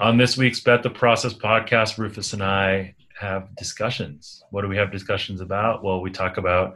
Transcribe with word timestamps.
On 0.00 0.16
this 0.16 0.36
week's 0.36 0.58
Bet 0.58 0.82
the 0.82 0.90
Process 0.90 1.34
podcast, 1.34 1.98
Rufus 1.98 2.32
and 2.32 2.42
I 2.42 2.96
have 3.16 3.54
discussions. 3.54 4.42
What 4.50 4.62
do 4.62 4.68
we 4.68 4.76
have 4.76 4.90
discussions 4.90 5.40
about? 5.40 5.84
Well, 5.84 6.00
we 6.00 6.10
talk 6.10 6.36
about 6.36 6.74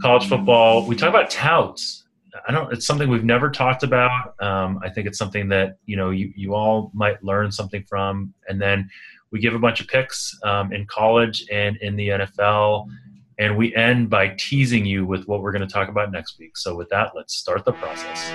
college 0.00 0.28
football. 0.28 0.86
We 0.86 0.94
talk 0.94 1.08
about 1.08 1.28
touts. 1.28 2.04
I 2.46 2.52
don't. 2.52 2.72
It's 2.72 2.86
something 2.86 3.10
we've 3.10 3.24
never 3.24 3.50
talked 3.50 3.82
about. 3.82 4.40
Um, 4.40 4.78
I 4.82 4.90
think 4.90 5.08
it's 5.08 5.18
something 5.18 5.48
that 5.48 5.78
you 5.86 5.96
know 5.96 6.10
you 6.10 6.32
you 6.36 6.54
all 6.54 6.92
might 6.94 7.22
learn 7.24 7.50
something 7.50 7.82
from. 7.88 8.32
And 8.48 8.62
then 8.62 8.88
we 9.32 9.40
give 9.40 9.54
a 9.54 9.58
bunch 9.58 9.80
of 9.80 9.88
picks 9.88 10.38
um, 10.44 10.72
in 10.72 10.86
college 10.86 11.44
and 11.50 11.76
in 11.78 11.96
the 11.96 12.08
NFL, 12.08 12.86
and 13.38 13.56
we 13.56 13.74
end 13.74 14.08
by 14.08 14.36
teasing 14.38 14.86
you 14.86 15.04
with 15.04 15.26
what 15.26 15.42
we're 15.42 15.52
going 15.52 15.66
to 15.66 15.72
talk 15.72 15.88
about 15.88 16.12
next 16.12 16.38
week. 16.38 16.56
So 16.56 16.76
with 16.76 16.88
that, 16.90 17.10
let's 17.16 17.34
start 17.36 17.64
the 17.64 17.72
process. 17.72 18.30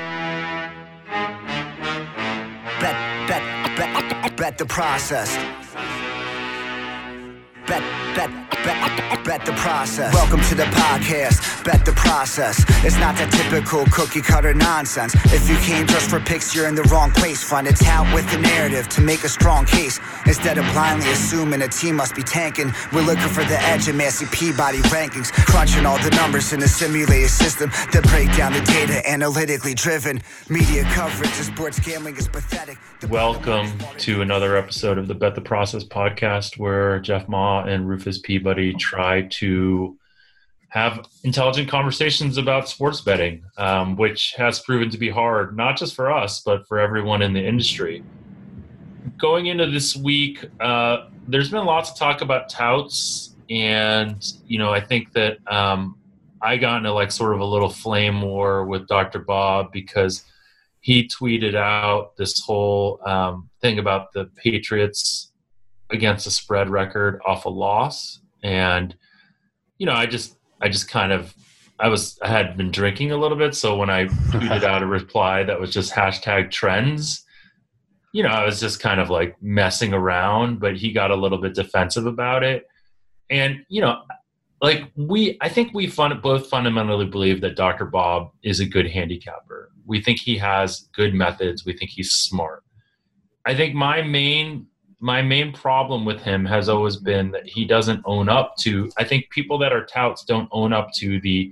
Bet, 2.79 3.27
bet, 3.27 3.56
bet, 3.77 4.37
bet 4.37 4.57
the 4.57 4.65
process. 4.65 5.35
Bet, 7.67 7.83
bet, 8.15 8.46
bet, 8.67 9.23
bet 9.23 9.45
the 9.45 9.53
process. 9.53 10.13
Welcome 10.13 10.41
to 10.41 10.55
the 10.55 10.65
podcast. 10.65 11.63
Bet 11.63 11.85
the 11.85 11.93
process. 11.93 12.65
It's 12.83 12.97
not 12.97 13.15
the 13.17 13.25
typical 13.37 13.85
cookie 13.91 14.21
cutter 14.21 14.53
nonsense. 14.53 15.15
If 15.25 15.49
you 15.49 15.57
came 15.57 15.87
just 15.87 16.09
for 16.09 16.19
picks, 16.19 16.53
you're 16.53 16.67
in 16.67 16.75
the 16.75 16.83
wrong 16.83 17.11
place. 17.11 17.43
Find 17.43 17.67
a 17.67 17.73
tout 17.73 18.13
with 18.13 18.29
the 18.31 18.37
narrative 18.37 18.87
to 18.89 19.01
make 19.01 19.23
a 19.23 19.29
strong 19.29 19.65
case. 19.65 19.99
Instead 20.25 20.57
of 20.57 20.65
blindly 20.73 21.09
assuming 21.11 21.61
a 21.61 21.67
team 21.67 21.95
must 21.95 22.15
be 22.15 22.23
tanking, 22.23 22.73
we're 22.91 23.01
looking 23.01 23.29
for 23.29 23.43
the 23.45 23.59
edge 23.61 23.87
in 23.87 23.95
Massey 23.95 24.25
Peabody 24.31 24.79
rankings. 24.89 25.31
Crunching 25.31 25.85
all 25.85 25.97
the 25.99 26.11
numbers 26.11 26.51
in 26.53 26.61
a 26.61 26.67
simulated 26.67 27.29
system 27.29 27.69
that 27.91 28.03
break 28.09 28.35
down 28.35 28.53
the 28.53 28.61
data 28.61 29.07
analytically 29.09 29.73
driven. 29.73 30.21
Media 30.49 30.83
coverage 30.93 31.29
of 31.29 31.45
sports 31.45 31.79
gambling 31.79 32.17
is 32.17 32.27
pathetic. 32.27 32.77
The 32.99 33.07
Welcome 33.07 33.71
to 33.99 34.21
another 34.21 34.57
episode 34.57 34.97
of 34.97 35.07
the 35.07 35.13
Bet 35.13 35.35
the 35.35 35.41
Process 35.41 35.83
podcast, 35.83 36.57
where 36.57 36.99
Jeff 36.99 37.27
Ma 37.27 37.63
and 37.63 37.87
Rufus 37.87 38.17
Peabody 38.17 38.56
try 38.73 39.23
to 39.23 39.97
have 40.69 41.07
intelligent 41.23 41.69
conversations 41.69 42.37
about 42.37 42.67
sports 42.67 43.01
betting, 43.01 43.43
um, 43.57 43.95
which 43.95 44.33
has 44.37 44.59
proven 44.59 44.89
to 44.89 44.97
be 44.97 45.09
hard, 45.09 45.55
not 45.55 45.77
just 45.77 45.95
for 45.95 46.11
us, 46.11 46.41
but 46.41 46.67
for 46.67 46.79
everyone 46.79 47.21
in 47.21 47.33
the 47.33 47.43
industry. 47.43 48.03
Going 49.17 49.47
into 49.47 49.67
this 49.67 49.95
week, 49.95 50.45
uh, 50.59 51.07
there's 51.27 51.49
been 51.49 51.65
lots 51.65 51.91
of 51.91 51.97
talk 51.97 52.21
about 52.21 52.49
touts, 52.49 53.35
and 53.49 54.23
you 54.45 54.59
know, 54.59 54.71
I 54.73 54.81
think 54.81 55.13
that 55.13 55.37
um, 55.51 55.97
I 56.41 56.57
got 56.57 56.77
into 56.77 56.91
like 56.91 57.11
sort 57.11 57.33
of 57.33 57.39
a 57.39 57.45
little 57.45 57.69
flame 57.69 58.21
war 58.21 58.65
with 58.65 58.87
Dr. 58.87 59.19
Bob 59.19 59.71
because 59.71 60.23
he 60.81 61.07
tweeted 61.07 61.55
out 61.55 62.15
this 62.17 62.39
whole 62.41 62.99
um, 63.05 63.49
thing 63.61 63.79
about 63.79 64.13
the 64.13 64.25
Patriots 64.35 65.31
against 65.89 66.27
a 66.27 66.31
spread 66.31 66.69
record 66.69 67.21
off 67.25 67.45
a 67.45 67.49
loss, 67.49 68.19
and 68.43 68.95
you 69.77 69.85
know, 69.85 69.93
I 69.93 70.05
just 70.05 70.37
I 70.61 70.69
just 70.69 70.89
kind 70.89 71.11
of 71.11 71.33
I 71.79 71.89
was 71.89 72.17
I 72.21 72.27
had 72.27 72.57
been 72.57 72.71
drinking 72.71 73.11
a 73.11 73.17
little 73.17 73.37
bit, 73.37 73.55
so 73.55 73.77
when 73.77 73.89
I 73.89 74.05
tweeted 74.05 74.63
out 74.71 74.83
a 74.83 74.87
reply 74.87 75.43
that 75.43 75.59
was 75.59 75.71
just 75.71 75.93
hashtag 75.93 76.51
trends, 76.51 77.25
you 78.11 78.23
know, 78.23 78.29
I 78.29 78.45
was 78.45 78.59
just 78.59 78.79
kind 78.79 78.99
of 78.99 79.09
like 79.09 79.35
messing 79.41 79.93
around, 79.93 80.59
but 80.59 80.75
he 80.75 80.91
got 80.91 81.11
a 81.11 81.15
little 81.15 81.37
bit 81.37 81.53
defensive 81.53 82.05
about 82.05 82.43
it. 82.43 82.67
And, 83.29 83.63
you 83.69 83.81
know, 83.81 84.01
like 84.61 84.85
we 84.95 85.37
I 85.41 85.49
think 85.49 85.73
we 85.73 85.87
fun, 85.87 86.19
both 86.21 86.47
fundamentally 86.47 87.05
believe 87.05 87.41
that 87.41 87.55
Dr. 87.55 87.85
Bob 87.85 88.31
is 88.41 88.59
a 88.59 88.65
good 88.65 88.89
handicapper. 88.89 89.69
We 89.85 90.01
think 90.01 90.19
he 90.19 90.37
has 90.37 90.89
good 90.95 91.13
methods, 91.13 91.65
we 91.65 91.73
think 91.73 91.91
he's 91.91 92.11
smart. 92.11 92.63
I 93.45 93.55
think 93.55 93.75
my 93.75 94.01
main 94.01 94.67
my 94.99 95.21
main 95.21 95.53
problem 95.53 96.05
with 96.05 96.21
him 96.21 96.45
has 96.45 96.69
always 96.69 96.95
mm-hmm. 96.97 97.05
been 97.05 97.31
that 97.31 97.45
he 97.47 97.65
doesn't 97.65 98.01
own 98.05 98.29
up 98.29 98.55
to 98.57 98.89
i 98.97 99.03
think 99.03 99.29
people 99.29 99.57
that 99.57 99.73
are 99.73 99.85
touts 99.85 100.23
don't 100.23 100.49
own 100.51 100.73
up 100.73 100.91
to 100.93 101.19
the 101.21 101.51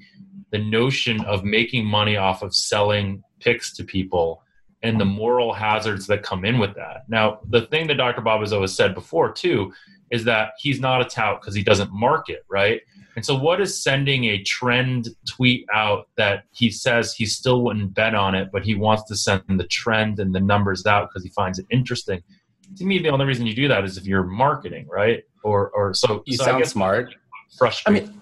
the 0.51 0.59
notion 0.59 1.19
of 1.25 1.43
making 1.43 1.85
money 1.85 2.15
off 2.15 2.41
of 2.41 2.55
selling 2.55 3.21
picks 3.39 3.75
to 3.75 3.83
people 3.83 4.41
and 4.83 4.99
the 4.99 5.05
moral 5.05 5.51
hazards 5.51 6.05
that 6.07 6.21
come 6.21 6.45
in 6.45 6.59
with 6.59 6.75
that. 6.75 7.03
Now 7.09 7.39
the 7.49 7.61
thing 7.61 7.87
that 7.87 7.95
dr 7.95 8.21
bob 8.21 8.41
has 8.41 8.53
always 8.53 8.73
said 8.73 8.93
before 8.93 9.31
too 9.31 9.73
is 10.11 10.23
that 10.25 10.51
he's 10.59 10.79
not 10.79 11.01
a 11.01 11.05
tout 11.05 11.41
because 11.41 11.55
he 11.55 11.63
doesn't 11.63 11.91
market 11.91 12.45
right? 12.49 12.81
And 13.15 13.25
so 13.25 13.35
what 13.35 13.61
is 13.61 13.81
sending 13.81 14.25
a 14.25 14.43
trend 14.43 15.09
tweet 15.27 15.65
out 15.73 16.09
that 16.17 16.43
he 16.51 16.69
says 16.69 17.13
he 17.13 17.25
still 17.25 17.63
wouldn't 17.63 17.93
bet 17.93 18.13
on 18.13 18.35
it 18.35 18.49
but 18.51 18.63
he 18.63 18.75
wants 18.75 19.03
to 19.05 19.15
send 19.15 19.43
the 19.47 19.67
trend 19.67 20.19
and 20.19 20.33
the 20.33 20.39
numbers 20.39 20.85
out 20.85 21.09
because 21.09 21.23
he 21.23 21.29
finds 21.31 21.59
it 21.59 21.65
interesting 21.69 22.21
to 22.77 22.85
me, 22.85 22.99
the 22.99 23.09
only 23.09 23.25
reason 23.25 23.45
you 23.45 23.55
do 23.55 23.67
that 23.67 23.83
is 23.83 23.97
if 23.97 24.05
you're 24.05 24.23
marketing, 24.23 24.87
right? 24.89 25.23
Or 25.43 25.69
or 25.71 25.93
so 25.93 26.23
You 26.25 26.37
so 26.37 26.45
sound 26.45 26.67
smart. 26.67 27.15
I 27.87 27.91
mean, 27.91 28.21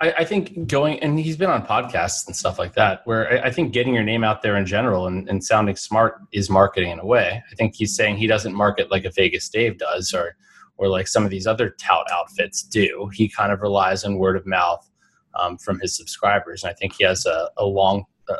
I, 0.00 0.12
I 0.18 0.24
think 0.24 0.66
going 0.66 1.00
and 1.00 1.18
he's 1.18 1.36
been 1.36 1.50
on 1.50 1.64
podcasts 1.64 2.26
and 2.26 2.34
stuff 2.34 2.58
like 2.58 2.74
that, 2.74 3.02
where 3.04 3.32
I, 3.32 3.46
I 3.48 3.50
think 3.50 3.72
getting 3.72 3.94
your 3.94 4.02
name 4.02 4.24
out 4.24 4.42
there 4.42 4.56
in 4.56 4.66
general 4.66 5.06
and, 5.06 5.28
and 5.28 5.42
sounding 5.42 5.76
smart 5.76 6.16
is 6.32 6.50
marketing 6.50 6.90
in 6.90 6.98
a 6.98 7.06
way. 7.06 7.42
I 7.50 7.54
think 7.54 7.74
he's 7.76 7.94
saying 7.94 8.16
he 8.16 8.26
doesn't 8.26 8.54
market 8.54 8.90
like 8.90 9.04
a 9.04 9.10
Vegas 9.10 9.48
Dave 9.48 9.78
does, 9.78 10.12
or 10.12 10.36
or 10.76 10.88
like 10.88 11.06
some 11.06 11.24
of 11.24 11.30
these 11.30 11.46
other 11.46 11.70
tout 11.78 12.06
outfits 12.10 12.62
do. 12.62 13.10
He 13.12 13.28
kind 13.28 13.52
of 13.52 13.60
relies 13.60 14.04
on 14.04 14.18
word 14.18 14.36
of 14.36 14.46
mouth 14.46 14.88
um, 15.34 15.58
from 15.58 15.78
his 15.80 15.96
subscribers, 15.96 16.64
and 16.64 16.70
I 16.70 16.74
think 16.74 16.94
he 16.94 17.04
has 17.04 17.24
a, 17.26 17.50
a 17.56 17.64
long 17.64 18.04
uh, 18.28 18.36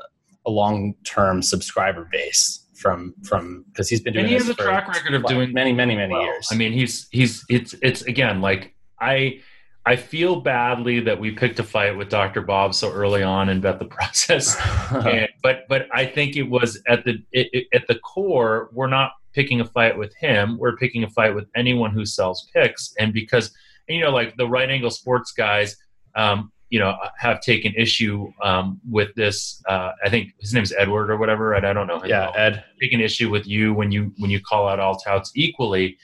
a 0.46 0.50
long 0.50 0.94
term 1.04 1.42
subscriber 1.42 2.08
base 2.10 2.61
from 2.82 3.14
from 3.22 3.64
because 3.68 3.88
he's 3.88 4.00
been 4.00 4.12
doing 4.12 4.24
and 4.24 4.32
he 4.32 4.38
this 4.38 4.48
has 4.48 4.50
a 4.50 4.56
for 4.56 4.64
track 4.64 4.88
record 4.88 5.14
of 5.14 5.24
doing 5.26 5.52
many 5.52 5.72
many 5.72 5.94
many 5.94 6.12
well. 6.12 6.22
years. 6.22 6.48
I 6.50 6.56
mean, 6.56 6.72
he's 6.72 7.08
he's 7.10 7.44
it's 7.48 7.74
it's 7.80 8.02
again 8.02 8.40
like 8.40 8.74
I 9.00 9.40
I 9.86 9.96
feel 9.96 10.40
badly 10.40 11.00
that 11.00 11.18
we 11.18 11.30
picked 11.30 11.58
a 11.58 11.64
fight 11.64 11.96
with 11.96 12.08
Dr. 12.08 12.42
Bob 12.42 12.74
so 12.74 12.92
early 12.92 13.22
on 13.22 13.48
and 13.48 13.62
bet 13.62 13.78
the 13.78 13.86
process. 13.86 14.56
and, 14.90 15.28
but 15.42 15.60
but 15.68 15.86
I 15.92 16.04
think 16.04 16.36
it 16.36 16.42
was 16.42 16.82
at 16.88 17.04
the 17.04 17.22
it, 17.32 17.48
it, 17.52 17.66
at 17.72 17.86
the 17.86 17.98
core 18.00 18.68
we're 18.72 18.88
not 18.88 19.12
picking 19.32 19.60
a 19.60 19.64
fight 19.64 19.96
with 19.96 20.14
him. 20.16 20.58
We're 20.58 20.76
picking 20.76 21.04
a 21.04 21.08
fight 21.08 21.34
with 21.34 21.46
anyone 21.56 21.92
who 21.92 22.04
sells 22.04 22.48
picks, 22.52 22.92
and 22.98 23.14
because 23.14 23.54
you 23.88 24.00
know 24.00 24.10
like 24.10 24.36
the 24.36 24.48
right 24.48 24.68
angle 24.68 24.90
sports 24.90 25.32
guys. 25.32 25.76
Um, 26.14 26.51
you 26.72 26.78
know, 26.78 26.96
have 27.18 27.42
taken 27.42 27.74
issue 27.76 28.32
um, 28.42 28.80
with 28.90 29.14
this. 29.14 29.62
Uh, 29.68 29.92
I 30.02 30.08
think 30.08 30.32
his 30.40 30.54
name's 30.54 30.72
Edward 30.72 31.10
or 31.10 31.18
whatever. 31.18 31.52
And 31.52 31.66
I 31.66 31.74
don't 31.74 31.86
know. 31.86 32.02
yeah, 32.02 32.24
name. 32.24 32.34
Ed. 32.34 32.64
taking 32.80 33.00
issue 33.00 33.28
with 33.28 33.46
you 33.46 33.74
when 33.74 33.92
you 33.92 34.14
when 34.16 34.30
you 34.30 34.40
call 34.40 34.66
out 34.66 34.80
all 34.80 34.96
touts 34.96 35.30
equally. 35.34 35.98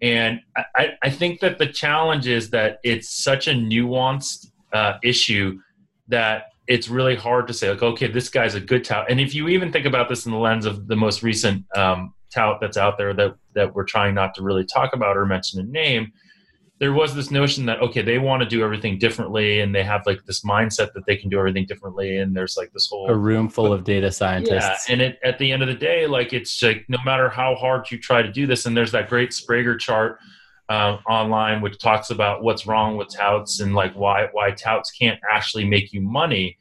And 0.00 0.40
I, 0.74 0.92
I 1.02 1.10
think 1.10 1.40
that 1.40 1.58
the 1.58 1.66
challenge 1.66 2.26
is 2.26 2.48
that 2.50 2.78
it's 2.84 3.22
such 3.22 3.48
a 3.48 3.50
nuanced 3.50 4.46
uh, 4.72 4.94
issue 5.02 5.58
that 6.08 6.52
it's 6.68 6.88
really 6.88 7.16
hard 7.16 7.46
to 7.48 7.52
say 7.52 7.68
like, 7.68 7.82
okay, 7.82 8.06
this 8.06 8.30
guy's 8.30 8.54
a 8.54 8.60
good 8.60 8.84
tout. 8.84 9.10
And 9.10 9.20
if 9.20 9.34
you 9.34 9.48
even 9.48 9.70
think 9.70 9.84
about 9.84 10.08
this 10.08 10.24
in 10.24 10.32
the 10.32 10.38
lens 10.38 10.64
of 10.64 10.86
the 10.86 10.96
most 10.96 11.22
recent 11.22 11.66
um, 11.76 12.14
tout 12.32 12.60
that's 12.62 12.78
out 12.78 12.96
there 12.96 13.12
that 13.12 13.34
that 13.54 13.74
we're 13.74 13.84
trying 13.84 14.14
not 14.14 14.34
to 14.36 14.42
really 14.42 14.64
talk 14.64 14.94
about 14.94 15.18
or 15.18 15.26
mention 15.26 15.60
a 15.60 15.64
name, 15.64 16.12
there 16.80 16.92
was 16.92 17.14
this 17.14 17.30
notion 17.30 17.66
that 17.66 17.80
okay, 17.80 18.02
they 18.02 18.18
want 18.18 18.42
to 18.42 18.48
do 18.48 18.62
everything 18.62 18.98
differently, 18.98 19.60
and 19.60 19.74
they 19.74 19.82
have 19.82 20.06
like 20.06 20.24
this 20.24 20.42
mindset 20.42 20.92
that 20.92 21.04
they 21.06 21.16
can 21.16 21.28
do 21.28 21.38
everything 21.38 21.66
differently, 21.66 22.18
and 22.18 22.36
there's 22.36 22.56
like 22.56 22.72
this 22.72 22.88
whole 22.88 23.08
A 23.08 23.16
room 23.16 23.48
full 23.48 23.72
of 23.72 23.84
data 23.84 24.12
scientists 24.12 24.88
yeah, 24.88 24.92
and 24.92 25.02
it, 25.02 25.18
at 25.24 25.38
the 25.38 25.50
end 25.50 25.62
of 25.62 25.68
the 25.68 25.74
day, 25.74 26.06
like 26.06 26.32
it's 26.32 26.62
like 26.62 26.84
no 26.88 26.98
matter 27.04 27.28
how 27.28 27.54
hard 27.54 27.90
you 27.90 27.98
try 27.98 28.22
to 28.22 28.30
do 28.30 28.46
this, 28.46 28.66
and 28.66 28.76
there's 28.76 28.92
that 28.92 29.08
great 29.08 29.32
Sprague 29.32 29.78
chart 29.80 30.18
um, 30.68 30.98
online 31.08 31.60
which 31.60 31.78
talks 31.78 32.10
about 32.10 32.42
what's 32.42 32.66
wrong 32.66 32.96
with 32.96 33.08
touts 33.08 33.60
and 33.60 33.74
like 33.74 33.94
why 33.94 34.28
why 34.32 34.50
touts 34.50 34.90
can't 34.90 35.18
actually 35.30 35.64
make 35.64 35.92
you 35.92 36.00
money. 36.00 36.58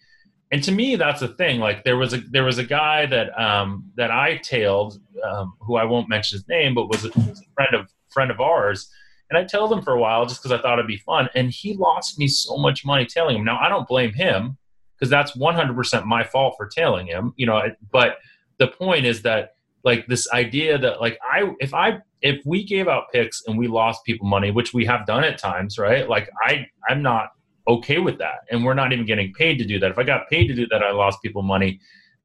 And 0.49 0.63
to 0.63 0.71
me, 0.71 0.95
that's 0.95 1.19
the 1.19 1.27
thing. 1.27 1.59
Like 1.59 1.83
there 1.83 1.97
was 1.97 2.13
a 2.13 2.17
there 2.31 2.45
was 2.45 2.57
a 2.57 2.63
guy 2.63 3.05
that 3.05 3.37
um, 3.37 3.91
that 3.95 4.11
I 4.11 4.37
tailed, 4.37 4.99
um, 5.23 5.53
who 5.59 5.75
I 5.75 5.83
won't 5.83 6.07
mention 6.07 6.37
his 6.37 6.47
name, 6.47 6.73
but 6.73 6.87
was 6.87 7.03
a, 7.03 7.09
was 7.09 7.41
a 7.41 7.53
friend 7.53 7.75
of 7.75 7.89
friend 8.09 8.31
of 8.31 8.39
ours. 8.39 8.89
And 9.29 9.37
I 9.37 9.43
tailed 9.43 9.73
him 9.73 9.81
for 9.81 9.93
a 9.93 9.99
while 9.99 10.25
just 10.25 10.41
because 10.41 10.57
I 10.57 10.61
thought 10.61 10.79
it'd 10.79 10.87
be 10.87 10.97
fun. 10.97 11.29
And 11.35 11.51
he 11.51 11.75
lost 11.75 12.17
me 12.17 12.27
so 12.27 12.57
much 12.57 12.85
money 12.85 13.05
tailing 13.05 13.37
him. 13.37 13.43
Now 13.43 13.59
I 13.59 13.67
don't 13.69 13.87
blame 13.87 14.13
him 14.13 14.57
because 14.97 15.09
that's 15.09 15.37
100% 15.37 16.05
my 16.05 16.23
fault 16.23 16.55
for 16.57 16.67
tailing 16.67 17.07
him 17.07 17.33
you 17.37 17.45
know 17.45 17.61
but 17.91 18.17
the 18.57 18.67
point 18.67 19.05
is 19.05 19.21
that 19.21 19.55
like 19.83 20.05
this 20.07 20.29
idea 20.31 20.77
that 20.77 20.99
like 20.99 21.17
i 21.21 21.51
if 21.59 21.73
i 21.73 21.97
if 22.21 22.41
we 22.45 22.63
gave 22.63 22.87
out 22.87 23.05
picks 23.13 23.43
and 23.47 23.57
we 23.57 23.67
lost 23.67 24.03
people 24.05 24.27
money 24.27 24.51
which 24.51 24.73
we 24.73 24.85
have 24.85 25.05
done 25.05 25.23
at 25.23 25.37
times 25.37 25.77
right 25.77 26.09
like 26.09 26.29
i 26.45 26.65
i'm 26.89 27.01
not 27.01 27.29
okay 27.67 27.99
with 27.99 28.17
that 28.17 28.39
and 28.49 28.63
we're 28.63 28.73
not 28.73 28.91
even 28.91 29.05
getting 29.05 29.31
paid 29.33 29.57
to 29.57 29.65
do 29.65 29.79
that 29.79 29.91
if 29.91 29.99
i 29.99 30.03
got 30.03 30.27
paid 30.29 30.47
to 30.47 30.53
do 30.53 30.67
that 30.67 30.83
i 30.83 30.91
lost 30.91 31.21
people 31.21 31.41
money 31.41 31.79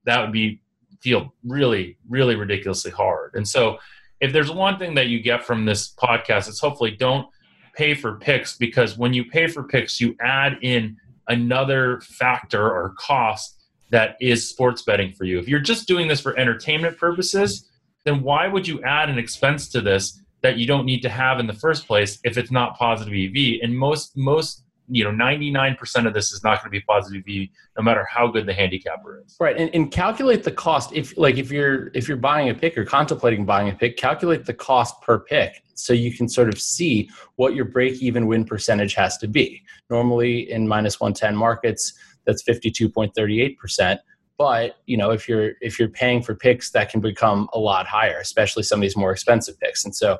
that 0.04 0.20
would 0.20 0.32
be 0.32 0.60
feel 1.00 1.34
really 1.44 1.98
really 2.08 2.36
ridiculously 2.36 2.90
hard 2.90 3.32
and 3.34 3.46
so 3.46 3.76
if 4.22 4.32
there's 4.32 4.50
one 4.50 4.78
thing 4.78 4.94
that 4.94 5.08
you 5.08 5.20
get 5.20 5.44
from 5.44 5.66
this 5.66 5.92
podcast 5.94 6.48
it's 6.48 6.60
hopefully 6.60 6.92
don't 6.92 7.26
pay 7.74 7.94
for 7.94 8.16
picks 8.16 8.56
because 8.56 8.96
when 8.96 9.12
you 9.12 9.24
pay 9.24 9.46
for 9.46 9.64
picks 9.64 10.00
you 10.00 10.16
add 10.20 10.58
in 10.62 10.96
another 11.28 12.00
factor 12.00 12.70
or 12.70 12.94
cost 12.98 13.58
that 13.92 14.16
is 14.20 14.48
sports 14.48 14.82
betting 14.82 15.12
for 15.12 15.24
you. 15.24 15.38
If 15.38 15.46
you're 15.46 15.60
just 15.60 15.86
doing 15.86 16.08
this 16.08 16.20
for 16.20 16.36
entertainment 16.38 16.96
purposes, 16.96 17.68
then 18.04 18.22
why 18.22 18.48
would 18.48 18.66
you 18.66 18.82
add 18.82 19.08
an 19.10 19.18
expense 19.18 19.68
to 19.68 19.80
this 19.80 20.18
that 20.40 20.56
you 20.56 20.66
don't 20.66 20.86
need 20.86 21.02
to 21.02 21.08
have 21.08 21.38
in 21.38 21.46
the 21.46 21.52
first 21.52 21.86
place 21.86 22.18
if 22.24 22.36
it's 22.38 22.50
not 22.50 22.76
positive 22.76 23.14
EV? 23.14 23.60
And 23.62 23.76
most 23.76 24.16
most 24.16 24.64
you 24.92 25.02
know 25.04 25.10
99% 25.10 26.06
of 26.06 26.12
this 26.12 26.32
is 26.32 26.44
not 26.44 26.62
going 26.62 26.66
to 26.66 26.70
be 26.70 26.80
positive 26.82 27.22
EV 27.26 27.48
no 27.78 27.82
matter 27.82 28.06
how 28.10 28.26
good 28.26 28.44
the 28.44 28.52
handicapper 28.52 29.22
is. 29.24 29.36
Right, 29.40 29.56
and, 29.56 29.70
and 29.74 29.90
calculate 29.90 30.44
the 30.44 30.52
cost 30.52 30.92
if 30.92 31.16
like 31.16 31.36
if 31.38 31.50
you're 31.50 31.90
if 31.94 32.08
you're 32.08 32.18
buying 32.18 32.50
a 32.50 32.54
pick 32.54 32.76
or 32.76 32.84
contemplating 32.84 33.46
buying 33.46 33.70
a 33.70 33.74
pick, 33.74 33.96
calculate 33.96 34.44
the 34.44 34.52
cost 34.52 35.00
per 35.00 35.20
pick 35.20 35.62
so 35.74 35.94
you 35.94 36.12
can 36.14 36.28
sort 36.28 36.48
of 36.48 36.60
see 36.60 37.08
what 37.36 37.54
your 37.54 37.64
break 37.64 38.02
even 38.02 38.26
win 38.26 38.44
percentage 38.44 38.94
has 38.94 39.16
to 39.18 39.26
be. 39.26 39.62
Normally 39.88 40.50
in 40.50 40.68
minus 40.68 41.00
110 41.00 41.34
markets, 41.34 41.94
that's 42.26 42.42
52.38% 42.42 43.98
but 44.38 44.76
you 44.86 44.96
know 44.96 45.10
if 45.10 45.28
you're 45.28 45.52
if 45.60 45.78
you're 45.78 45.88
paying 45.88 46.22
for 46.22 46.34
picks 46.34 46.70
that 46.70 46.88
can 46.88 47.00
become 47.00 47.48
a 47.52 47.58
lot 47.58 47.86
higher 47.86 48.18
especially 48.18 48.62
some 48.62 48.78
of 48.78 48.82
these 48.82 48.96
more 48.96 49.12
expensive 49.12 49.58
picks 49.60 49.84
and 49.84 49.94
so 49.94 50.18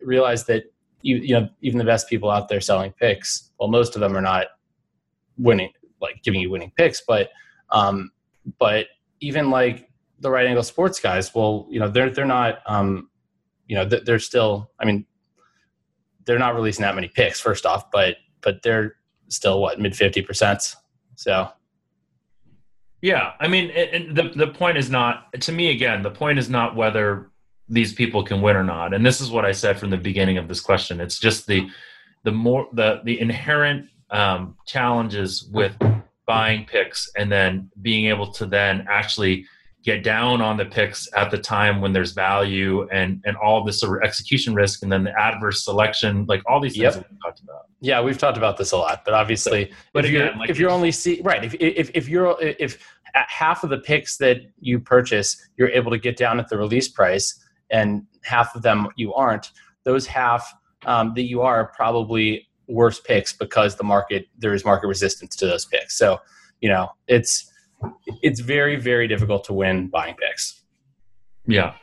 realize 0.00 0.44
that 0.44 0.71
you, 1.02 1.16
you 1.16 1.34
know 1.34 1.48
even 1.60 1.78
the 1.78 1.84
best 1.84 2.08
people 2.08 2.30
out 2.30 2.48
there 2.48 2.60
selling 2.60 2.92
picks 2.92 3.50
well 3.58 3.68
most 3.68 3.94
of 3.94 4.00
them 4.00 4.16
are 4.16 4.22
not 4.22 4.46
winning 5.36 5.70
like 6.00 6.22
giving 6.22 6.40
you 6.40 6.50
winning 6.50 6.72
picks 6.76 7.02
but 7.06 7.30
um 7.70 8.10
but 8.58 8.86
even 9.20 9.50
like 9.50 9.88
the 10.20 10.30
right 10.30 10.46
angle 10.46 10.62
sports 10.62 11.00
guys 11.00 11.34
well 11.34 11.66
you 11.70 11.80
know 11.80 11.88
they're 11.88 12.10
they're 12.10 12.24
not 12.24 12.58
um 12.66 13.08
you 13.66 13.76
know 13.76 13.84
they're 13.84 14.18
still 14.18 14.70
i 14.78 14.84
mean 14.84 15.04
they're 16.24 16.38
not 16.38 16.54
releasing 16.54 16.82
that 16.82 16.94
many 16.94 17.08
picks 17.08 17.40
first 17.40 17.66
off 17.66 17.90
but 17.90 18.16
but 18.40 18.62
they're 18.62 18.96
still 19.28 19.60
what 19.60 19.80
mid 19.80 19.92
50% 19.92 20.76
so 21.16 21.48
yeah, 23.02 23.32
I 23.40 23.48
mean, 23.48 23.70
and 23.70 24.16
the 24.16 24.30
the 24.34 24.46
point 24.46 24.78
is 24.78 24.88
not 24.88 25.32
to 25.40 25.50
me 25.50 25.70
again. 25.70 26.02
The 26.02 26.10
point 26.10 26.38
is 26.38 26.48
not 26.48 26.76
whether 26.76 27.31
these 27.72 27.92
people 27.92 28.22
can 28.22 28.42
win 28.42 28.54
or 28.54 28.62
not. 28.62 28.92
And 28.92 29.04
this 29.04 29.20
is 29.20 29.30
what 29.30 29.44
I 29.44 29.52
said 29.52 29.78
from 29.78 29.90
the 29.90 29.96
beginning 29.96 30.38
of 30.38 30.46
this 30.46 30.60
question. 30.60 31.00
It's 31.00 31.18
just 31.18 31.46
the 31.46 31.68
the 32.24 32.32
more 32.32 32.68
the 32.72 33.00
the 33.04 33.18
inherent 33.18 33.88
um, 34.10 34.56
challenges 34.66 35.48
with 35.50 35.74
buying 36.26 36.66
picks 36.66 37.10
and 37.16 37.32
then 37.32 37.70
being 37.80 38.06
able 38.06 38.30
to 38.32 38.46
then 38.46 38.86
actually 38.88 39.46
get 39.82 40.04
down 40.04 40.40
on 40.40 40.56
the 40.56 40.64
picks 40.64 41.08
at 41.16 41.30
the 41.30 41.38
time 41.38 41.80
when 41.80 41.92
there's 41.92 42.12
value 42.12 42.86
and 42.90 43.20
and 43.24 43.36
all 43.36 43.64
this 43.64 43.80
sort 43.80 43.96
of 43.96 44.06
execution 44.06 44.54
risk 44.54 44.82
and 44.82 44.92
then 44.92 45.02
the 45.02 45.18
adverse 45.18 45.64
selection 45.64 46.24
like 46.26 46.40
all 46.46 46.60
these 46.60 46.74
things 46.74 46.94
yep. 46.94 47.06
we've 47.10 47.20
talked 47.20 47.40
about 47.40 47.66
yeah 47.80 48.00
we've 48.00 48.18
talked 48.18 48.36
about 48.36 48.56
this 48.56 48.70
a 48.70 48.76
lot 48.76 49.04
but 49.04 49.12
obviously 49.12 49.68
so, 49.68 49.76
but 49.92 50.04
if 50.04 50.10
again, 50.10 50.26
you're 50.26 50.36
like 50.36 50.50
if 50.50 50.58
you're 50.58 50.70
only 50.70 50.92
see 50.92 51.20
right 51.22 51.44
if, 51.44 51.54
if 51.54 51.90
if 51.94 52.08
you're 52.08 52.36
if 52.40 52.78
at 53.14 53.28
half 53.28 53.64
of 53.64 53.70
the 53.70 53.78
picks 53.78 54.16
that 54.18 54.42
you 54.60 54.78
purchase 54.78 55.48
you're 55.56 55.70
able 55.70 55.90
to 55.90 55.98
get 55.98 56.16
down 56.16 56.38
at 56.38 56.48
the 56.48 56.56
release 56.56 56.88
price 56.88 57.41
and 57.72 58.06
half 58.22 58.54
of 58.54 58.62
them 58.62 58.88
you 58.96 59.12
aren't 59.14 59.50
those 59.84 60.06
half 60.06 60.54
um, 60.86 61.12
that 61.14 61.24
you 61.24 61.40
are 61.40 61.72
probably 61.74 62.46
worse 62.68 63.00
picks 63.00 63.32
because 63.32 63.74
the 63.76 63.84
market 63.84 64.26
there 64.38 64.54
is 64.54 64.64
market 64.64 64.86
resistance 64.86 65.34
to 65.34 65.46
those 65.46 65.64
picks 65.66 65.98
so 65.98 66.20
you 66.60 66.68
know 66.68 66.88
it's 67.08 67.52
it's 68.22 68.40
very 68.40 68.76
very 68.76 69.08
difficult 69.08 69.44
to 69.44 69.52
win 69.52 69.88
buying 69.88 70.14
picks. 70.14 70.62
Yeah. 71.46 71.74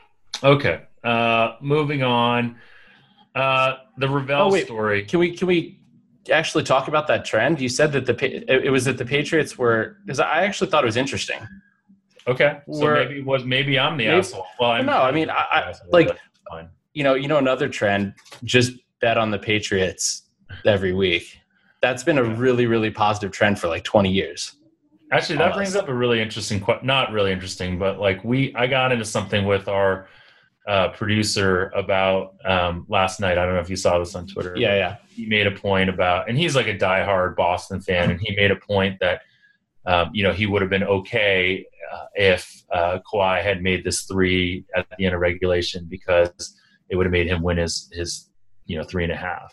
Okay. 0.44 0.84
Uh, 1.04 1.56
moving 1.62 2.04
on. 2.04 2.58
Uh, 3.36 3.78
the 3.98 4.08
Rovell 4.08 4.48
oh, 4.48 4.52
wait. 4.52 4.66
story. 4.66 5.06
Can 5.06 5.20
we 5.20 5.36
can 5.36 5.48
we 5.48 5.80
actually 6.32 6.64
talk 6.64 6.88
about 6.88 7.08
that 7.08 7.26
trend? 7.26 7.62
You 7.62 7.70
said 7.70 7.92
that 7.94 8.06
the 8.06 8.66
it 8.66 8.72
was 8.72 8.86
that 8.86 8.98
the 8.98 9.06
Patriots 9.06 9.58
were 9.58 9.98
because 10.06 10.20
I 10.20 10.44
actually 10.44 10.70
thought 10.70 10.84
it 10.84 10.88
was 10.88 10.98
interesting. 10.98 11.40
Okay, 12.30 12.60
so 12.72 12.86
were, 12.86 12.96
maybe 12.96 13.22
was 13.22 13.44
maybe 13.44 13.80
I'm 13.80 13.98
the 13.98 14.06
maybe, 14.06 14.20
asshole. 14.20 14.46
Well, 14.60 14.72
I'm 14.72 14.86
no, 14.86 15.02
I 15.02 15.12
mean, 15.12 15.30
I, 15.30 15.74
like 15.92 16.18
you 16.94 17.04
know, 17.04 17.14
you 17.14 17.28
know, 17.28 17.38
another 17.38 17.70
trend. 17.70 18.14
Just 18.44 18.74
bet 19.00 19.18
on 19.18 19.32
the 19.32 19.40
Patriots 19.40 20.24
every 20.66 20.94
week. 20.94 21.40
That's 21.82 22.04
been 22.04 22.18
a 22.18 22.24
really, 22.24 22.66
really 22.66 22.92
positive 22.92 23.32
trend 23.32 23.60
for 23.60 23.68
like 23.68 23.84
20 23.84 24.12
years. 24.12 24.56
Actually, 25.12 25.38
that 25.38 25.56
brings 25.56 25.76
up 25.76 25.88
a 25.88 25.94
really 25.94 26.22
interesting, 26.22 26.64
not 26.84 27.12
really 27.12 27.32
interesting, 27.32 27.80
but 27.80 28.00
like 28.00 28.24
we, 28.24 28.54
I 28.54 28.68
got 28.68 28.92
into 28.92 29.06
something 29.06 29.46
with 29.46 29.68
our 29.68 30.08
uh, 30.68 30.90
producer 30.90 31.72
about 31.74 32.36
um, 32.46 32.86
last 32.90 33.20
night. 33.20 33.38
I 33.38 33.46
don't 33.46 33.56
know 33.56 33.62
if 33.62 33.72
you 33.72 33.76
saw 33.76 33.98
this 33.98 34.14
on 34.14 34.28
Twitter. 34.28 34.54
Yeah, 34.56 34.76
yeah. 34.76 34.98
He 35.10 35.26
made 35.26 35.48
a 35.48 35.52
point 35.52 35.90
about, 35.90 36.30
and 36.30 36.38
he's 36.38 36.56
like 36.56 36.68
a 36.68 36.78
diehard 36.78 37.36
Boston 37.36 37.82
fan, 37.82 38.12
and 38.12 38.20
he 38.22 38.36
made 38.36 38.52
a 38.52 38.56
point 38.56 39.00
that, 39.00 39.22
um, 39.90 40.12
you 40.14 40.22
know, 40.22 40.32
he 40.32 40.46
would 40.46 40.62
have 40.62 40.70
been 40.70 40.84
okay 40.84 41.66
uh, 41.92 42.06
if 42.14 42.64
uh, 42.72 43.00
Kawhi 43.12 43.42
had 43.42 43.64
made 43.64 43.84
this 43.84 44.04
three 44.04 44.64
at 44.76 44.86
the 44.98 45.06
end 45.06 45.16
of 45.16 45.22
regulation 45.22 45.88
because 45.90 46.56
it 46.90 46.96
would 46.96 47.08
have 47.08 47.12
made 47.12 47.26
him 47.26 47.42
win 47.42 47.58
his 47.58 47.90
his, 47.92 48.30
you 48.68 48.78
know, 48.78 48.84
three 48.84 49.04
and 49.04 49.12
a 49.12 49.16
half. 49.16 49.52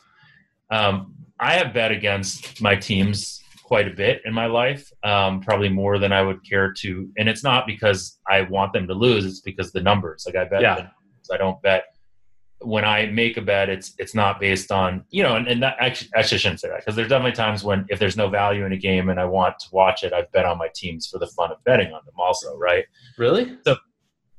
Um, 0.70 1.14
I 1.40 1.54
have 1.54 1.72
bet 1.72 1.90
against 1.90 2.60
my 2.60 2.76
teams 2.76 3.42
quite 3.64 3.88
a 3.88 3.94
bit 3.94 4.20
in 4.26 4.34
my 4.34 4.44
life, 4.44 4.92
um, 5.04 5.40
probably 5.40 5.70
more 5.70 5.98
than 5.98 6.12
I 6.12 6.20
would 6.20 6.44
care 6.46 6.70
to. 6.70 7.10
And 7.16 7.30
it's 7.30 7.42
not 7.42 7.66
because 7.66 8.18
I 8.28 8.42
want 8.42 8.74
them 8.74 8.86
to 8.88 8.94
lose; 8.94 9.24
it's 9.24 9.40
because 9.40 9.72
the 9.72 9.80
numbers. 9.80 10.24
Like 10.26 10.36
I 10.36 10.44
bet, 10.44 10.60
yeah. 10.60 10.88
I 11.32 11.38
don't 11.38 11.60
bet 11.62 11.84
when 12.60 12.84
I 12.84 13.06
make 13.06 13.36
a 13.36 13.42
bet. 13.42 13.68
It's 13.68 13.94
it's 13.98 14.14
not 14.14 14.40
based 14.40 14.70
on 14.72 15.04
you 15.10 15.22
know, 15.22 15.36
and, 15.36 15.46
and 15.48 15.62
that, 15.62 15.76
actually, 15.80 16.10
I 16.16 16.22
shouldn't 16.22 16.60
say 16.60 16.68
that 16.68 16.80
because 16.80 16.96
there's 16.96 17.08
definitely 17.08 17.32
times 17.32 17.64
when 17.64 17.86
if 17.88 17.98
there's 17.98 18.16
no 18.16 18.28
value 18.28 18.64
in 18.64 18.72
a 18.72 18.76
game 18.76 19.08
and 19.08 19.20
I 19.20 19.24
want 19.24 19.58
to 19.60 19.68
watch 19.72 20.02
it, 20.02 20.12
I've 20.12 20.30
bet 20.32 20.44
on 20.44 20.58
my 20.58 20.68
teams 20.74 21.06
for 21.06 21.18
the 21.18 21.26
fun 21.26 21.52
of 21.52 21.62
betting 21.64 21.88
on 21.92 22.00
them. 22.04 22.14
Also, 22.18 22.56
right? 22.56 22.84
Really? 23.18 23.56
So 23.64 23.76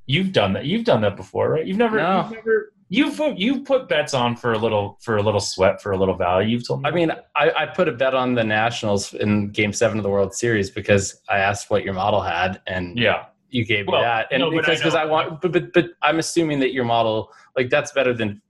you've 0.06 0.32
done 0.32 0.54
that. 0.54 0.66
You've 0.66 0.86
done 0.86 1.02
that 1.02 1.16
before, 1.16 1.50
right? 1.50 1.66
You've 1.66 1.78
never, 1.78 1.98
no. 1.98 2.24
you've 2.24 2.32
never 2.32 2.74
you 2.90 3.12
put 3.12 3.38
you 3.38 3.62
put 3.62 3.90
bets 3.90 4.14
on 4.14 4.36
for 4.36 4.54
a 4.54 4.58
little 4.58 4.98
for 5.02 5.18
a 5.18 5.22
little 5.22 5.40
sweat 5.40 5.82
for 5.82 5.92
a 5.92 5.98
little 5.98 6.16
value. 6.16 6.50
You've 6.50 6.68
told 6.68 6.84
me. 6.84 6.90
I 6.90 6.94
mean, 6.94 7.12
I, 7.36 7.52
I 7.52 7.66
put 7.66 7.88
a 7.90 7.92
bet 7.92 8.14
on 8.14 8.34
the 8.34 8.44
Nationals 8.44 9.14
in 9.14 9.50
Game 9.50 9.74
Seven 9.74 9.98
of 9.98 10.04
the 10.04 10.10
World 10.10 10.34
Series 10.34 10.72
because 10.72 11.20
I 11.30 11.40
asked 11.40 11.70
what 11.70 11.84
your 11.84 11.94
model 11.94 12.22
had, 12.22 12.62
and 12.66 12.98
yeah, 12.98 13.26
you 13.50 13.66
gave 13.66 13.88
well, 13.88 14.02
me 14.02 14.06
that, 14.06 14.28
and 14.32 14.42
no, 14.42 14.52
because 14.52 14.80
because 14.80 14.96
I, 14.96 15.04
I, 15.04 15.06
want, 15.06 15.42
but, 15.42 15.52
but 15.52 15.74
but 15.74 15.90
I'm 16.02 16.20
assuming 16.20 16.60
that 16.60 16.74
your 16.74 16.86
model 16.86 17.32
like 17.56 17.70
that's 17.70 17.92
better 17.92 18.14
than 18.14 18.42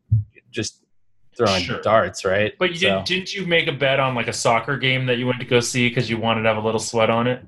just 0.52 0.84
throwing 1.38 1.64
sure. 1.64 1.82
darts, 1.82 2.26
right? 2.26 2.54
But 2.58 2.72
you 2.72 2.78
so. 2.78 2.88
didn't 2.88 3.06
didn't 3.06 3.34
you 3.34 3.46
make 3.46 3.68
a 3.68 3.72
bet 3.72 4.00
on 4.00 4.16
like 4.16 4.28
a 4.28 4.34
soccer 4.34 4.78
game 4.78 5.06
that 5.06 5.18
you 5.18 5.28
went 5.28 5.40
to 5.40 5.46
go 5.46 5.60
see 5.60 5.88
because 5.88 6.10
you 6.10 6.18
wanted 6.18 6.44
to 6.44 6.50
have 6.50 6.58
a 6.58 6.66
little 6.66 6.80
sweat 6.80 7.10
on 7.10 7.28
it? 7.28 7.46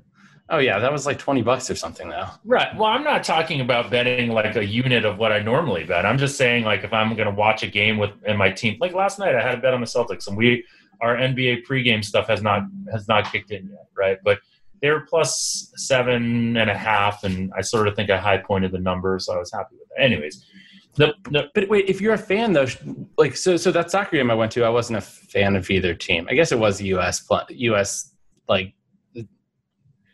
Oh 0.48 0.58
yeah, 0.58 0.78
that 0.78 0.92
was 0.92 1.06
like 1.06 1.18
twenty 1.18 1.42
bucks 1.42 1.70
or 1.70 1.76
something 1.76 2.08
though. 2.08 2.26
Right. 2.44 2.74
Well, 2.76 2.86
I'm 2.86 3.04
not 3.04 3.22
talking 3.22 3.60
about 3.60 3.90
betting 3.90 4.32
like 4.32 4.56
a 4.56 4.64
unit 4.64 5.04
of 5.04 5.18
what 5.18 5.32
I 5.32 5.40
normally 5.40 5.84
bet. 5.84 6.04
I'm 6.06 6.18
just 6.18 6.36
saying 6.36 6.64
like 6.64 6.82
if 6.82 6.92
I'm 6.92 7.14
going 7.14 7.28
to 7.28 7.34
watch 7.34 7.62
a 7.62 7.68
game 7.68 7.98
with 7.98 8.10
and 8.26 8.36
my 8.36 8.50
team. 8.50 8.76
Like 8.80 8.92
last 8.92 9.18
night, 9.18 9.34
I 9.34 9.42
had 9.42 9.58
a 9.58 9.60
bet 9.60 9.74
on 9.74 9.80
the 9.80 9.86
Celtics, 9.86 10.26
and 10.26 10.36
we 10.36 10.64
our 11.00 11.16
NBA 11.16 11.66
pregame 11.66 12.04
stuff 12.04 12.26
has 12.28 12.42
not 12.42 12.62
has 12.92 13.08
not 13.08 13.30
kicked 13.30 13.50
in 13.50 13.68
yet, 13.68 13.86
right? 13.96 14.18
But 14.24 14.40
they 14.80 14.90
were 14.90 15.00
plus 15.00 15.72
seven 15.76 16.56
and 16.56 16.70
a 16.70 16.76
half, 16.76 17.24
and 17.24 17.52
I 17.56 17.60
sort 17.60 17.88
of 17.88 17.96
think 17.96 18.10
I 18.10 18.18
high 18.18 18.38
pointed 18.38 18.72
the 18.72 18.78
number, 18.78 19.18
so 19.18 19.34
I 19.34 19.38
was 19.38 19.52
happy 19.52 19.76
with 19.78 19.88
it. 19.96 20.02
Anyways. 20.02 20.44
The, 20.96 21.14
the, 21.30 21.48
but 21.54 21.68
wait, 21.68 21.88
if 21.88 22.00
you're 22.00 22.14
a 22.14 22.18
fan 22.18 22.52
though, 22.52 22.66
like 23.16 23.36
so, 23.36 23.56
so 23.56 23.70
that 23.70 23.90
soccer 23.90 24.16
game 24.16 24.30
I 24.30 24.34
went 24.34 24.50
to, 24.52 24.64
I 24.64 24.68
wasn't 24.68 24.98
a 24.98 25.00
fan 25.00 25.54
of 25.54 25.70
either 25.70 25.94
team. 25.94 26.26
I 26.28 26.34
guess 26.34 26.50
it 26.50 26.58
was 26.58 26.78
the 26.78 26.86
U.S. 26.86 27.24
U.S. 27.48 28.12
like 28.48 28.74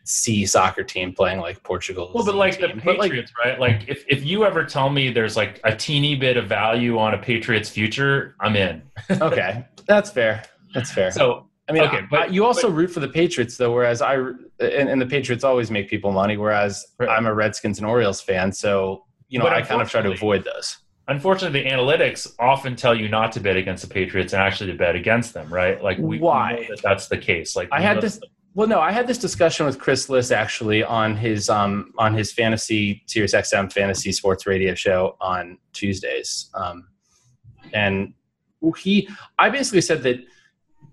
C 0.07 0.45
soccer 0.45 0.83
team 0.83 1.13
playing 1.13 1.39
like 1.39 1.61
Portugal. 1.63 2.11
Well, 2.13 2.23
but 2.23 2.35
like 2.35 2.59
team. 2.59 2.75
the 2.75 2.81
Patriots, 2.81 3.33
like, 3.43 3.45
right? 3.45 3.59
Like 3.59 3.89
if, 3.89 4.05
if 4.07 4.23
you 4.23 4.45
ever 4.45 4.63
tell 4.63 4.89
me 4.89 5.11
there's 5.11 5.35
like 5.35 5.59
a 5.63 5.75
teeny 5.75 6.15
bit 6.15 6.37
of 6.37 6.47
value 6.47 6.97
on 6.97 7.13
a 7.13 7.17
Patriots 7.17 7.69
future, 7.69 8.35
I'm 8.39 8.55
in. 8.55 8.83
okay, 9.21 9.65
that's 9.87 10.11
fair. 10.11 10.43
That's 10.73 10.91
fair. 10.91 11.11
So 11.11 11.46
I 11.69 11.73
mean, 11.73 11.83
okay, 11.83 12.01
but 12.09 12.19
I, 12.19 12.25
you 12.27 12.45
also 12.45 12.69
but, 12.69 12.75
root 12.75 12.91
for 12.91 13.01
the 13.01 13.09
Patriots 13.09 13.57
though, 13.57 13.73
whereas 13.73 14.01
I 14.01 14.15
and, 14.15 14.89
and, 14.89 15.01
the 15.01 15.05
Patriots 15.05 15.43
always 15.43 15.69
make 15.69 15.89
people 15.89 16.11
money, 16.11 16.37
whereas 16.37 16.85
right. 16.97 17.09
I'm 17.09 17.25
a 17.25 17.33
Redskins 17.33 17.77
and 17.79 17.87
Orioles 17.87 18.21
fan, 18.21 18.51
so 18.53 19.03
you 19.27 19.39
know 19.39 19.47
I 19.47 19.61
kind 19.61 19.81
of 19.81 19.89
try 19.89 20.01
to 20.01 20.11
avoid 20.11 20.45
those. 20.45 20.77
Unfortunately, 21.09 21.63
the 21.63 21.69
analytics 21.69 22.33
often 22.39 22.75
tell 22.75 22.95
you 22.95 23.09
not 23.09 23.31
to 23.33 23.39
bet 23.39 23.57
against 23.57 23.81
the 23.81 23.89
Patriots 23.89 24.33
and 24.33 24.41
actually 24.41 24.71
to 24.71 24.77
bet 24.77 24.95
against 24.95 25.33
them, 25.33 25.51
right? 25.53 25.81
Like 25.81 25.97
we, 25.97 26.19
why 26.19 26.57
we 26.59 26.67
that 26.67 26.81
that's 26.81 27.07
the 27.07 27.17
case. 27.17 27.55
Like 27.55 27.69
I 27.71 27.81
had 27.81 28.01
this. 28.01 28.19
Well, 28.53 28.67
no, 28.67 28.79
I 28.79 28.91
had 28.91 29.05
this 29.05 29.19
discussion 29.19 29.65
with 29.65 29.77
Chris 29.77 30.09
Liss 30.09 30.31
actually 30.31 30.83
on 30.83 31.15
his 31.15 31.49
um, 31.49 31.93
on 31.97 32.13
his 32.13 32.31
fantasy 32.31 33.03
Sirius 33.07 33.33
XM 33.33 33.71
fantasy 33.71 34.11
sports 34.11 34.47
radio 34.47 34.73
show 34.73 35.17
on 35.19 35.57
Tuesdays, 35.73 36.49
um, 36.53 36.87
and 37.73 38.13
he 38.77 39.09
I 39.37 39.49
basically 39.49 39.81
said 39.81 40.03
that 40.03 40.23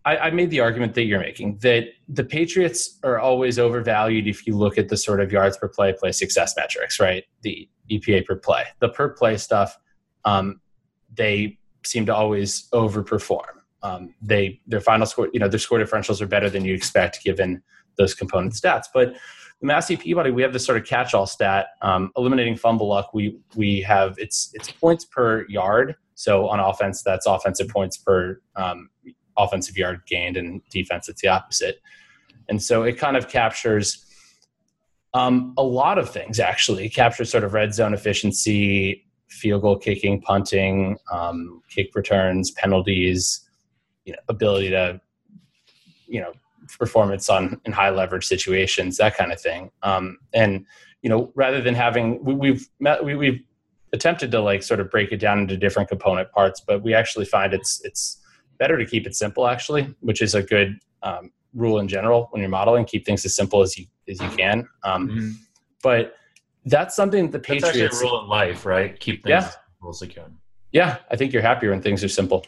I, 0.04 0.18
I 0.18 0.30
made 0.30 0.50
the 0.50 0.61
argument 0.61 0.94
that 0.94 1.04
you're 1.04 1.20
making 1.20 1.58
that 1.58 1.88
the 2.08 2.25
Patriots 2.25 2.99
are 3.02 3.18
always 3.18 3.58
overvalued 3.58 4.26
if 4.26 4.46
you 4.46 4.56
look 4.56 4.76
at 4.76 4.88
the 4.88 4.96
sort 4.96 5.20
of 5.20 5.32
yards 5.32 5.56
per 5.56 5.68
play, 5.68 5.92
play 5.92 6.12
success 6.12 6.54
metrics, 6.56 7.00
right? 7.00 7.25
The 7.42 7.68
EPA 7.90 8.26
per 8.26 8.37
play, 8.37 8.64
the 8.80 8.88
per 8.88 9.11
play 9.11 9.37
stuff, 9.37 9.78
um, 10.25 10.61
they 11.14 11.58
seem 11.84 12.06
to 12.06 12.14
always 12.14 12.68
overperform 12.70 13.54
um, 13.84 14.14
they 14.23 14.61
their 14.66 14.80
final 14.80 15.06
score, 15.06 15.28
you 15.32 15.38
know, 15.38 15.46
their 15.46 15.61
score 15.61 15.78
differentials 15.78 16.20
are 16.20 16.26
better 16.26 16.50
than 16.50 16.64
you 16.64 16.75
expect 16.75 17.23
given 17.23 17.62
those 17.96 18.14
component 18.14 18.54
stats. 18.54 18.87
But 18.92 19.14
the 19.61 19.66
Massey 19.66 19.96
Peabody, 19.96 20.30
we 20.30 20.42
have 20.42 20.52
this 20.52 20.64
sort 20.64 20.78
of 20.78 20.87
catch-all 20.87 21.26
stat. 21.26 21.68
Um, 21.82 22.11
eliminating 22.16 22.56
fumble 22.56 22.88
luck, 22.88 23.12
we 23.12 23.38
we 23.54 23.82
have 23.82 24.16
it's 24.18 24.50
it's 24.54 24.70
points 24.73 25.04
per 25.04 25.46
yard. 25.49 25.96
So 26.14 26.49
on 26.49 26.61
offense, 26.61 27.02
that's 27.02 27.26
offensive 27.26 27.68
points 27.68 27.99
per 27.99 28.40
um, 28.56 28.88
offensive 29.37 29.76
yard 29.76 30.03
gained, 30.07 30.37
and 30.37 30.62
defense, 30.71 31.09
it's 31.09 31.23
the 31.23 31.29
opposite. 31.29 31.81
And 32.49 32.62
so 32.62 32.83
it 32.83 32.99
kind 32.99 33.17
of 33.17 33.29
captures 33.29 34.05
um, 35.14 35.55
a 35.57 35.62
lot 35.62 35.99
of 35.99 36.11
things. 36.11 36.41
Actually, 36.41 36.87
it 36.87 36.95
captures 36.95 37.31
sort 37.31 37.45
of 37.45 37.55
red 37.55 37.73
zone 37.73 37.95
efficiency, 37.95 39.05
field 39.29 39.62
goal 39.62 39.79
kicking, 39.79 40.21
punting, 40.21 40.99
um, 41.11 41.62
kick 41.71 41.95
returns, 41.95 42.50
penalties, 42.50 43.49
you 44.05 44.12
know, 44.12 44.19
ability 44.29 44.71
to 44.71 45.00
you 46.07 46.21
know 46.21 46.33
performance 46.79 47.29
on 47.29 47.61
in 47.64 47.73
high 47.73 47.91
leverage 47.91 48.25
situations, 48.25 48.97
that 48.97 49.17
kind 49.17 49.33
of 49.33 49.41
thing. 49.41 49.71
Um, 49.83 50.19
and 50.33 50.67
you 51.03 51.11
know, 51.11 51.33
rather 51.35 51.61
than 51.61 51.75
having 51.75 52.23
we, 52.25 52.49
have 52.49 52.62
met, 52.81 53.05
we, 53.05 53.14
we've 53.14 53.43
attempted 53.93 54.31
to 54.33 54.41
like 54.41 54.62
sort 54.62 54.81
of 54.81 54.91
break 54.91 55.12
it 55.12 55.19
down 55.19 55.38
into 55.38 55.57
different 55.57 55.88
component 55.88 56.31
parts, 56.33 56.61
but 56.61 56.83
we 56.83 56.95
actually 56.95 57.25
find 57.25 57.53
it's 57.55 57.81
it's 57.85 58.21
better 58.64 58.78
to 58.78 58.87
keep 58.87 59.06
it 59.06 59.14
simple 59.14 59.47
actually, 59.47 59.94
which 60.00 60.23
is 60.23 60.35
a 60.35 60.42
good 60.42 60.78
um, 61.02 61.30
rule 61.52 61.80
in 61.80 61.87
general 61.87 62.28
when 62.30 62.40
you're 62.40 62.56
modeling. 62.61 62.87
Keep 62.87 63.04
things 63.04 63.23
as 63.26 63.37
simple 63.37 63.61
as 63.61 63.76
you 63.76 63.85
as 64.09 64.18
you 64.21 64.28
can. 64.30 64.66
Um, 64.83 65.09
mm-hmm. 65.09 65.30
But 65.83 66.16
that's 66.64 66.97
something 66.97 67.26
that 67.26 67.33
the 67.33 67.38
Patriots 67.38 67.76
that's 67.76 67.97
actually 67.97 68.09
a 68.09 68.11
rule 68.11 68.23
in 68.23 68.28
life, 68.28 68.64
right? 68.64 68.99
Keep 68.99 69.25
things 69.25 69.30
yeah. 69.30 69.38
as 69.38 69.56
simple 69.75 69.90
as 69.90 70.00
you 70.00 70.09
can. 70.09 70.38
Yeah, 70.73 70.97
I 71.11 71.16
think 71.16 71.33
you're 71.33 71.42
happier 71.42 71.71
when 71.71 71.83
things 71.83 72.02
are 72.02 72.09
simple. 72.09 72.47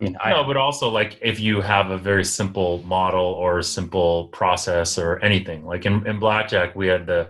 I 0.00 0.04
mean, 0.04 0.16
I, 0.20 0.30
no, 0.30 0.42
but 0.42 0.56
also 0.56 0.88
like 0.90 1.16
if 1.22 1.38
you 1.38 1.60
have 1.60 1.90
a 1.90 1.98
very 1.98 2.24
simple 2.24 2.82
model 2.82 3.24
or 3.24 3.60
a 3.60 3.62
simple 3.62 4.28
process 4.28 4.98
or 4.98 5.20
anything, 5.20 5.64
like 5.64 5.86
in, 5.86 6.04
in 6.08 6.18
blackjack, 6.18 6.74
we 6.74 6.88
had 6.88 7.06
the 7.06 7.28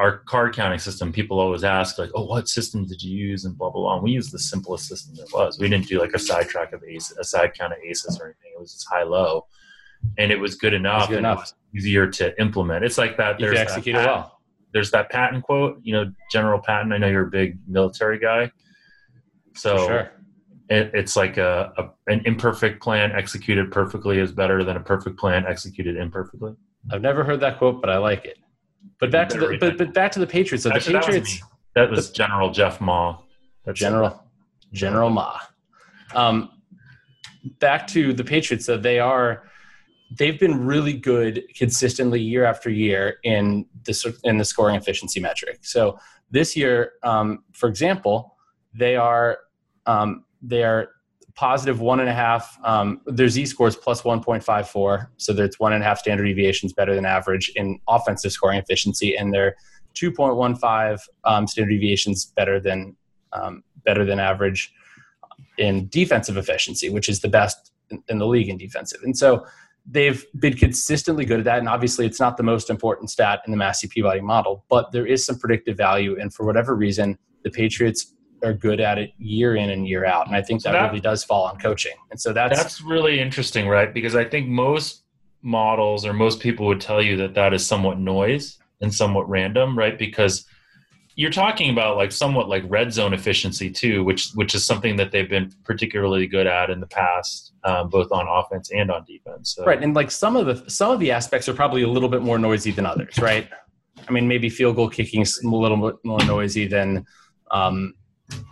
our 0.00 0.18
card 0.18 0.54
counting 0.54 0.78
system. 0.78 1.12
People 1.12 1.38
always 1.38 1.62
ask 1.62 1.98
like, 1.98 2.10
"Oh, 2.14 2.24
what 2.24 2.48
system 2.48 2.86
did 2.86 3.02
you 3.02 3.16
use?" 3.16 3.44
and 3.44 3.56
blah 3.56 3.70
blah 3.70 3.82
blah. 3.82 3.94
And 3.96 4.02
we 4.02 4.12
used 4.12 4.32
the 4.32 4.38
simplest 4.38 4.88
system 4.88 5.14
there 5.14 5.26
was. 5.32 5.58
We 5.58 5.68
didn't 5.68 5.86
do 5.88 6.00
like 6.00 6.14
a 6.14 6.18
side 6.18 6.48
track 6.48 6.72
of 6.72 6.82
aces, 6.82 7.18
a 7.18 7.24
side 7.24 7.52
count 7.54 7.74
of 7.74 7.78
aces 7.80 8.18
or 8.18 8.26
anything. 8.26 8.52
It 8.56 8.60
was 8.60 8.72
just 8.72 8.88
high 8.88 9.02
low, 9.02 9.46
and 10.18 10.32
it 10.32 10.40
was 10.40 10.54
good 10.54 10.72
enough. 10.72 11.02
Was 11.02 11.08
good 11.08 11.18
enough. 11.18 11.38
Was 11.38 11.54
easier 11.76 12.06
to 12.06 12.40
implement. 12.40 12.84
It's 12.84 12.98
like 12.98 13.18
that. 13.18 13.38
You 13.38 13.46
there's 13.46 13.58
execute 13.58 13.96
it 13.96 14.06
well. 14.06 14.40
There's 14.72 14.90
that 14.92 15.10
Patton 15.10 15.42
quote. 15.42 15.80
You 15.82 15.92
know, 15.92 16.12
General 16.32 16.60
Patton. 16.60 16.92
I 16.92 16.98
know 16.98 17.08
you're 17.08 17.28
a 17.28 17.30
big 17.30 17.58
military 17.68 18.18
guy, 18.18 18.50
so. 19.54 19.86
Sure 19.86 20.10
it, 20.70 20.92
it's 20.94 21.16
like 21.16 21.36
a, 21.36 21.72
a, 21.76 22.12
an 22.12 22.22
imperfect 22.24 22.80
plan 22.80 23.10
executed 23.10 23.72
perfectly 23.72 24.20
is 24.20 24.30
better 24.30 24.62
than 24.62 24.76
a 24.76 24.80
perfect 24.80 25.18
plan 25.18 25.44
executed 25.44 25.96
imperfectly. 25.96 26.54
I've 26.92 27.02
never 27.02 27.24
heard 27.24 27.40
that 27.40 27.58
quote, 27.58 27.80
but 27.80 27.90
I 27.90 27.98
like 27.98 28.24
it. 28.24 28.38
But 29.00 29.10
back 29.10 29.28
to 29.30 29.38
the 29.38 29.56
but, 29.58 29.78
but 29.78 29.94
back 29.94 30.12
to 30.12 30.18
the 30.18 30.26
Patriots. 30.26 30.64
So 30.64 30.68
the 30.68 30.74
Patriots. 30.74 31.40
That 31.74 31.90
was, 31.90 31.90
that 31.90 31.90
was 31.90 32.08
the, 32.08 32.14
General 32.14 32.50
Jeff 32.50 32.80
Ma. 32.80 33.18
That's 33.64 33.78
General 33.78 34.22
General 34.72 35.10
Ma. 35.10 35.38
Um, 36.14 36.50
back 37.58 37.86
to 37.88 38.12
the 38.12 38.24
Patriots. 38.24 38.66
So 38.66 38.76
they 38.76 38.98
are 38.98 39.44
they've 40.18 40.38
been 40.38 40.64
really 40.64 40.92
good 40.92 41.44
consistently 41.54 42.20
year 42.20 42.44
after 42.44 42.68
year 42.68 43.18
in 43.22 43.66
the 43.84 44.18
in 44.24 44.38
the 44.38 44.44
scoring 44.44 44.76
efficiency 44.76 45.20
metric. 45.20 45.60
So 45.62 45.98
this 46.30 46.56
year, 46.56 46.92
um, 47.02 47.44
for 47.52 47.68
example, 47.68 48.36
they 48.74 48.96
are 48.96 49.38
um, 49.86 50.24
they're 50.42 50.90
positive 51.34 51.80
one 51.80 52.00
and 52.00 52.08
a 52.08 52.12
half. 52.12 52.58
Um, 52.64 53.00
their 53.06 53.28
Z 53.28 53.46
scores 53.46 53.76
plus 53.76 54.02
1.54. 54.02 55.08
So 55.16 55.32
that's 55.32 55.58
one 55.60 55.72
and 55.72 55.82
a 55.82 55.86
half 55.86 55.98
standard 55.98 56.24
deviations 56.24 56.72
better 56.72 56.94
than 56.94 57.04
average 57.04 57.50
in 57.56 57.78
offensive 57.88 58.32
scoring 58.32 58.58
efficiency. 58.58 59.16
And 59.16 59.32
they're 59.32 59.56
2.15 59.94 61.00
um, 61.24 61.46
standard 61.46 61.70
deviations 61.70 62.26
better 62.26 62.60
than, 62.60 62.96
um, 63.32 63.62
better 63.84 64.04
than 64.04 64.18
average 64.20 64.72
in 65.58 65.88
defensive 65.88 66.36
efficiency, 66.36 66.88
which 66.90 67.08
is 67.08 67.20
the 67.20 67.28
best 67.28 67.72
in, 67.90 68.02
in 68.08 68.18
the 68.18 68.26
league 68.26 68.48
in 68.48 68.56
defensive. 68.56 69.00
And 69.02 69.16
so 69.16 69.46
they've 69.86 70.24
been 70.38 70.56
consistently 70.56 71.24
good 71.24 71.40
at 71.40 71.44
that. 71.44 71.58
And 71.58 71.68
obviously, 71.68 72.06
it's 72.06 72.20
not 72.20 72.36
the 72.36 72.42
most 72.42 72.70
important 72.70 73.10
stat 73.10 73.42
in 73.46 73.50
the 73.50 73.56
Massey 73.56 73.88
Peabody 73.88 74.20
model, 74.20 74.64
but 74.68 74.92
there 74.92 75.06
is 75.06 75.24
some 75.24 75.38
predictive 75.38 75.76
value. 75.76 76.18
And 76.20 76.32
for 76.32 76.44
whatever 76.44 76.74
reason, 76.74 77.18
the 77.42 77.50
Patriots 77.50 78.14
are 78.42 78.52
good 78.52 78.80
at 78.80 78.98
it 78.98 79.12
year 79.18 79.56
in 79.56 79.70
and 79.70 79.86
year 79.86 80.04
out. 80.04 80.26
And 80.26 80.36
I 80.36 80.42
think 80.42 80.62
that, 80.62 80.72
that 80.72 80.88
really 80.88 81.00
does 81.00 81.24
fall 81.24 81.44
on 81.44 81.58
coaching. 81.58 81.94
And 82.10 82.20
so 82.20 82.32
that's 82.32 82.56
that's 82.56 82.80
really 82.80 83.20
interesting, 83.20 83.68
right? 83.68 83.92
Because 83.92 84.14
I 84.14 84.24
think 84.24 84.48
most 84.48 85.04
models 85.42 86.04
or 86.04 86.12
most 86.12 86.40
people 86.40 86.66
would 86.66 86.80
tell 86.80 87.02
you 87.02 87.16
that 87.16 87.34
that 87.34 87.54
is 87.54 87.66
somewhat 87.66 87.98
noise 87.98 88.58
and 88.80 88.92
somewhat 88.92 89.28
random, 89.28 89.76
right? 89.76 89.98
Because 89.98 90.46
you're 91.16 91.30
talking 91.30 91.70
about 91.70 91.96
like 91.96 92.12
somewhat 92.12 92.48
like 92.48 92.62
red 92.68 92.92
zone 92.92 93.12
efficiency 93.12 93.70
too, 93.70 94.04
which 94.04 94.30
which 94.34 94.54
is 94.54 94.64
something 94.64 94.96
that 94.96 95.12
they've 95.12 95.28
been 95.28 95.52
particularly 95.64 96.26
good 96.26 96.46
at 96.46 96.70
in 96.70 96.80
the 96.80 96.86
past, 96.86 97.52
um, 97.64 97.90
both 97.90 98.10
on 98.12 98.26
offense 98.28 98.70
and 98.70 98.90
on 98.90 99.04
defense. 99.04 99.54
So. 99.54 99.64
Right, 99.64 99.82
and 99.82 99.94
like 99.94 100.10
some 100.10 100.36
of 100.36 100.46
the 100.46 100.70
some 100.70 100.90
of 100.90 101.00
the 101.00 101.10
aspects 101.10 101.48
are 101.48 101.54
probably 101.54 101.82
a 101.82 101.88
little 101.88 102.08
bit 102.08 102.22
more 102.22 102.38
noisy 102.38 102.70
than 102.70 102.86
others, 102.86 103.18
right? 103.18 103.48
I 104.08 104.12
mean, 104.12 104.28
maybe 104.28 104.48
field 104.48 104.76
goal 104.76 104.88
kicking 104.88 105.20
is 105.20 105.38
a 105.44 105.48
little 105.48 105.90
bit 105.90 105.96
more 106.04 106.24
noisy 106.24 106.66
than 106.66 107.04
um, 107.50 107.94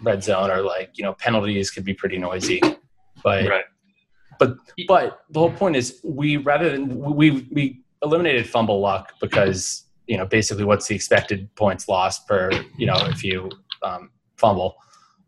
red 0.03 0.23
zone 0.23 0.51
or 0.51 0.63
like 0.63 0.91
you 0.95 1.05
know 1.05 1.15
penalties 1.15 1.71
could 1.71 1.85
be 1.85 1.95
pretty 1.95 2.19
noisy 2.19 2.61
but 3.23 3.49
right. 3.49 3.65
but 4.39 4.57
but 4.87 5.21
the 5.31 5.41
whole 5.41 5.53
point 5.53 5.77
is 5.77 6.01
we 6.05 6.37
rather 6.37 6.71
than 6.71 6.99
we 6.99 7.47
we 7.51 7.83
eliminated 8.03 8.49
fumble 8.49 8.81
luck 8.81 9.13
because 9.21 9.85
you 10.07 10.17
know 10.17 10.27
basically 10.27 10.65
what's 10.65 10.87
the 10.87 10.95
expected 10.95 11.53
points 11.55 11.89
lost 11.89 12.27
per 12.27 12.51
you 12.77 12.87
know 12.87 12.97
if 13.07 13.25
you 13.25 13.51
um, 13.83 14.11
fumble 14.37 14.77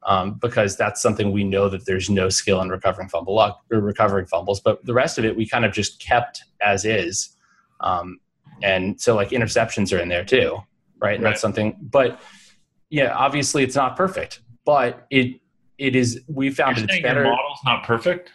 um, 0.05 0.35
because 0.41 0.77
that's 0.77 1.03
something 1.03 1.31
we 1.31 1.45
know 1.45 1.69
that 1.69 1.85
there's 1.85 2.09
no 2.09 2.31
skill 2.31 2.63
in 2.63 2.71
recovering 2.71 3.09
fumble 3.09 3.35
luck 3.35 3.61
or 3.71 3.81
recovering 3.81 4.27
fumbles 4.27 4.61
but 4.61 4.85
the 4.87 4.95
rest 4.95 5.19
of 5.19 5.25
it 5.25 5.37
we 5.37 5.47
kind 5.47 5.65
of 5.65 5.73
just 5.73 6.01
kept 6.01 6.45
as 6.63 6.85
is 6.85 7.37
um, 7.81 8.19
and 8.63 9.01
so 9.01 9.15
like 9.15 9.31
interceptions 9.31 9.97
are 9.97 10.01
in 10.01 10.09
there 10.09 10.25
too 10.25 10.59
right 11.01 11.17
and 11.17 11.25
right. 11.25 11.31
that's 11.31 11.41
something 11.41 11.77
but 11.81 12.21
yeah, 12.91 13.15
obviously 13.15 13.63
it's 13.63 13.77
not 13.77 13.97
perfect, 13.97 14.41
but 14.65 15.07
it 15.11 15.41
it 15.79 15.97
is. 15.97 16.21
We 16.29 16.51
found 16.51 16.77
You're 16.77 16.87
it's 16.89 17.01
better. 17.01 17.23
Your 17.23 17.31
model's 17.31 17.61
not 17.65 17.85
perfect. 17.85 18.33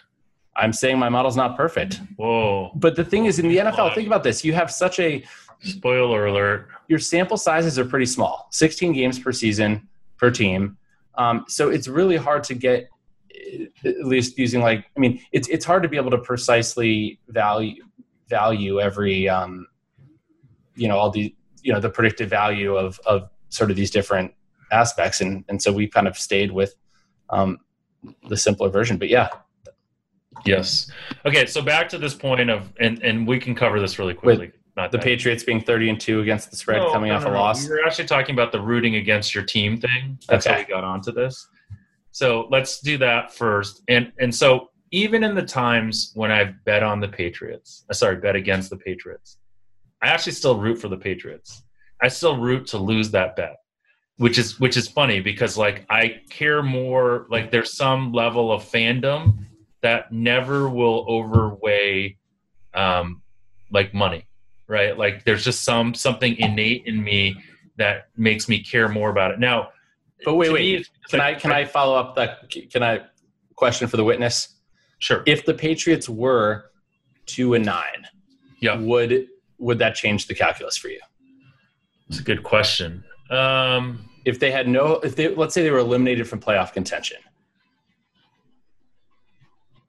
I'm 0.56 0.72
saying 0.74 0.98
my 0.98 1.10
model's 1.10 1.36
not 1.36 1.58
perfect. 1.58 2.02
Whoa! 2.16 2.72
But 2.76 2.96
the 2.96 3.04
thing 3.04 3.26
is, 3.26 3.38
in 3.40 3.50
the 3.50 3.58
NFL, 3.58 3.94
think 3.94 4.08
about 4.08 4.24
this: 4.24 4.44
you 4.44 4.54
have 4.54 4.72
such 4.72 5.00
a 5.00 5.24
spoiler 5.60 6.28
alert. 6.28 6.70
Your 6.88 7.00
sample 7.00 7.38
sizes 7.38 7.78
are 7.78 7.86
pretty 7.86 8.06
small, 8.06 8.48
16 8.52 8.94
games 8.94 9.20
per 9.20 9.32
season 9.32 9.88
per 10.18 10.32
team. 10.32 10.78
Um, 11.16 11.46
so 11.48 11.70
it's 11.70 11.88
really 11.88 12.18
hard 12.18 12.44
to 12.46 12.54
get, 12.54 12.90
at 13.84 14.06
least 14.06 14.38
using 14.38 14.62
like, 14.62 14.86
I 14.96 15.00
mean, 15.00 15.22
it's 15.32 15.48
it's 15.50 15.66
hard 15.66 15.84
to 15.84 15.90
be 15.90 15.98
able 15.98 16.12
to 16.12 16.18
precisely 16.18 17.20
value 17.28 17.84
value 18.30 18.80
every, 18.80 19.28
um, 19.30 19.68
you 20.76 20.88
know, 20.88 20.98
all 20.98 21.10
the 21.10 21.36
you 21.62 21.74
know 21.74 21.80
the 21.80 21.90
predictive 21.90 22.30
value 22.30 22.76
of 22.76 23.00
of 23.06 23.30
sort 23.50 23.72
of 23.72 23.78
these 23.78 23.92
different 23.92 24.34
aspects 24.72 25.22
and 25.22 25.44
and 25.50 25.62
so 25.62 25.72
we 25.72 25.88
kind 25.88 26.08
of 26.08 26.18
stayed 26.18 26.52
with 26.52 26.76
um, 27.30 27.60
the 28.30 28.38
simpler 28.38 28.70
version 28.70 28.98
but 28.98 29.10
yeah. 29.10 29.30
Yes. 30.46 30.92
Okay 31.26 31.46
so 31.46 31.62
back 31.62 31.90
to 31.90 31.98
this 31.98 32.14
point 32.14 32.50
of 32.50 32.72
and 32.80 33.02
and 33.04 33.28
we 33.28 33.40
can 33.40 33.56
cover 33.56 33.80
this 33.80 33.98
really 33.98 34.14
quickly. 34.14 34.48
With 34.48 34.56
not 34.76 34.92
the 34.92 34.98
that. 34.98 35.04
patriots 35.06 35.44
being 35.44 35.62
30 35.62 35.92
and 35.92 36.00
2 36.00 36.20
against 36.20 36.52
the 36.52 36.58
spread 36.58 36.80
no, 36.80 36.92
coming 36.92 37.10
no, 37.10 37.16
off 37.16 37.24
no, 37.24 37.32
a 37.32 37.34
loss. 37.34 37.66
We 37.66 37.76
are 37.76 37.86
actually 37.86 38.08
talking 38.08 38.36
about 38.36 38.52
the 38.52 38.60
rooting 38.60 38.96
against 38.96 39.34
your 39.34 39.46
team 39.46 39.78
thing. 39.78 40.20
That's 40.28 40.46
okay. 40.46 40.54
how 40.54 40.62
we 40.62 40.66
got 40.66 40.84
onto 40.84 41.14
this. 41.14 41.48
So 42.12 42.48
let's 42.52 42.82
do 42.82 42.98
that 42.98 43.34
first. 43.34 43.84
And 43.88 44.12
and 44.20 44.36
so 44.36 44.70
even 44.92 45.24
in 45.24 45.36
the 45.36 45.44
times 45.44 46.12
when 46.16 46.32
i've 46.32 46.64
bet 46.64 46.84
on 46.84 47.00
the 47.00 47.08
patriots 47.08 47.86
uh, 47.90 47.94
sorry 47.94 48.16
bet 48.16 48.36
against 48.36 48.70
the 48.70 48.78
patriots 48.78 49.38
i 50.02 50.08
actually 50.08 50.32
still 50.32 50.58
root 50.58 50.78
for 50.78 50.88
the 50.88 50.98
patriots. 50.98 51.64
I 52.02 52.10
still 52.10 52.38
root 52.38 52.68
to 52.68 52.78
lose 52.78 53.10
that 53.12 53.36
bet 53.36 53.56
which 54.18 54.38
is 54.38 54.60
which 54.60 54.78
is 54.78 54.88
funny 54.88 55.20
because 55.20 55.58
like 55.58 55.86
I 55.90 56.22
care 56.30 56.64
more 56.64 57.28
like 57.30 57.52
there's 57.52 57.74
some 57.74 58.12
level 58.14 58.52
of 58.52 58.64
fandom 58.64 59.40
that 59.82 60.12
never 60.12 60.70
will 60.70 61.06
overweigh 61.08 62.18
um 62.74 63.22
like 63.72 63.94
money 63.94 64.26
right? 64.68 64.98
Like 64.98 65.24
there's 65.26 65.44
just 65.44 65.64
some 65.64 65.94
something 65.94 66.36
innate 66.38 66.84
in 66.86 67.04
me 67.04 67.36
that 67.78 68.08
makes 68.18 68.48
me 68.48 68.64
care 68.64 68.90
more 68.90 69.10
about 69.10 69.32
it. 69.32 69.40
Now 69.40 69.70
but 70.24 70.36
wait 70.36 70.52
wait. 70.52 70.80
me, 70.80 70.86
can 71.10 71.20
like, 71.20 71.38
i 71.38 71.40
can 71.40 71.52
I, 71.52 71.66
follow 71.66 71.96
up 71.96 72.16
that 72.16 72.50
can 72.72 72.82
i 72.82 73.02
question 73.56 73.88
for 73.88 73.98
the 73.98 74.04
witness? 74.04 74.56
Sure. 75.00 75.24
If 75.26 75.46
the 75.46 75.54
patriots 75.54 76.10
were 76.10 76.72
two 77.26 77.54
and 77.54 77.66
nine 77.66 78.08
yeah. 78.62 78.78
would 78.78 79.28
would 79.58 79.80
that 79.80 79.96
change 79.96 80.28
the 80.28 80.36
calculus 80.36 80.78
for 80.78 80.88
you? 80.88 81.00
It's 82.10 82.20
a 82.20 82.24
good 82.24 82.44
question 82.44 83.04
um, 83.30 84.10
if 84.26 84.40
they 84.40 84.52
had 84.52 84.68
no, 84.68 84.94
if 85.02 85.16
they 85.16 85.34
let's 85.36 85.54
say 85.54 85.64
they 85.64 85.72
were 85.72 85.80
eliminated 85.80 86.28
from 86.28 86.40
playoff 86.40 86.74
contention, 86.74 87.18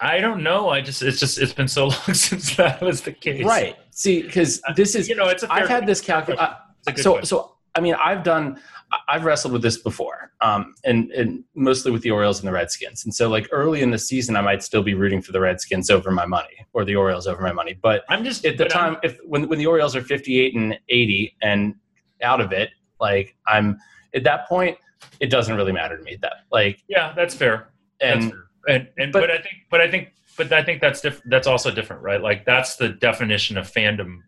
I 0.00 0.18
don't 0.18 0.42
know. 0.42 0.68
I 0.68 0.80
just 0.80 1.02
it's 1.02 1.18
just 1.18 1.38
it's 1.38 1.52
been 1.52 1.68
so 1.68 1.86
long 1.88 2.14
since 2.14 2.56
that 2.56 2.80
was 2.82 3.00
the 3.02 3.12
case. 3.12 3.44
Right. 3.44 3.76
See, 3.90 4.22
because 4.22 4.60
this 4.76 4.94
is 4.94 5.08
You 5.08 5.16
know, 5.16 5.28
it's 5.28 5.42
a 5.42 5.52
I've 5.52 5.68
had 5.68 5.86
this 5.86 6.00
calculation. 6.00 6.46
It's 6.80 6.88
a 6.88 6.92
good 6.92 7.02
So 7.02 7.12
question. 7.12 7.26
so 7.26 7.52
I 7.74 7.80
mean, 7.80 7.94
I've 7.94 8.22
done. 8.22 8.60
I've 9.08 9.24
wrestled 9.24 9.52
with 9.52 9.62
this 9.62 9.78
before, 9.78 10.30
um, 10.42 10.74
and 10.84 11.10
and 11.10 11.42
mostly 11.56 11.90
with 11.90 12.02
the 12.02 12.10
Orioles 12.12 12.38
and 12.38 12.46
the 12.46 12.52
Redskins. 12.52 13.04
And 13.04 13.12
so, 13.12 13.28
like 13.28 13.48
early 13.50 13.82
in 13.82 13.90
the 13.90 13.98
season, 13.98 14.36
I 14.36 14.40
might 14.42 14.62
still 14.62 14.82
be 14.82 14.94
rooting 14.94 15.20
for 15.20 15.32
the 15.32 15.40
Redskins 15.40 15.90
over 15.90 16.10
my 16.12 16.24
money, 16.24 16.64
or 16.72 16.84
the 16.84 16.94
Orioles 16.94 17.26
over 17.26 17.42
my 17.42 17.52
money. 17.52 17.74
But 17.82 18.04
I'm 18.08 18.22
just 18.22 18.44
at 18.46 18.56
the 18.58 18.64
but 18.64 18.76
I'm- 18.76 18.94
time, 18.94 19.00
if 19.02 19.18
when 19.26 19.48
when 19.48 19.58
the 19.58 19.66
Orioles 19.66 19.96
are 19.96 20.02
58 20.02 20.54
and 20.54 20.78
80 20.88 21.36
and 21.42 21.74
out 22.22 22.40
of 22.40 22.52
it, 22.52 22.70
like 23.00 23.36
I'm 23.46 23.78
at 24.14 24.24
that 24.24 24.48
point, 24.48 24.78
it 25.20 25.30
doesn't 25.30 25.54
really 25.56 25.72
matter 25.72 25.96
to 25.96 26.02
me. 26.02 26.18
That 26.22 26.34
like 26.50 26.82
yeah, 26.88 27.12
that's 27.14 27.34
fair. 27.34 27.68
and 28.00 28.22
that's 28.22 28.32
fair. 28.32 28.44
and 28.68 28.88
and 28.98 29.12
but, 29.12 29.20
but- 29.22 29.30
I 29.30 29.36
think 29.38 29.54
but 29.70 29.80
I 29.80 29.90
think 29.90 30.12
but 30.36 30.52
I 30.52 30.62
think 30.62 30.80
that's 30.80 31.00
diff- 31.00 31.22
that's 31.26 31.46
also 31.46 31.70
different, 31.70 32.02
right? 32.02 32.20
Like 32.20 32.44
that's 32.44 32.76
the 32.76 32.90
definition 32.90 33.56
of 33.56 33.70
fandom, 33.72 34.18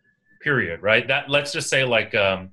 period, 0.40 0.82
right? 0.82 1.06
That 1.06 1.28
let's 1.28 1.52
just 1.52 1.68
say 1.68 1.84
like 1.84 2.14
um, 2.14 2.50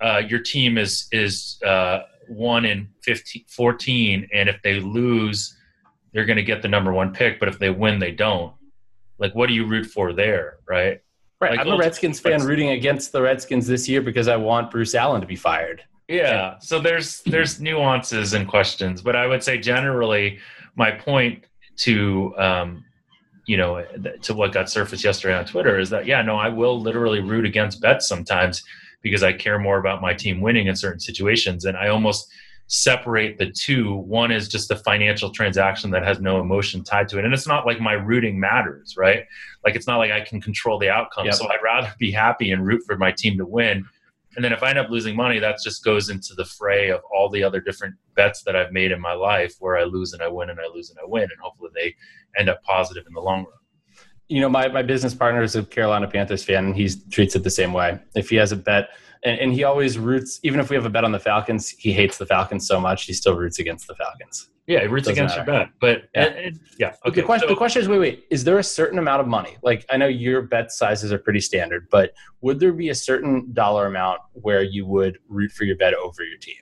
uh, 0.00 0.22
your 0.26 0.40
team 0.40 0.78
is 0.78 1.06
is 1.12 1.60
uh, 1.64 2.00
one 2.28 2.64
in 2.64 2.88
15, 3.02 3.44
14, 3.48 4.28
and 4.32 4.48
if 4.48 4.60
they 4.62 4.80
lose, 4.80 5.54
they're 6.12 6.24
going 6.24 6.36
to 6.38 6.42
get 6.42 6.62
the 6.62 6.68
number 6.68 6.92
one 6.92 7.12
pick, 7.12 7.38
but 7.38 7.48
if 7.48 7.58
they 7.58 7.70
win, 7.70 7.98
they 7.98 8.10
don't. 8.10 8.54
Like, 9.18 9.34
what 9.34 9.48
do 9.48 9.54
you 9.54 9.66
root 9.66 9.84
for 9.86 10.12
there, 10.12 10.58
right? 10.68 11.00
Right. 11.40 11.52
like, 11.52 11.60
I'm 11.60 11.68
a 11.72 11.76
Redskins 11.76 12.20
fan 12.20 12.32
that's- 12.32 12.46
rooting 12.46 12.70
against 12.70 13.12
the 13.12 13.22
Redskins 13.22 13.66
this 13.66 13.88
year 13.88 14.02
because 14.02 14.28
I 14.28 14.36
want 14.36 14.70
Bruce 14.70 14.94
Allen 14.94 15.20
to 15.20 15.26
be 15.26 15.36
fired. 15.36 15.82
Yeah. 16.08 16.58
So 16.60 16.78
there's 16.78 17.22
there's 17.22 17.60
nuances 17.60 18.32
and 18.32 18.46
questions, 18.46 19.02
but 19.02 19.16
I 19.16 19.26
would 19.26 19.42
say 19.42 19.58
generally 19.58 20.38
my 20.76 20.92
point 20.92 21.44
to 21.78 22.34
um, 22.38 22.84
you 23.46 23.56
know 23.56 23.84
to 24.22 24.34
what 24.34 24.52
got 24.52 24.70
surfaced 24.70 25.04
yesterday 25.04 25.34
on 25.34 25.44
Twitter 25.44 25.78
is 25.78 25.90
that 25.90 26.06
yeah 26.06 26.22
no 26.22 26.36
I 26.36 26.48
will 26.48 26.80
literally 26.80 27.20
root 27.20 27.44
against 27.44 27.80
bets 27.80 28.06
sometimes 28.08 28.62
because 29.02 29.22
I 29.22 29.32
care 29.32 29.58
more 29.58 29.78
about 29.78 30.00
my 30.00 30.14
team 30.14 30.40
winning 30.40 30.66
in 30.66 30.76
certain 30.76 31.00
situations 31.00 31.64
and 31.64 31.76
I 31.76 31.88
almost 31.88 32.28
separate 32.68 33.38
the 33.38 33.50
two 33.50 33.94
one 33.94 34.32
is 34.32 34.48
just 34.48 34.70
a 34.72 34.76
financial 34.76 35.30
transaction 35.30 35.90
that 35.92 36.02
has 36.04 36.20
no 36.20 36.40
emotion 36.40 36.82
tied 36.82 37.08
to 37.08 37.16
it 37.18 37.24
and 37.24 37.32
it's 37.32 37.46
not 37.46 37.64
like 37.64 37.80
my 37.80 37.92
rooting 37.92 38.40
matters 38.40 38.96
right 38.96 39.24
like 39.64 39.76
it's 39.76 39.86
not 39.86 39.98
like 39.98 40.10
I 40.10 40.20
can 40.20 40.40
control 40.40 40.76
the 40.78 40.90
outcome 40.90 41.26
Yep. 41.26 41.34
so 41.34 41.48
I'd 41.48 41.62
rather 41.62 41.92
be 41.98 42.10
happy 42.10 42.50
and 42.50 42.66
root 42.66 42.82
for 42.84 42.96
my 42.96 43.12
team 43.12 43.38
to 43.38 43.46
win 43.46 43.84
and 44.34 44.44
then 44.44 44.52
if 44.52 44.62
I 44.62 44.68
end 44.68 44.78
up 44.78 44.90
losing 44.90 45.16
money, 45.16 45.38
that 45.38 45.56
just 45.64 45.82
goes 45.82 46.10
into 46.10 46.34
the 46.34 46.44
fray 46.44 46.90
of 46.90 47.00
all 47.10 47.30
the 47.30 47.42
other 47.42 47.58
different 47.58 47.94
bets 48.16 48.42
that 48.42 48.54
I've 48.54 48.70
made 48.70 48.92
in 48.92 49.00
my 49.00 49.14
life 49.14 49.54
where 49.60 49.78
I 49.78 49.84
lose 49.84 50.12
and 50.12 50.20
I 50.20 50.28
win 50.28 50.50
and 50.50 50.60
I 50.60 50.66
lose 50.74 50.90
and 50.90 50.98
I 50.98 51.06
win. 51.06 51.22
And 51.22 51.40
hopefully 51.40 51.70
they 51.74 51.94
end 52.38 52.50
up 52.50 52.62
positive 52.62 53.04
in 53.06 53.14
the 53.14 53.20
long 53.22 53.46
run. 53.46 53.98
you 54.28 54.42
know, 54.42 54.50
my, 54.50 54.68
my 54.68 54.82
business 54.82 55.14
partner 55.14 55.40
is 55.42 55.56
a 55.56 55.64
Carolina 55.64 56.06
Panthers 56.06 56.44
fan, 56.44 56.66
and 56.66 56.76
he 56.76 56.86
treats 57.10 57.34
it 57.34 57.44
the 57.44 57.50
same 57.50 57.72
way. 57.72 57.98
If 58.14 58.28
he 58.28 58.36
has 58.36 58.52
a 58.52 58.56
bet, 58.56 58.90
and, 59.24 59.38
and 59.40 59.52
he 59.52 59.64
always 59.64 59.98
roots, 59.98 60.40
even 60.42 60.60
if 60.60 60.70
we 60.70 60.76
have 60.76 60.84
a 60.86 60.90
bet 60.90 61.04
on 61.04 61.12
the 61.12 61.18
Falcons, 61.20 61.68
he 61.70 61.92
hates 61.92 62.18
the 62.18 62.26
Falcons 62.26 62.66
so 62.66 62.80
much, 62.80 63.04
he 63.04 63.12
still 63.12 63.36
roots 63.36 63.58
against 63.58 63.86
the 63.86 63.94
Falcons. 63.94 64.50
Yeah, 64.66 64.80
it 64.80 64.90
roots 64.90 65.06
Doesn't 65.06 65.24
against 65.24 65.36
your 65.36 65.44
bet. 65.44 65.68
But 65.80 66.04
Yeah. 66.14 66.24
and- 66.24 66.36
and- 66.36 66.60
yeah, 66.78 66.92
But 67.04 67.10
okay. 67.12 67.20
the, 67.20 67.26
question, 67.26 67.48
so- 67.48 67.54
the 67.54 67.56
question 67.58 67.82
is 67.82 67.88
wait, 67.88 67.98
wait, 68.00 68.24
is 68.30 68.42
there 68.42 68.58
a 68.58 68.64
certain 68.64 68.98
amount 68.98 69.20
of 69.20 69.28
money? 69.28 69.56
Like, 69.62 69.86
I 69.90 69.96
know 69.96 70.08
your 70.08 70.42
bet 70.42 70.72
sizes 70.72 71.12
are 71.12 71.18
pretty 71.18 71.40
standard, 71.40 71.86
but 71.90 72.12
would 72.40 72.58
there 72.58 72.72
be 72.72 72.88
a 72.88 72.94
certain 72.94 73.52
dollar 73.52 73.86
amount 73.86 74.20
where 74.32 74.62
you 74.62 74.84
would 74.86 75.18
root 75.28 75.52
for 75.52 75.64
your 75.64 75.76
bet 75.76 75.94
over 75.94 76.24
your 76.24 76.38
team? 76.38 76.56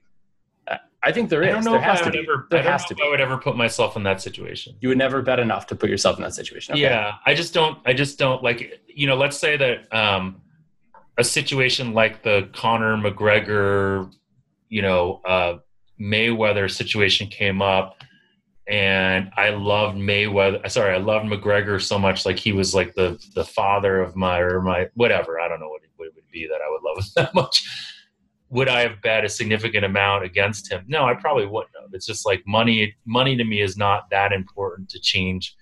I- 1.02 1.12
think 1.12 1.28
there 1.28 1.42
is. 1.42 1.50
I 1.50 1.52
don't 1.52 1.64
know 1.64 1.72
there 1.72 1.80
if 1.80 1.84
has 1.84 2.00
I 2.00 2.04
would 2.06 2.16
ever. 2.16 2.46
there 2.50 2.60
I 2.60 2.62
don't 2.62 2.72
has 2.72 2.82
know 2.82 2.88
to 2.88 2.94
be. 2.94 3.02
I 3.04 3.08
would 3.10 3.20
ever 3.20 3.36
put 3.36 3.56
myself 3.58 3.94
in 3.94 4.02
that 4.04 4.22
situation. 4.22 4.74
You 4.80 4.88
would 4.88 4.96
never 4.96 5.20
bet 5.20 5.38
enough 5.38 5.66
to 5.66 5.76
put 5.76 5.90
yourself 5.90 6.16
in 6.16 6.22
that 6.22 6.32
situation. 6.32 6.72
Okay. 6.72 6.80
Yeah, 6.82 7.12
I 7.26 7.34
just 7.34 7.52
don't. 7.52 7.78
I 7.84 7.92
just 7.92 8.18
don't 8.18 8.42
like. 8.42 8.80
You 8.86 9.06
know, 9.06 9.14
let's 9.14 9.36
say 9.36 9.58
that 9.58 9.94
um, 9.94 10.40
a 11.16 11.24
situation 11.24 11.92
like 11.92 12.22
the 12.22 12.48
Conor 12.52 12.96
McGregor, 12.96 14.12
you 14.68 14.82
know, 14.82 15.20
uh, 15.24 15.58
Mayweather 16.00 16.70
situation 16.70 17.28
came 17.28 17.62
up, 17.62 18.02
and 18.66 19.30
I 19.36 19.50
loved 19.50 19.96
Mayweather. 19.96 20.68
Sorry, 20.70 20.94
I 20.94 20.98
loved 20.98 21.26
McGregor 21.26 21.80
so 21.80 21.98
much. 21.98 22.26
Like 22.26 22.38
he 22.38 22.52
was 22.52 22.74
like 22.74 22.94
the 22.94 23.22
the 23.34 23.44
father 23.44 24.00
of 24.00 24.16
my 24.16 24.40
or 24.40 24.60
my 24.60 24.88
whatever. 24.94 25.38
I 25.38 25.48
don't 25.48 25.60
know 25.60 25.68
what 25.68 25.82
it, 25.82 25.90
what 25.96 26.06
it 26.06 26.14
would 26.16 26.28
be 26.32 26.48
that 26.48 26.60
I 26.60 26.70
would 26.70 26.82
love 26.82 27.04
that 27.16 27.34
much. 27.34 27.62
Would 28.50 28.68
I 28.68 28.80
have 28.80 29.00
bet 29.02 29.24
a 29.24 29.28
significant 29.28 29.84
amount 29.84 30.24
against 30.24 30.70
him? 30.70 30.84
No, 30.86 31.04
I 31.04 31.14
probably 31.14 31.46
wouldn't 31.46 31.74
have. 31.80 31.90
It's 31.92 32.06
just 32.06 32.26
like 32.26 32.42
money. 32.46 32.94
Money 33.04 33.36
to 33.36 33.44
me 33.44 33.60
is 33.60 33.76
not 33.76 34.10
that 34.10 34.32
important 34.32 34.88
to 34.90 35.00
change 35.00 35.54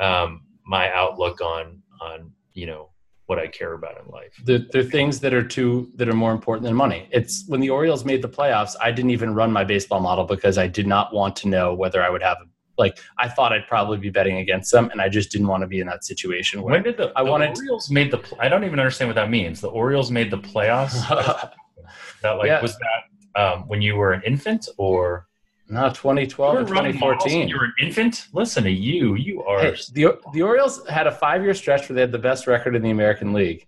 um, 0.00 0.42
my 0.66 0.90
outlook 0.92 1.40
on 1.40 1.82
on 2.00 2.32
you 2.54 2.66
know 2.66 2.90
what 3.28 3.38
I 3.38 3.46
care 3.46 3.74
about 3.74 3.94
in 4.02 4.10
life. 4.10 4.32
There, 4.44 4.60
there 4.72 4.80
are 4.80 4.84
things 4.84 5.20
that 5.20 5.34
are 5.34 5.46
too 5.46 5.90
that 5.96 6.08
are 6.08 6.14
more 6.14 6.32
important 6.32 6.64
than 6.64 6.74
money. 6.74 7.08
It's 7.12 7.44
when 7.46 7.60
the 7.60 7.68
Orioles 7.68 8.02
made 8.04 8.22
the 8.22 8.28
playoffs. 8.28 8.74
I 8.80 8.90
didn't 8.90 9.10
even 9.10 9.34
run 9.34 9.52
my 9.52 9.64
baseball 9.64 10.00
model 10.00 10.24
because 10.24 10.56
I 10.56 10.66
did 10.66 10.86
not 10.86 11.12
want 11.12 11.36
to 11.36 11.48
know 11.48 11.74
whether 11.74 12.02
I 12.02 12.08
would 12.08 12.22
have 12.22 12.38
like 12.78 12.98
I 13.18 13.28
thought 13.28 13.52
I'd 13.52 13.66
probably 13.66 13.98
be 13.98 14.08
betting 14.08 14.38
against 14.38 14.72
them, 14.72 14.88
and 14.92 15.00
I 15.02 15.08
just 15.10 15.30
didn't 15.30 15.48
want 15.48 15.60
to 15.62 15.66
be 15.66 15.80
in 15.80 15.86
that 15.88 16.04
situation 16.04 16.62
When 16.62 16.82
did 16.82 16.96
the, 16.96 17.12
I 17.16 17.22
the 17.22 17.30
wanted- 17.30 17.56
Orioles 17.58 17.90
made 17.90 18.10
the? 18.10 18.20
I 18.40 18.48
don't 18.48 18.64
even 18.64 18.78
understand 18.80 19.08
what 19.10 19.16
that 19.16 19.28
means. 19.30 19.60
The 19.60 19.68
Orioles 19.68 20.10
made 20.10 20.30
the 20.30 20.38
playoffs. 20.38 20.96
that 22.22 22.32
like 22.38 22.46
Yeah. 22.46 22.62
was 22.62 22.76
that 22.78 23.40
um, 23.40 23.68
when 23.68 23.82
you 23.82 23.94
were 23.96 24.12
an 24.12 24.22
infant 24.24 24.68
or 24.78 25.26
no 25.68 25.86
you 25.86 25.92
2012 25.92 26.54
were 26.54 26.60
or 26.60 26.64
running 26.64 26.98
models 26.98 27.24
when 27.24 27.46
2014. 27.46 27.48
you 27.48 27.56
were 27.56 27.64
an 27.64 27.74
infant? 27.80 28.28
Listen 28.32 28.64
to 28.64 28.70
you. 28.70 29.14
You 29.16 29.42
are. 29.44 29.60
Hey, 29.60 29.76
the 29.92 30.18
the 30.32 30.42
Orioles 30.42 30.86
had 30.88 31.06
a 31.06 31.12
five 31.12 31.42
year 31.42 31.54
stretch 31.54 31.88
where 31.88 31.94
they 31.94 32.00
had 32.00 32.12
the 32.12 32.18
best 32.18 32.46
record 32.46 32.74
in 32.74 32.82
the 32.82 32.90
American 32.90 33.32
League, 33.32 33.66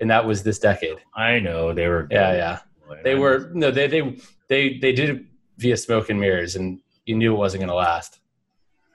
and 0.00 0.10
that 0.10 0.24
was 0.26 0.42
this 0.42 0.58
decade. 0.58 0.98
I 1.14 1.38
know 1.38 1.72
they 1.72 1.88
were. 1.88 2.08
Yeah, 2.10 2.32
yeah. 2.32 2.58
They 3.04 3.14
were 3.14 3.50
no, 3.52 3.70
they 3.70 3.86
they 3.86 4.16
they 4.48 4.78
they 4.78 4.92
did 4.92 5.10
it 5.10 5.24
via 5.58 5.76
smoke 5.76 6.10
and 6.10 6.20
mirrors, 6.20 6.56
and 6.56 6.80
you 7.06 7.16
knew 7.16 7.34
it 7.34 7.38
wasn't 7.38 7.60
going 7.60 7.68
to 7.68 7.74
last. 7.74 8.20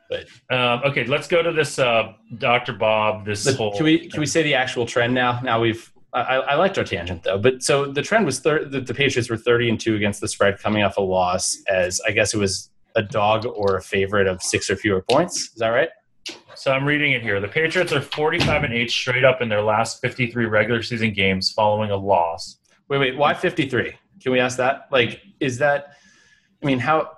But 0.09 0.27
um, 0.49 0.81
okay, 0.85 1.05
let's 1.05 1.27
go 1.27 1.41
to 1.41 1.51
this 1.51 1.79
uh, 1.79 2.13
Dr. 2.37 2.73
Bob. 2.73 3.25
This 3.25 3.53
whole. 3.55 3.75
can 3.75 3.83
we 3.83 4.07
can 4.07 4.19
we 4.19 4.25
say 4.25 4.43
the 4.43 4.55
actual 4.55 4.85
trend 4.85 5.13
now? 5.13 5.39
Now 5.41 5.59
we've 5.59 5.91
I, 6.13 6.35
I 6.37 6.55
liked 6.55 6.77
our 6.77 6.83
tangent 6.83 7.23
though, 7.23 7.37
but 7.37 7.61
so 7.61 7.85
the 7.85 8.01
trend 8.01 8.25
was 8.25 8.39
thir- 8.39 8.65
the, 8.65 8.79
the 8.79 8.93
Patriots 8.93 9.29
were 9.29 9.37
thirty 9.37 9.69
and 9.69 9.79
two 9.79 9.95
against 9.95 10.21
the 10.21 10.27
spread, 10.27 10.57
coming 10.59 10.83
off 10.83 10.97
a 10.97 11.01
loss 11.01 11.61
as 11.67 11.99
I 12.07 12.11
guess 12.11 12.33
it 12.33 12.37
was 12.37 12.69
a 12.95 13.03
dog 13.03 13.45
or 13.45 13.75
a 13.75 13.81
favorite 13.81 14.27
of 14.27 14.41
six 14.41 14.69
or 14.69 14.75
fewer 14.75 15.01
points. 15.01 15.51
Is 15.51 15.55
that 15.55 15.69
right? 15.69 15.89
So 16.55 16.71
I'm 16.71 16.85
reading 16.85 17.11
it 17.11 17.21
here. 17.21 17.39
The 17.39 17.47
Patriots 17.47 17.93
are 17.93 18.01
45 18.01 18.63
and 18.63 18.73
8 18.73 18.89
straight 18.89 19.23
up 19.23 19.41
in 19.41 19.49
their 19.49 19.61
last 19.61 20.01
53 20.01 20.45
regular 20.45 20.81
season 20.81 21.13
games 21.13 21.51
following 21.51 21.91
a 21.91 21.95
loss. 21.95 22.57
Wait, 22.89 22.99
wait. 22.99 23.17
Why 23.17 23.33
fifty 23.33 23.67
three? 23.67 23.93
Can 24.21 24.31
we 24.31 24.39
ask 24.39 24.57
that? 24.57 24.87
Like, 24.91 25.21
is 25.39 25.57
that? 25.59 25.97
I 26.63 26.65
mean, 26.65 26.79
how? 26.79 27.11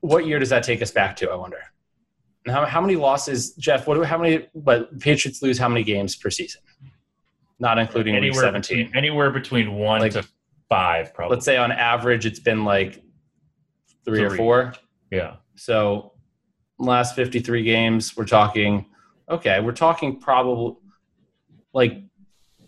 What 0.00 0.26
year 0.26 0.38
does 0.38 0.50
that 0.50 0.62
take 0.62 0.82
us 0.82 0.90
back 0.90 1.16
to? 1.16 1.30
I 1.30 1.36
wonder. 1.36 1.58
How 2.46 2.64
how 2.64 2.80
many 2.80 2.94
losses, 2.96 3.54
Jeff? 3.54 3.86
What 3.86 3.94
do 3.94 4.02
how 4.02 4.18
many? 4.18 4.46
But 4.54 4.98
Patriots 5.00 5.42
lose 5.42 5.58
how 5.58 5.68
many 5.68 5.82
games 5.82 6.14
per 6.14 6.30
season? 6.30 6.62
Not 7.58 7.78
including 7.78 8.14
week 8.14 8.22
Anywhere 8.24 8.42
seventeen. 8.42 8.78
between, 8.86 8.96
anywhere 8.96 9.30
between 9.30 9.72
one 9.74 10.00
Like- 10.00 10.12
to 10.12 10.26
five, 10.68 11.14
probably. 11.14 11.36
Let's 11.36 11.44
say 11.46 11.56
on 11.56 11.72
average, 11.72 12.26
it's 12.26 12.40
been 12.40 12.64
like 12.64 13.02
three, 14.04 14.22
or 14.22 14.30
four. 14.30 14.74
yeah. 15.10 15.36
So 15.54 16.12
last 16.78 17.14
53 17.16 17.62
games, 17.62 18.16
we're 18.16 18.26
talking, 18.26 18.84
okay, 19.30 19.60
we're 19.60 19.72
talking 19.72 20.20
probably 20.20 20.76
like 21.72 22.02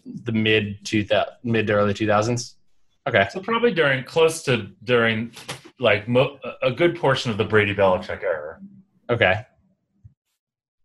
the 0.05 0.33
mid 0.33 0.85
two 0.85 1.05
mid 1.45 1.67
to 1.67 1.73
early 1.75 1.93
2000s. 1.93 2.55
Okay. 3.07 3.29
So 3.31 3.41
probably 3.41 3.73
during 3.75 4.05
close 4.05 4.43
to 4.45 4.69
during 4.85 5.33
like 5.79 6.09
mo- 6.09 6.39
a 6.63 6.71
good 6.71 6.97
portion 6.99 7.31
of 7.31 7.37
the 7.39 7.45
Brady 7.45 7.75
Belichick 7.75 8.23
era. 8.23 8.59
Okay. 9.11 9.45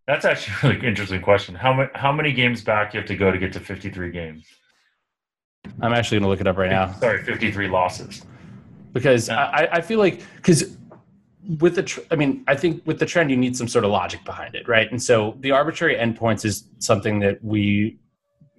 That's 0.06 0.24
actually 0.24 0.54
a 0.70 0.74
really 0.74 0.86
interesting 0.88 1.22
question. 1.22 1.54
How 1.54 1.72
many 1.72 1.88
how 1.94 2.12
many 2.12 2.32
games 2.32 2.62
back 2.62 2.92
you 2.94 3.00
have 3.00 3.08
to 3.08 3.16
go 3.16 3.30
to 3.30 3.38
get 3.38 3.52
to 3.54 3.60
53 3.60 4.10
games? 4.10 4.46
I'm 5.80 5.94
actually 5.94 6.16
going 6.18 6.24
to 6.24 6.28
look 6.28 6.40
it 6.42 6.46
up 6.46 6.58
right 6.58 6.70
now 6.70 6.92
Sorry, 6.92 7.22
53 7.22 7.68
losses. 7.68 8.22
because 8.92 9.28
Yeah. 9.28 9.46
I, 9.46 9.78
I 9.78 9.80
feel 9.80 9.98
like, 9.98 10.22
because 10.36 10.76
with 11.58 11.76
the, 11.76 11.82
tr- 11.84 12.00
I 12.10 12.16
mean, 12.16 12.44
I 12.46 12.54
think 12.54 12.82
with 12.86 12.98
the 12.98 13.06
trend, 13.06 13.30
you 13.30 13.36
need 13.38 13.56
some 13.56 13.66
sort 13.66 13.84
of 13.86 13.90
logic 13.90 14.22
behind 14.26 14.54
it, 14.54 14.68
right? 14.68 14.90
And 14.90 15.02
so 15.02 15.36
the 15.40 15.52
arbitrary 15.52 15.96
endpoints 15.96 16.44
is 16.44 16.68
something 16.80 17.18
that 17.20 17.42
we, 17.42 17.98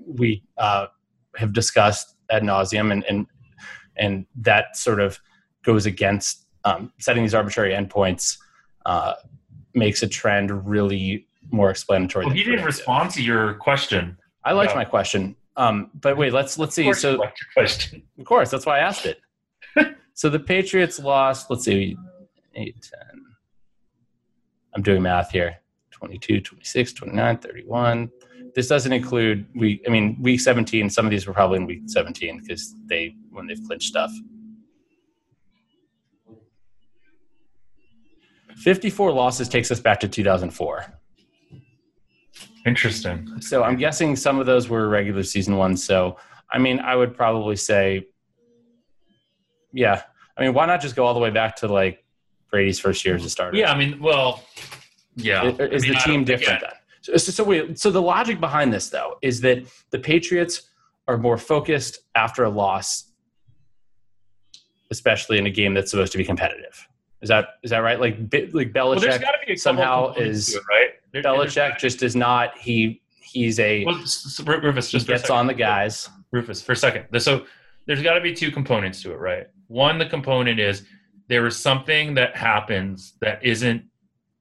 we 0.03 0.41
uh, 0.57 0.87
have 1.35 1.53
discussed 1.53 2.15
ad 2.31 2.41
nauseum 2.41 2.91
and, 2.91 3.03
and, 3.05 3.27
and 3.97 4.25
that 4.37 4.75
sort 4.75 4.99
of 4.99 5.19
goes 5.63 5.85
against 5.85 6.47
um, 6.63 6.91
setting 6.99 7.21
these 7.21 7.35
arbitrary 7.35 7.71
endpoints 7.73 8.39
uh, 8.87 9.13
makes 9.75 10.01
a 10.01 10.07
trend 10.07 10.67
really 10.67 11.27
more 11.51 11.69
explanatory. 11.69 12.25
Well, 12.25 12.35
he 12.35 12.43
didn't 12.43 12.65
respond 12.65 13.11
to 13.11 13.23
your 13.23 13.55
question. 13.55 14.17
I 14.43 14.53
liked 14.53 14.71
Yeah. 14.71 14.77
my 14.79 14.85
question. 14.85 15.35
Um, 15.57 15.89
but 15.95 16.17
wait, 16.17 16.33
let's 16.33 16.57
let's 16.59 16.75
see. 16.75 16.91
So 16.93 17.11
you 17.13 17.17
liked 17.17 17.39
your 17.41 17.47
question. 17.53 18.03
of 18.19 18.25
course, 18.25 18.49
that's 18.51 18.65
why 18.65 18.77
I 18.77 18.79
asked 18.81 19.05
it. 19.05 19.21
so 20.13 20.29
the 20.29 20.39
Patriots 20.39 20.99
lost. 20.99 21.49
Let's 21.49 21.63
see, 21.63 21.97
eight, 22.55 22.75
ten. 22.81 23.23
I'm 24.75 24.81
doing 24.81 25.01
math 25.01 25.31
here. 25.31 25.57
22, 25.91 26.41
26, 26.41 26.91
29, 26.91 27.37
31. 27.37 28.11
This 28.53 28.67
doesn't 28.67 28.91
include 28.91 29.45
we. 29.55 29.81
I 29.87 29.89
mean, 29.89 30.17
week 30.21 30.41
17. 30.41 30.89
Some 30.89 31.05
of 31.05 31.11
these 31.11 31.25
were 31.25 31.33
probably 31.33 31.57
in 31.57 31.65
week 31.65 31.83
17 31.85 32.41
because 32.41 32.75
they 32.85 33.15
when 33.31 33.47
they've 33.47 33.61
clinched 33.65 33.87
stuff. 33.87 34.11
54 38.57 39.11
losses 39.11 39.49
takes 39.49 39.71
us 39.71 39.79
back 39.79 39.99
to 40.01 40.07
2004. 40.07 40.85
Interesting. 42.65 43.41
So 43.41 43.63
I'm 43.63 43.77
guessing 43.77 44.15
some 44.15 44.39
of 44.39 44.45
those 44.45 44.69
were 44.69 44.89
regular 44.89 45.23
season 45.23 45.57
ones. 45.57 45.83
So 45.83 46.17
I 46.51 46.57
mean, 46.57 46.79
I 46.79 46.95
would 46.95 47.15
probably 47.15 47.55
say, 47.55 48.07
yeah. 49.73 50.03
I 50.37 50.43
mean, 50.43 50.53
why 50.53 50.65
not 50.65 50.81
just 50.81 50.95
go 50.95 51.05
all 51.05 51.13
the 51.13 51.19
way 51.19 51.29
back 51.29 51.55
to 51.57 51.67
like 51.67 52.03
Brady's 52.49 52.79
first 52.79 53.05
year 53.05 53.15
as 53.15 53.25
a 53.25 53.29
starter? 53.29 53.57
Yeah, 53.57 53.71
I 53.71 53.77
mean, 53.77 53.99
well, 54.01 54.43
yeah. 55.15 55.45
Is, 55.45 55.59
is 55.59 55.83
I 55.83 55.87
mean, 55.87 55.93
the 55.93 55.99
team 55.99 56.23
different 56.23 56.59
again, 56.59 56.71
then? 57.07 57.19
So, 57.19 57.31
so, 57.31 57.43
wait, 57.43 57.77
so 57.77 57.91
the 57.91 58.01
logic 58.01 58.39
behind 58.39 58.73
this 58.73 58.89
though 58.89 59.17
is 59.21 59.41
that 59.41 59.63
the 59.91 59.99
Patriots 59.99 60.63
are 61.07 61.17
more 61.17 61.37
focused 61.37 61.99
after 62.15 62.43
a 62.43 62.49
loss, 62.49 63.11
especially 64.91 65.37
in 65.37 65.45
a 65.45 65.51
game 65.51 65.73
that's 65.73 65.91
supposed 65.91 66.11
to 66.13 66.17
be 66.17 66.25
competitive. 66.25 66.87
Is 67.21 67.29
that 67.29 67.49
is 67.63 67.71
that 67.71 67.79
right? 67.79 67.99
Like 67.99 68.17
like 68.53 68.73
Belichick, 68.73 69.21
got 69.21 69.31
to 69.31 69.37
be 69.45 69.53
a 69.53 69.57
somehow 69.57 70.13
is- 70.13 70.47
to 70.47 70.57
it, 70.57 70.63
right. 70.69 70.89
There- 71.15 71.23
Belichick 71.23 71.77
just 71.77 71.99
does 71.99 72.15
not. 72.15 72.57
He 72.57 73.01
he's 73.21 73.59
a 73.59 73.85
Well, 73.85 73.95
Rufus, 73.95 74.91
just 74.91 75.07
gets 75.07 75.29
on 75.29 75.47
the 75.47 75.53
guys. 75.53 76.09
Rufus, 76.31 76.61
for 76.61 76.73
a 76.73 76.75
second. 76.75 77.05
So 77.21 77.45
there's 77.85 78.01
got 78.01 78.15
to 78.15 78.21
be 78.21 78.33
two 78.33 78.51
components 78.51 79.01
to 79.03 79.13
it, 79.13 79.19
right? 79.19 79.47
One, 79.67 79.97
the 79.97 80.05
component 80.05 80.59
is 80.59 80.85
there 81.27 81.45
is 81.47 81.55
something 81.55 82.15
that 82.15 82.35
happens 82.35 83.13
that 83.21 83.43
isn't 83.43 83.83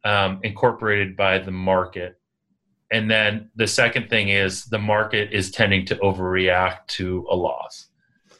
um, 0.04 0.40
incorporated 0.42 1.16
by 1.16 1.38
the 1.38 1.50
market. 1.50 2.20
And 2.90 3.10
then 3.10 3.50
the 3.56 3.66
second 3.66 4.10
thing 4.10 4.28
is 4.28 4.64
the 4.66 4.78
market 4.78 5.32
is 5.32 5.50
tending 5.50 5.87
to 5.87 5.96
overreact 5.96 6.87
to 6.88 7.26
a 7.30 7.37
loss. 7.37 7.87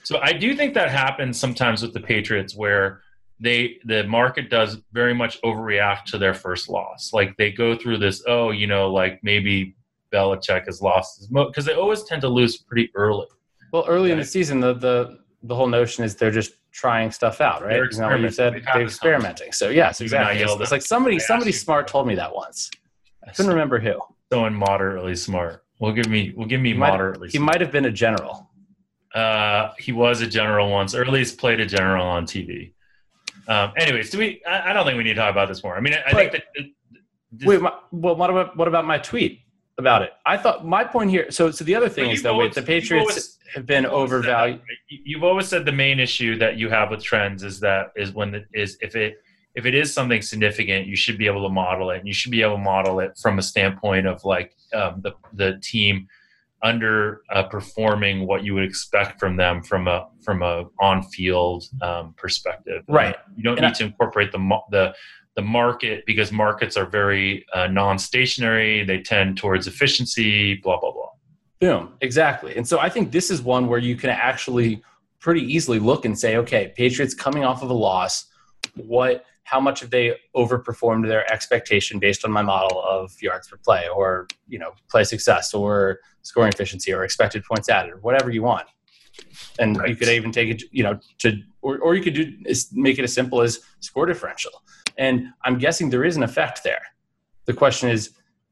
So 0.03 0.19
I 0.21 0.33
do 0.33 0.55
think 0.55 0.75
that 0.75 0.91
happens 0.91 1.39
sometimes 1.39 1.83
with 1.83 1.95
the 1.95 2.01
Patriots 2.01 2.55
where 2.55 3.01
they 3.41 3.79
the 3.85 4.05
market 4.05 4.49
does 4.51 4.79
very 4.93 5.15
much 5.15 5.41
overreact 5.43 6.05
to 6.07 6.19
their 6.19 6.35
first 6.35 6.69
loss. 6.69 7.13
Like 7.13 7.37
they 7.37 7.51
go 7.51 7.77
through 7.77 7.99
this, 7.99 8.23
oh, 8.27 8.51
you 8.51 8.67
know, 8.67 8.91
like 8.93 9.21
maybe 9.23 9.75
Belichick 10.13 10.67
has 10.67 10.81
lost 10.81 11.19
his 11.19 11.31
mo 11.31 11.47
because 11.47 11.65
they 11.65 11.75
always 11.75 12.05
tend 12.05 12.23
to 12.23 12.29
lose 12.29 12.57
pretty 12.59 12.91
early. 12.95 13.27
Well, 13.73 13.85
early 13.89 14.13
in 14.13 14.19
the 14.19 14.25
season, 14.25 14.61
the 14.61 14.75
the 14.75 15.19
the 15.43 15.55
whole 15.55 15.67
notion 15.67 16.05
is 16.05 16.15
they're 16.17 16.31
just 16.31 16.53
trying 16.73 17.11
stuff 17.11 17.41
out, 17.41 17.63
right? 17.63 17.71
They're 17.71 17.89
Isn't 17.89 18.05
what 18.09 18.21
you 18.21 18.31
said? 18.31 18.63
They're 18.73 18.83
experimenting. 18.83 19.53
So 19.53 19.69
yes, 19.69 20.01
You 20.01 20.05
exactly. 20.05 20.41
It's 20.43 20.71
like 20.71 20.83
somebody 20.83 21.19
somebody 21.19 21.53
smart 21.53 21.89
told 21.89 22.07
me 22.07 22.15
that 22.15 22.35
once. 22.35 22.71
I 23.27 23.33
couldn't 23.33 23.51
remember 23.51 23.79
who. 23.81 23.99
Someone 24.33 24.55
moderately 24.55 25.17
smart. 25.17 25.65
We'll 25.81 25.93
give 25.93 26.09
me. 26.09 26.33
We'll 26.37 26.47
give 26.47 26.61
me 26.61 26.73
He 26.73 26.79
might- 26.79 26.91
moderately. 26.91 27.29
He 27.31 27.39
might 27.39 27.61
have 27.61 27.73
been 27.73 27.85
a 27.87 27.91
general. 27.91 28.49
Uh, 29.15 29.73
he 29.79 29.93
was 29.93 30.21
a 30.23 30.27
general 30.27 30.71
once, 30.71 30.95
or 30.95 31.03
at 31.03 31.09
least 31.09 31.39
played 31.39 31.61
a 31.61 31.67
general 31.67 32.05
on 32.05 32.27
TV. 32.27 32.73
Um, 33.49 33.73
anyways, 33.77 34.11
do 34.11 34.19
we? 34.19 34.43
I, 34.47 34.71
I 34.71 34.73
don't 34.73 34.85
think 34.87 34.97
we 34.97 35.05
need 35.05 35.15
to 35.15 35.21
talk 35.21 35.31
about 35.31 35.49
this 35.49 35.63
more. 35.63 35.77
I 35.77 35.81
mean, 35.81 35.95
I, 35.95 36.03
I 36.07 36.13
think 36.13 36.33
that. 36.33 36.43
this- 36.57 37.47
Wait, 37.47 37.61
my, 37.61 37.73
well, 37.91 38.15
what 38.17 38.31
about 38.31 38.57
what 38.57 38.69
about 38.69 38.85
my 38.85 38.97
tweet 38.99 39.41
about 39.77 40.03
it? 40.03 40.11
I 40.25 40.37
thought 40.37 40.65
my 40.65 40.85
point 40.85 41.11
here. 41.11 41.31
So, 41.33 41.51
so 41.51 41.65
the 41.65 41.75
other 41.75 41.89
thing 41.89 42.11
is 42.11 42.23
that 42.23 42.35
wait, 42.35 42.55
the 42.55 42.63
Patriots 42.63 43.11
always- 43.11 43.39
have 43.55 43.67
been 43.67 43.83
you've 43.85 43.93
always 43.93 44.11
said 44.11 44.21
that, 44.21 44.25
overvalued. 44.27 44.61
You've 44.89 45.25
always 45.25 45.49
said 45.49 45.65
the 45.65 45.73
main 45.73 45.99
issue 46.01 46.39
that 46.39 46.57
you 46.59 46.69
have 46.71 46.91
with 46.91 47.03
trends 47.03 47.43
is 47.43 47.61
that 47.61 47.93
is 47.97 48.13
when 48.13 48.35
it 48.35 48.47
is 48.55 48.79
if 48.81 48.95
it 48.97 49.19
if 49.57 49.67
it 49.67 49.75
is 49.75 49.93
something 49.93 50.23
significant, 50.23 50.87
you 50.87 50.97
should 50.97 51.19
be 51.19 51.27
able 51.27 51.43
to 51.43 51.49
model 51.53 51.91
it, 51.91 51.99
and 51.99 52.07
you 52.07 52.15
should 52.15 52.31
be 52.33 52.43
able 52.43 52.55
to 52.57 52.63
model 52.63 53.01
it 53.01 53.17
from 53.21 53.39
a 53.39 53.43
standpoint 53.43 54.07
of 54.07 54.25
like 54.25 54.55
um, 54.73 55.01
the 55.03 55.13
the 55.33 55.59
team 55.63 56.07
under 56.65 57.21
uh, 57.31 57.45
what 58.27 58.43
you 58.43 58.55
would 58.55 58.65
expect 58.65 59.21
from 59.21 59.37
them 59.37 59.63
from 59.63 59.87
a 59.87 60.09
from 60.23 60.43
a 60.43 60.65
on 60.81 61.03
field 61.03 61.65
um, 61.83 62.15
perspective. 62.17 62.83
Right. 62.89 63.15
You 63.37 63.45
don't 63.45 63.59
And 63.59 63.67
need 63.67 63.71
I- 63.73 63.75
to 63.75 63.85
incorporate 63.85 64.33
the 64.33 64.39
the 64.71 64.95
the 65.37 65.43
market 65.43 66.07
because 66.07 66.31
markets 66.33 66.77
are 66.77 66.87
very 66.87 67.45
uh, 67.53 67.67
non-stationary. 67.67 68.85
They 68.85 69.01
tend 69.03 69.37
towards 69.37 69.67
efficiency. 69.67 70.55
Blah 70.55 70.81
blah 70.81 70.93
blah. 70.93 71.11
Boom. 71.61 71.95
Exactly. 72.01 72.57
And 72.57 72.67
so 72.67 72.79
I 72.79 72.89
think 72.89 73.13
this 73.13 73.31
is 73.31 73.43
one 73.43 73.67
where 73.69 73.79
you 73.79 73.97
can 73.97 74.11
actually 74.11 74.83
pretty 75.21 75.41
easily 75.43 75.79
look 75.79 76.05
and 76.05 76.19
say, 76.19 76.37
okay, 76.37 76.73
Patriots 76.77 77.15
coming 77.15 77.45
off 77.45 77.63
of 77.63 77.71
a 77.71 77.75
loss, 77.75 78.27
what 78.77 79.25
how 79.45 79.61
much 79.61 79.81
have 79.81 79.91
they 79.91 80.17
overperformed 80.35 81.07
their 81.07 81.31
expectation 81.33 81.99
based 81.99 82.25
on 82.25 82.33
my 82.33 82.43
model 82.43 82.83
of 82.83 83.13
yards 83.23 83.49
per 83.49 83.57
play 83.59 83.87
or, 83.89 84.27
you 84.49 84.59
know, 84.59 84.73
play 84.91 85.05
success 85.05 85.55
or 85.55 86.01
scoring 86.23 86.51
efficiency 86.53 86.93
or 86.93 87.05
expected 87.05 87.45
points 87.45 87.69
added 87.69 87.93
or 87.93 87.99
whatever 87.99 88.31
you 88.31 88.43
want. 88.43 88.67
And 89.59 89.79
you 89.87 89.95
could 89.95 90.09
even 90.09 90.33
take 90.33 90.49
it, 90.49 90.63
you 90.73 90.83
know, 90.83 90.99
to 91.19 91.39
or, 91.63 91.79
or 91.79 91.95
you 91.95 92.03
could 92.03 92.15
do 92.15 92.33
is 92.47 92.71
make 92.73 92.99
it 92.99 93.05
as 93.05 93.13
simple 93.13 93.43
as 93.43 93.61
score 93.81 94.07
differential. 94.07 94.51
And 94.99 95.29
I'm 95.45 95.59
guessing 95.59 95.91
there 95.91 96.05
is 96.05 96.17
an 96.17 96.23
effect 96.23 96.65
there. 96.65 96.83
The 97.45 97.53
question 97.53 97.91
is, 97.91 98.11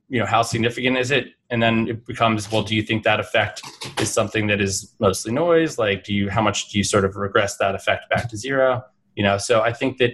you 0.08 0.18
know, 0.18 0.26
how 0.26 0.42
significant 0.42 0.98
is 0.98 1.10
it? 1.10 1.28
And 1.50 1.62
then 1.62 1.88
it 1.88 2.06
becomes, 2.06 2.52
well, 2.52 2.62
do 2.62 2.76
you 2.76 2.82
think 2.82 3.02
that 3.04 3.18
effect 3.18 3.62
is 3.98 4.12
something 4.12 4.46
that 4.48 4.60
is 4.60 4.94
mostly 5.00 5.32
noise? 5.32 5.78
Like, 5.78 6.04
do 6.04 6.12
you, 6.12 6.28
how 6.28 6.42
much 6.42 6.70
do 6.70 6.78
you 6.78 6.84
sort 6.84 7.04
of 7.04 7.16
regress 7.16 7.56
that 7.56 7.74
effect 7.74 8.10
back 8.10 8.28
to 8.28 8.36
zero? 8.36 8.82
You 9.16 9.22
know, 9.22 9.38
so 9.38 9.62
I 9.62 9.72
think 9.72 9.98
that 9.98 10.12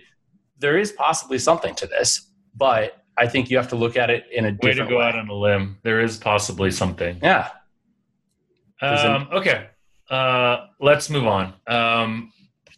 there 0.59 0.79
is 0.79 0.92
possibly 0.92 1.38
something 1.38 1.75
to 1.77 1.87
this, 1.87 2.31
but 2.57 3.03
I 3.16 3.27
think 3.27 3.51
you 3.51 3.57
have 3.57 3.68
to 3.68 3.77
look 3.77 3.97
at 3.97 4.11
it 4.11 4.27
in 4.33 4.44
a 4.44 4.53
different 4.53 4.79
Way 4.79 4.85
to 4.85 4.90
go 4.90 4.99
way. 4.99 5.05
out 5.05 5.16
on 5.16 5.29
a 5.29 5.35
limb. 5.35 5.79
There 5.83 6.01
is 6.01 6.16
possibly 6.16 6.71
something. 6.71 7.18
Yeah. 7.23 7.51
Um, 8.81 9.29
okay, 9.33 9.66
uh, 10.09 10.66
let's 10.81 11.11
move 11.11 11.27
on. 11.27 11.53
Um, 11.66 12.33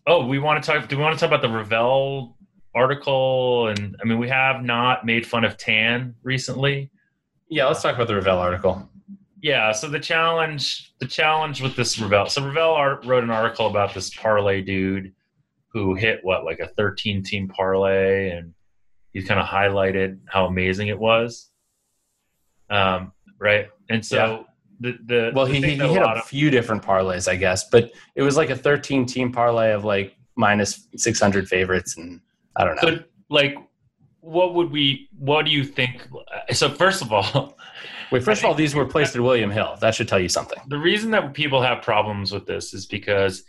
oh, 0.07 0.27
we 0.27 0.39
want 0.39 0.63
to 0.63 0.71
talk. 0.73 0.89
Do 0.89 0.97
we 0.97 1.03
want 1.03 1.19
to 1.19 1.21
talk 1.21 1.29
about 1.29 1.43
the 1.43 1.49
Rovell 1.49 2.37
article? 2.75 3.69
And 3.69 3.97
I 4.01 4.07
mean, 4.07 4.19
we 4.19 4.29
have 4.29 4.63
not 4.63 5.05
made 5.05 5.27
fun 5.27 5.45
of 5.45 5.59
Tan 5.59 6.15
recently. 6.23 6.91
Yeah. 7.49 7.67
Let's 7.67 7.83
talk 7.83 7.97
about 7.97 8.09
the 8.09 8.15
Rovell 8.15 8.39
article. 8.39 8.89
Yeah. 9.43 9.73
So 9.73 9.89
the 9.89 10.01
challenge, 10.01 10.95
the 11.01 11.07
challenge 11.07 11.61
with 11.61 11.77
this 11.77 11.99
Rovell. 11.99 12.31
So 12.31 12.43
Rovell 12.43 12.73
art, 12.73 13.05
wrote 13.05 13.25
an 13.25 13.31
article 13.31 13.67
about 13.67 13.93
this 13.93 14.09
parlay 14.15 14.63
dude 14.63 15.13
who 15.73 15.95
hit 15.95 16.21
what 16.23 16.45
like 16.45 16.59
a 16.61 16.67
13 16.69 17.23
team 17.23 17.49
parlay, 17.49 18.31
and 18.31 18.55
he 19.13 19.23
kind 19.23 19.41
of 19.41 19.47
highlighted 19.47 20.19
how 20.27 20.47
amazing 20.47 20.89
it 20.89 20.99
was. 20.99 21.51
Um, 22.69 23.13
right. 23.39 23.69
And 23.89 24.05
so 24.05 24.47
the 24.81 24.97
the 25.07 25.33
Well, 25.35 25.47
the 25.47 25.55
he, 25.55 25.61
he 25.61 25.77
hit 25.77 26.03
a 26.03 26.09
of- 26.09 26.25
few 26.27 26.51
different 26.51 26.83
parlays, 26.83 27.29
I 27.29 27.37
guess, 27.37 27.69
but 27.69 27.91
it 28.15 28.23
was 28.23 28.37
like 28.37 28.51
a 28.51 28.57
13 28.57 29.07
team 29.07 29.33
parlay 29.33 29.73
of 29.73 29.85
like 29.85 30.17
minus 30.37 30.87
600 30.97 31.49
favorites. 31.49 31.97
And 31.97 32.21
I 32.57 32.65
don't 32.65 32.77
know. 32.83 32.97
So, 32.97 33.05
like, 33.29 33.57
what 34.21 34.55
would 34.55 34.71
we? 34.71 35.09
What 35.19 35.45
do 35.47 35.51
you 35.51 35.65
think? 35.65 36.07
So, 36.53 36.69
first 36.69 37.03
of 37.03 37.13
all, 37.13 37.57
Wait, 38.13 38.23
first 38.25 38.43
of 38.43 38.47
all, 38.47 38.55
these 38.55 38.75
were 38.75 38.85
placed 38.85 39.15
at 39.15 39.23
William 39.23 39.51
Hill. 39.51 39.77
That 39.81 39.95
should 39.95 40.09
tell 40.09 40.19
you 40.19 40.29
something. 40.29 40.59
the 40.69 40.79
reason 40.79 41.11
that 41.13 41.33
people 41.33 41.63
have 41.63 41.81
problems 41.83 42.33
with 42.33 42.45
this 42.47 42.75
is 42.75 42.85
because 42.87 43.45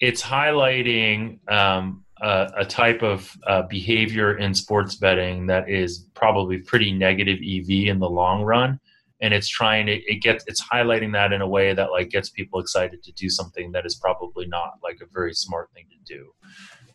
it's 0.00 0.22
highlighting 0.22 1.38
um, 1.50 2.04
a, 2.20 2.50
a 2.58 2.64
type 2.64 3.02
of 3.02 3.36
uh, 3.46 3.62
behavior 3.62 4.36
in 4.38 4.54
sports 4.54 4.94
betting 4.96 5.46
that 5.46 5.68
is 5.68 6.06
probably 6.14 6.58
pretty 6.58 6.92
negative 6.92 7.38
EV 7.38 7.88
in 7.88 7.98
the 7.98 8.08
long 8.08 8.42
run, 8.42 8.80
and 9.20 9.32
it's 9.34 9.48
trying 9.48 9.86
to 9.86 9.92
it 9.92 10.22
gets 10.22 10.44
it's 10.46 10.62
highlighting 10.62 11.12
that 11.12 11.32
in 11.32 11.40
a 11.40 11.48
way 11.48 11.74
that 11.74 11.90
like 11.90 12.10
gets 12.10 12.30
people 12.30 12.60
excited 12.60 13.02
to 13.02 13.12
do 13.12 13.28
something 13.28 13.72
that 13.72 13.86
is 13.86 13.94
probably 13.94 14.46
not 14.46 14.74
like 14.82 14.98
a 15.02 15.06
very 15.12 15.34
smart 15.34 15.70
thing 15.72 15.86
to 15.90 16.14
do. 16.14 16.32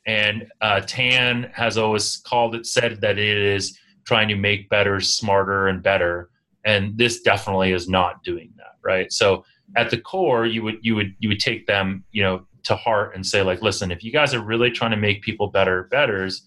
And 0.06 0.48
uh, 0.62 0.82
Tan 0.82 1.52
has 1.54 1.78
always 1.78 2.18
called 2.18 2.56
it 2.56 2.66
said 2.66 3.02
that 3.02 3.18
it 3.18 3.38
is 3.38 3.78
trying 4.06 4.28
to 4.30 4.36
make 4.36 4.70
better 4.70 5.00
smarter 5.00 5.68
and 5.68 5.84
better. 5.84 6.30
And 6.66 6.98
this 6.98 7.22
definitely 7.22 7.74
is 7.74 7.88
not 7.88 8.24
doing 8.24 8.52
that 8.58 8.70
right? 8.84 9.12
So 9.12 9.44
at 9.76 9.90
the 9.90 10.00
core 10.00 10.46
you 10.46 10.64
would 10.64 10.80
you 10.82 10.96
would 10.96 11.14
you 11.20 11.30
would 11.30 11.40
take 11.40 11.68
them 11.68 12.04
you 12.12 12.24
know 12.24 12.46
to 12.70 12.76
heart 12.76 13.16
and 13.16 13.26
say 13.26 13.42
like 13.42 13.64
listen 13.64 13.90
if 13.92 14.04
you 14.04 14.12
guys 14.12 14.32
are 14.36 14.42
really 14.44 14.70
trying 14.70 14.92
to 14.92 14.98
make 14.98 15.24
people 15.24 15.48
better 15.48 15.84
betters 15.90 16.44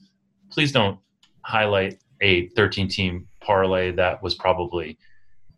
please 0.51 0.71
don't 0.71 0.97
highlight 1.43 1.99
a 2.21 2.47
13 2.51 2.87
team 2.89 3.27
parlay 3.41 3.91
that 3.91 4.23
was 4.23 4.37
probably 4.37 4.97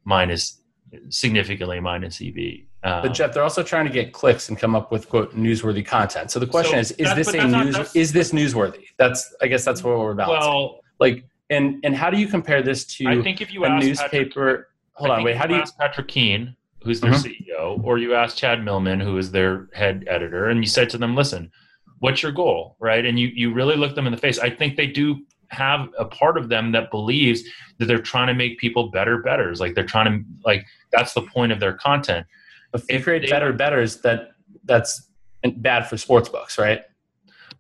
minus 0.07 0.63
significantly 1.11 1.81
minus 1.81 2.21
ev 2.23 2.35
um, 2.83 3.03
But 3.03 3.13
Jeff, 3.15 3.33
they're 3.33 3.43
also 3.43 3.63
trying 3.63 3.87
to 3.87 3.91
get 3.93 4.13
clicks 4.15 4.49
and 4.51 4.59
come 4.59 4.75
up 4.75 4.91
with 4.93 5.09
quote 5.09 5.35
newsworthy 5.35 5.85
content. 5.85 6.31
So 6.31 6.39
the 6.39 6.47
question 6.47 6.75
So 6.75 6.81
is: 6.81 6.91
Is 6.93 7.15
this 7.15 7.29
a 7.29 7.33
that's 7.39 7.51
not- 7.51 7.65
news? 7.67 7.97
Is 7.97 8.13
this 8.13 8.33
newsworthy? 8.33 8.85
That's 8.99 9.35
I 9.41 9.47
guess 9.47 9.65
that's 9.65 9.83
what 9.83 9.99
we're 9.99 10.13
about. 10.13 10.29
well 10.29 10.81
like, 11.01 11.25
and 11.49 11.81
and 11.85 11.97
how 11.97 12.09
do 12.11 12.19
you 12.19 12.27
compare 12.29 12.63
this 12.63 12.85
to 12.97 13.07
i 13.09 13.23
think 13.23 13.41
if 13.41 13.53
you 13.55 13.65
a 13.65 13.71
newspaper? 13.79 14.69
hold 14.93 15.11
I 15.11 15.17
on, 15.17 15.25
wait. 15.25 15.35
How 15.37 15.47
do 15.47 15.55
you? 15.55 15.61
ask 15.63 15.77
Patrick 15.79 16.09
Keane, 16.09 16.55
who's 16.85 17.01
their 17.01 17.13
Mhm. 17.13 17.23
CEO, 17.23 17.81
or 17.83 17.99
you 17.99 18.15
ask 18.15 18.37
Chad 18.37 18.63
Millman, 18.63 19.01
who 19.01 19.17
is 19.17 19.33
their 19.33 19.69
head 19.73 20.05
editor, 20.07 20.49
and 20.49 20.61
you 20.61 20.67
said 20.69 20.91
to 20.91 20.99
them, 20.99 21.17
"Listen, 21.17 21.51
what's 21.99 22.23
your 22.23 22.33
goal?" 22.33 22.77
Right, 22.79 23.05
and 23.05 23.19
you 23.19 23.29
you 23.35 23.53
really 23.53 23.77
look 23.77 23.95
them 23.95 24.07
in 24.07 24.13
the 24.13 24.19
face. 24.19 24.39
I 24.39 24.51
think 24.51 24.77
they 24.77 24.87
do 24.87 25.25
have 25.49 25.89
a 25.99 26.05
part 26.05 26.37
of 26.37 26.49
them 26.49 26.73
that 26.73 26.91
believes 26.91 27.43
that 27.79 27.87
they're 27.87 27.99
trying 27.99 28.27
to 28.27 28.35
make 28.35 28.59
people 28.59 28.91
better 28.91 29.19
betters. 29.19 29.61
Like 29.61 29.75
they're 29.75 29.85
trying 29.85 30.07
to 30.13 30.25
like 30.45 30.65
that's 30.93 31.15
the 31.15 31.23
point 31.23 31.53
of 31.53 31.61
their 31.61 31.73
content. 31.73 32.27
If 32.75 32.85
you 32.91 33.01
create 33.03 33.29
better 33.31 33.53
betters, 33.53 34.01
that 34.03 34.31
that's 34.65 35.09
bad 35.57 35.87
for 35.89 35.97
sports 35.97 36.29
books, 36.29 36.59
right? 36.59 36.83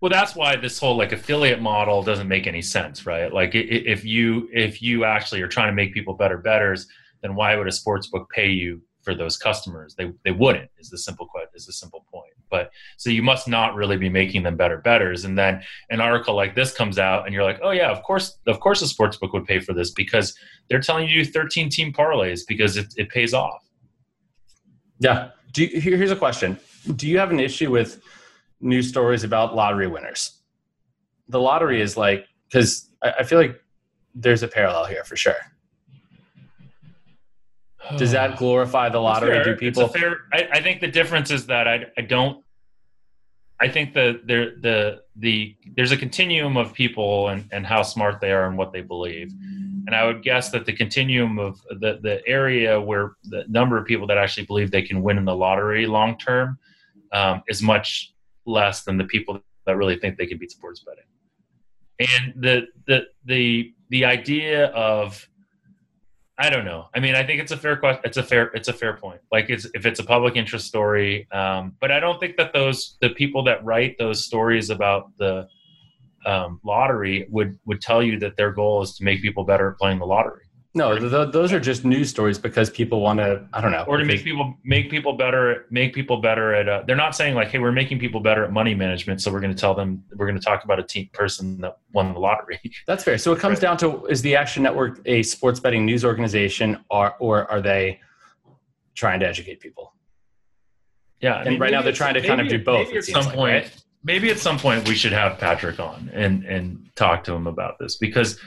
Well, 0.00 0.10
that's 0.10 0.34
why 0.34 0.56
this 0.56 0.78
whole 0.78 0.96
like 0.96 1.12
affiliate 1.12 1.60
model 1.62 2.02
doesn't 2.02 2.28
make 2.28 2.46
any 2.46 2.62
sense, 2.62 3.06
right? 3.06 3.32
Like 3.32 3.54
if 3.54 4.04
you 4.04 4.48
if 4.52 4.82
you 4.82 5.04
actually 5.04 5.40
are 5.40 5.48
trying 5.48 5.68
to 5.68 5.74
make 5.74 5.94
people 5.94 6.14
better 6.14 6.36
betters, 6.38 6.88
then 7.22 7.34
why 7.34 7.56
would 7.56 7.66
a 7.68 7.72
sports 7.72 8.08
book 8.08 8.28
pay 8.30 8.48
you 8.50 8.82
for 9.04 9.14
those 9.14 9.36
customers? 9.36 9.94
They 9.94 10.12
they 10.24 10.30
wouldn't. 10.30 10.70
Is 10.78 10.90
the 10.90 10.98
simple 10.98 11.26
question. 11.26 11.50
Is 11.54 11.66
the 11.66 11.72
simple 11.72 12.04
point. 12.12 12.32
But 12.50 12.70
so 12.96 13.10
you 13.10 13.22
must 13.22 13.48
not 13.48 13.74
really 13.74 13.96
be 13.96 14.08
making 14.08 14.42
them 14.42 14.56
better 14.56 14.78
betters. 14.78 15.24
And 15.24 15.38
then 15.38 15.62
an 15.90 16.00
article 16.00 16.34
like 16.34 16.54
this 16.54 16.72
comes 16.74 16.98
out, 16.98 17.26
and 17.26 17.34
you're 17.34 17.44
like, 17.44 17.60
oh 17.62 17.70
yeah, 17.70 17.90
of 17.90 18.02
course, 18.02 18.38
of 18.46 18.60
course, 18.60 18.82
a 18.82 18.86
sports 18.86 19.16
book 19.16 19.32
would 19.32 19.44
pay 19.44 19.60
for 19.60 19.72
this 19.72 19.90
because 19.90 20.36
they're 20.68 20.80
telling 20.80 21.08
you 21.08 21.24
13 21.24 21.68
team 21.68 21.92
parlays 21.92 22.40
because 22.46 22.76
it, 22.76 22.86
it 22.96 23.08
pays 23.08 23.34
off. 23.34 23.62
Yeah. 24.98 25.30
Do 25.52 25.64
you, 25.64 25.80
here's 25.80 26.10
a 26.10 26.16
question: 26.16 26.58
Do 26.96 27.08
you 27.08 27.18
have 27.18 27.30
an 27.30 27.40
issue 27.40 27.70
with 27.70 28.02
news 28.60 28.88
stories 28.88 29.24
about 29.24 29.54
lottery 29.54 29.86
winners? 29.86 30.40
The 31.28 31.40
lottery 31.40 31.80
is 31.80 31.96
like 31.96 32.26
because 32.48 32.90
I, 33.02 33.12
I 33.20 33.22
feel 33.24 33.38
like 33.38 33.60
there's 34.14 34.42
a 34.42 34.48
parallel 34.48 34.86
here 34.86 35.04
for 35.04 35.16
sure. 35.16 35.36
Does 37.96 38.12
that 38.12 38.36
glorify 38.38 38.88
the 38.88 39.00
lottery? 39.00 39.42
Do 39.44 39.56
people? 39.56 39.88
Fair, 39.88 40.18
I, 40.32 40.48
I, 40.52 40.62
think 40.62 40.80
the 40.80 40.88
difference 40.88 41.30
is 41.30 41.46
that 41.46 41.68
I, 41.68 41.86
I 41.96 42.02
don't. 42.02 42.44
I 43.60 43.68
think 43.68 43.94
the 43.94 44.20
the 44.24 44.56
the 44.60 45.02
the 45.16 45.56
there's 45.76 45.92
a 45.92 45.96
continuum 45.96 46.56
of 46.56 46.72
people 46.72 47.28
and 47.28 47.48
and 47.52 47.66
how 47.66 47.82
smart 47.82 48.20
they 48.20 48.32
are 48.32 48.46
and 48.46 48.58
what 48.58 48.72
they 48.72 48.80
believe, 48.80 49.32
and 49.86 49.94
I 49.94 50.04
would 50.04 50.22
guess 50.22 50.50
that 50.50 50.66
the 50.66 50.72
continuum 50.72 51.38
of 51.38 51.60
the 51.68 51.98
the 52.02 52.20
area 52.26 52.80
where 52.80 53.12
the 53.24 53.44
number 53.48 53.78
of 53.78 53.86
people 53.86 54.06
that 54.08 54.18
actually 54.18 54.46
believe 54.46 54.70
they 54.70 54.82
can 54.82 55.02
win 55.02 55.18
in 55.18 55.24
the 55.24 55.36
lottery 55.36 55.86
long 55.86 56.18
term 56.18 56.58
um, 57.12 57.42
is 57.48 57.62
much 57.62 58.12
less 58.44 58.82
than 58.82 58.98
the 58.98 59.04
people 59.04 59.40
that 59.66 59.76
really 59.76 59.96
think 59.96 60.18
they 60.18 60.26
can 60.26 60.38
beat 60.38 60.50
sports 60.50 60.84
betting. 60.84 61.04
And 62.00 62.42
the 62.42 62.66
the 62.86 63.06
the 63.24 63.72
the 63.90 64.04
idea 64.04 64.66
of 64.66 65.28
I 66.36 66.50
don't 66.50 66.64
know. 66.64 66.88
I 66.94 66.98
mean, 66.98 67.14
I 67.14 67.24
think 67.24 67.40
it's 67.40 67.52
a 67.52 67.56
fair 67.56 67.76
question. 67.76 68.02
It's 68.04 68.16
a 68.16 68.22
fair. 68.22 68.46
It's 68.54 68.68
a 68.68 68.72
fair 68.72 68.96
point. 68.96 69.20
Like, 69.30 69.50
it's 69.50 69.66
if 69.72 69.86
it's 69.86 70.00
a 70.00 70.04
public 70.04 70.34
interest 70.34 70.66
story, 70.66 71.28
um, 71.30 71.76
but 71.80 71.92
I 71.92 72.00
don't 72.00 72.18
think 72.18 72.36
that 72.38 72.52
those 72.52 72.96
the 73.00 73.10
people 73.10 73.44
that 73.44 73.64
write 73.64 73.96
those 73.98 74.24
stories 74.24 74.68
about 74.70 75.16
the 75.18 75.46
um, 76.26 76.60
lottery 76.64 77.26
would 77.30 77.58
would 77.66 77.80
tell 77.80 78.02
you 78.02 78.18
that 78.18 78.36
their 78.36 78.50
goal 78.50 78.82
is 78.82 78.96
to 78.96 79.04
make 79.04 79.22
people 79.22 79.44
better 79.44 79.70
at 79.70 79.78
playing 79.78 80.00
the 80.00 80.06
lottery. 80.06 80.43
No, 80.76 80.98
th- 80.98 81.32
those 81.32 81.52
are 81.52 81.60
just 81.60 81.84
news 81.84 82.10
stories 82.10 82.36
because 82.36 82.68
people 82.68 83.00
want 83.00 83.20
to. 83.20 83.46
I 83.52 83.60
don't 83.60 83.70
know, 83.70 83.84
or 83.86 83.96
to 83.96 84.04
make 84.04 84.24
people 84.24 84.58
make 84.64 84.90
people 84.90 85.12
better, 85.12 85.66
make 85.70 85.94
people 85.94 86.16
better 86.16 86.52
at. 86.52 86.68
Uh, 86.68 86.82
they're 86.84 86.96
not 86.96 87.14
saying 87.14 87.36
like, 87.36 87.48
"Hey, 87.48 87.60
we're 87.60 87.70
making 87.70 88.00
people 88.00 88.18
better 88.18 88.42
at 88.44 88.52
money 88.52 88.74
management," 88.74 89.22
so 89.22 89.30
we're 89.30 89.40
going 89.40 89.54
to 89.54 89.60
tell 89.60 89.74
them 89.74 90.02
we're 90.16 90.26
going 90.26 90.38
to 90.38 90.44
talk 90.44 90.64
about 90.64 90.80
a 90.80 90.82
team 90.82 91.08
person 91.12 91.60
that 91.60 91.78
won 91.92 92.12
the 92.12 92.18
lottery. 92.18 92.60
That's 92.88 93.04
fair. 93.04 93.18
So 93.18 93.32
it 93.32 93.38
comes 93.38 93.58
right. 93.58 93.62
down 93.62 93.76
to: 93.78 94.06
is 94.06 94.20
the 94.20 94.34
Action 94.34 94.64
Network 94.64 95.00
a 95.06 95.22
sports 95.22 95.60
betting 95.60 95.86
news 95.86 96.04
organization, 96.04 96.84
or 96.90 97.14
or 97.20 97.48
are 97.48 97.60
they 97.60 98.00
trying 98.96 99.20
to 99.20 99.28
educate 99.28 99.60
people? 99.60 99.94
Yeah, 101.20 101.34
I 101.34 101.42
and 101.42 101.50
mean, 101.50 101.60
right 101.60 101.70
now 101.70 101.82
they're 101.82 101.92
trying 101.92 102.14
to 102.14 102.20
kind 102.20 102.40
of 102.40 102.48
do 102.48 102.58
both. 102.58 102.92
At 102.92 103.04
some 103.04 103.26
like, 103.26 103.34
point, 103.34 103.64
right? 103.64 103.84
maybe 104.02 104.28
at 104.28 104.38
some 104.38 104.58
point 104.58 104.88
we 104.88 104.96
should 104.96 105.12
have 105.12 105.38
Patrick 105.38 105.78
on 105.78 106.10
and 106.12 106.44
and 106.44 106.90
talk 106.96 107.22
to 107.24 107.32
him 107.32 107.46
about 107.46 107.78
this 107.78 107.96
because 107.96 108.40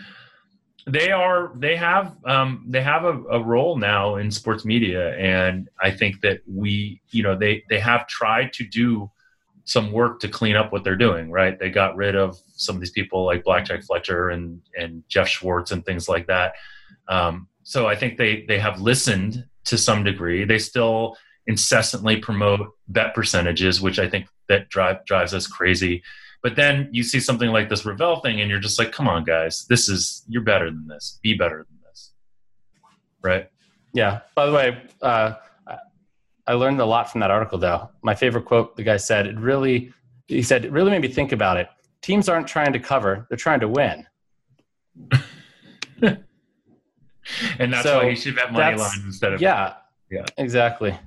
they 0.88 1.12
are 1.12 1.52
they 1.56 1.76
have 1.76 2.16
um, 2.26 2.64
they 2.68 2.82
have 2.82 3.04
a, 3.04 3.22
a, 3.26 3.44
role 3.44 3.78
now 3.78 4.16
in 4.16 4.32
sports 4.32 4.64
media. 4.64 5.16
And 5.18 5.70
i 5.82 5.92
think 5.92 6.22
that 6.22 6.40
we 6.48 7.02
you 7.12 7.24
know 7.24 7.38
they 7.38 7.64
they 7.70 7.80
have 7.80 8.08
tried 8.08 8.54
to 8.54 8.64
do 8.66 9.12
some 9.66 9.92
work 9.92 10.22
to 10.22 10.30
clean 10.30 10.56
up 10.56 10.72
what 10.72 10.86
they're 10.86 10.96
doing 10.96 11.30
right? 11.30 11.60
They 11.60 11.70
got 11.70 11.98
rid 11.98 12.16
of 12.16 12.38
some 12.56 12.76
of 12.76 12.80
these 12.80 12.92
people 12.92 13.26
like 13.26 13.44
blackjack 13.44 13.84
fletcher 13.84 14.30
and 14.30 14.62
and 14.78 15.04
jeff 15.10 15.28
schwartz 15.28 15.72
and 15.72 15.86
things 15.86 16.08
like 16.08 16.28
that. 16.28 16.54
Um, 17.10 17.48
so 17.64 17.86
i 17.88 17.96
think 17.96 18.18
they 18.18 18.46
they 18.48 18.60
have 18.60 18.80
listened 18.80 19.46
to 19.66 19.78
some 19.78 20.04
degree. 20.04 20.46
They 20.46 20.60
still 20.60 21.18
incessantly 21.48 22.18
promote 22.18 22.74
bet 22.90 23.14
percentages 23.14 23.82
which 23.82 24.00
i 24.00 24.10
think 24.10 24.28
that 24.50 24.68
drive 24.70 25.06
drives 25.06 25.34
us 25.34 25.48
crazy 25.48 26.04
but 26.42 26.56
then 26.56 26.90
you 26.92 27.04
see 27.04 27.20
something 27.20 27.50
like 27.50 27.70
this 27.70 27.84
Rovell 27.84 28.22
thing, 28.22 28.42
and 28.42 28.50
you're 28.50 28.60
just 28.60 28.80
like, 28.80 28.92
come 28.92 29.08
on, 29.08 29.24
guys, 29.24 29.66
this 29.70 29.90
is 29.90 30.24
you're 30.28 30.44
better 30.44 30.70
than 30.70 30.88
this. 30.88 31.20
Be 31.22 31.34
better 31.34 31.66
than 31.68 31.78
this, 31.90 32.12
right? 33.22 33.50
Yeah. 33.94 34.22
By 34.36 34.46
the 34.46 34.52
way, 34.54 34.82
uh, 35.02 35.34
I 36.48 36.54
learned 36.54 36.80
a 36.80 36.86
lot 36.86 37.12
from 37.12 37.20
that 37.22 37.30
article, 37.30 37.58
though. 37.58 37.90
My 38.02 38.16
favorite 38.16 38.46
quote 38.46 38.78
the 38.78 38.84
guy 38.84 38.98
said, 38.98 39.28
"It 39.28 39.38
really," 39.38 39.92
he 40.28 40.42
said, 40.42 40.64
"it 40.64 40.72
really 40.72 40.92
made 40.92 41.02
me 41.02 41.10
think 41.10 41.34
about 41.34 41.58
it. 41.58 41.68
Teams 42.02 42.30
aren't 42.30 42.48
trying 42.48 42.72
to 42.74 42.80
cover; 42.80 43.28
they're 43.30 43.38
trying 43.38 43.60
to 43.60 43.68
win." 43.68 44.08
and 46.02 47.74
that's 47.74 47.84
so 47.84 47.98
why 47.98 48.10
you 48.10 48.16
should 48.16 48.36
bet 48.36 48.54
money 48.54 48.78
lines 48.78 49.04
instead 49.04 49.34
of 49.34 49.42
yeah, 49.42 49.74
yeah, 50.10 50.26
exactly. 50.38 50.98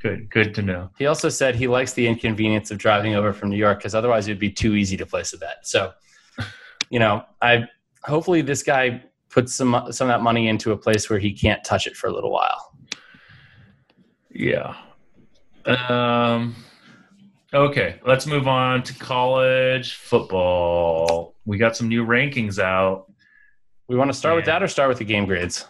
Good, 0.00 0.30
good 0.30 0.54
to 0.54 0.62
know. 0.62 0.90
He 0.98 1.06
also 1.06 1.28
said 1.28 1.54
he 1.54 1.66
likes 1.66 1.94
the 1.94 2.06
inconvenience 2.06 2.70
of 2.70 2.78
driving 2.78 3.14
over 3.14 3.32
from 3.32 3.48
New 3.48 3.56
York 3.56 3.78
because 3.78 3.94
otherwise 3.94 4.28
it 4.28 4.32
would 4.32 4.38
be 4.38 4.50
too 4.50 4.74
easy 4.74 4.96
to 4.98 5.06
place 5.06 5.32
a 5.32 5.38
bet. 5.38 5.66
So, 5.66 5.92
you 6.90 6.98
know, 6.98 7.24
I 7.40 7.66
hopefully 8.02 8.42
this 8.42 8.62
guy 8.62 9.02
puts 9.30 9.54
some 9.54 9.72
some 9.90 10.08
of 10.08 10.12
that 10.12 10.22
money 10.22 10.48
into 10.48 10.72
a 10.72 10.76
place 10.76 11.08
where 11.08 11.18
he 11.18 11.32
can't 11.32 11.64
touch 11.64 11.86
it 11.86 11.96
for 11.96 12.08
a 12.08 12.12
little 12.12 12.30
while. 12.30 12.76
Yeah. 14.30 14.76
Um. 15.64 16.54
Okay, 17.54 18.00
let's 18.06 18.26
move 18.26 18.48
on 18.48 18.82
to 18.82 18.94
college 18.94 19.94
football. 19.94 21.34
We 21.44 21.58
got 21.58 21.76
some 21.76 21.88
new 21.88 22.06
rankings 22.06 22.58
out. 22.58 23.12
We 23.88 23.96
want 23.96 24.10
to 24.10 24.16
start 24.16 24.36
with 24.36 24.46
that 24.46 24.62
or 24.62 24.68
start 24.68 24.88
with 24.88 24.96
the 24.96 25.04
game 25.04 25.26
grades? 25.26 25.66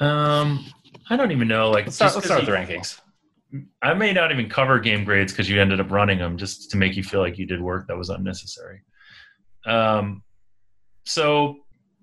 Um, 0.00 0.64
I 1.10 1.16
don't 1.16 1.30
even 1.30 1.48
know. 1.48 1.70
Like, 1.70 1.84
let's 1.84 1.96
start, 1.96 2.14
let's 2.14 2.26
start 2.26 2.40
with 2.40 2.48
the 2.48 2.56
rankings. 2.56 2.98
I 3.82 3.94
may 3.94 4.12
not 4.12 4.32
even 4.32 4.48
cover 4.48 4.78
game 4.78 5.04
grades 5.04 5.32
because 5.32 5.48
you 5.48 5.60
ended 5.60 5.80
up 5.80 5.90
running 5.90 6.18
them 6.18 6.38
just 6.38 6.70
to 6.70 6.76
make 6.76 6.96
you 6.96 7.02
feel 7.02 7.20
like 7.20 7.38
you 7.38 7.46
did 7.46 7.60
work 7.60 7.86
that 7.88 7.96
was 7.96 8.08
unnecessary. 8.08 8.80
Um, 9.66 10.22
so 11.04 11.56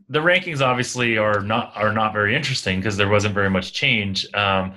the 0.09 0.19
rankings 0.19 0.61
obviously 0.61 1.17
are 1.17 1.41
not 1.41 1.71
are 1.75 1.93
not 1.93 2.13
very 2.13 2.35
interesting 2.35 2.79
because 2.79 2.97
there 2.97 3.09
wasn't 3.09 3.33
very 3.33 3.49
much 3.49 3.73
change. 3.73 4.31
Um, 4.33 4.73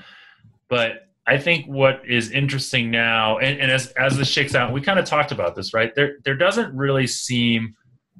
but 0.68 1.08
I 1.26 1.38
think 1.38 1.66
what 1.66 2.02
is 2.06 2.30
interesting 2.30 2.90
now, 2.90 3.38
and, 3.38 3.60
and 3.60 3.70
as 3.70 3.88
as 3.92 4.16
this 4.16 4.28
shakes 4.28 4.54
out, 4.54 4.72
we 4.72 4.80
kind 4.80 4.98
of 4.98 5.04
talked 5.04 5.32
about 5.32 5.54
this, 5.54 5.72
right? 5.72 5.94
There 5.94 6.16
there 6.24 6.36
doesn't 6.36 6.74
really 6.74 7.06
seem 7.06 7.74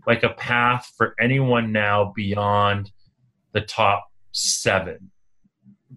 like 0.06 0.22
a 0.22 0.30
path 0.30 0.90
for 0.96 1.14
anyone 1.20 1.72
now 1.72 2.12
beyond 2.14 2.90
the 3.52 3.60
top 3.60 4.08
seven, 4.32 5.10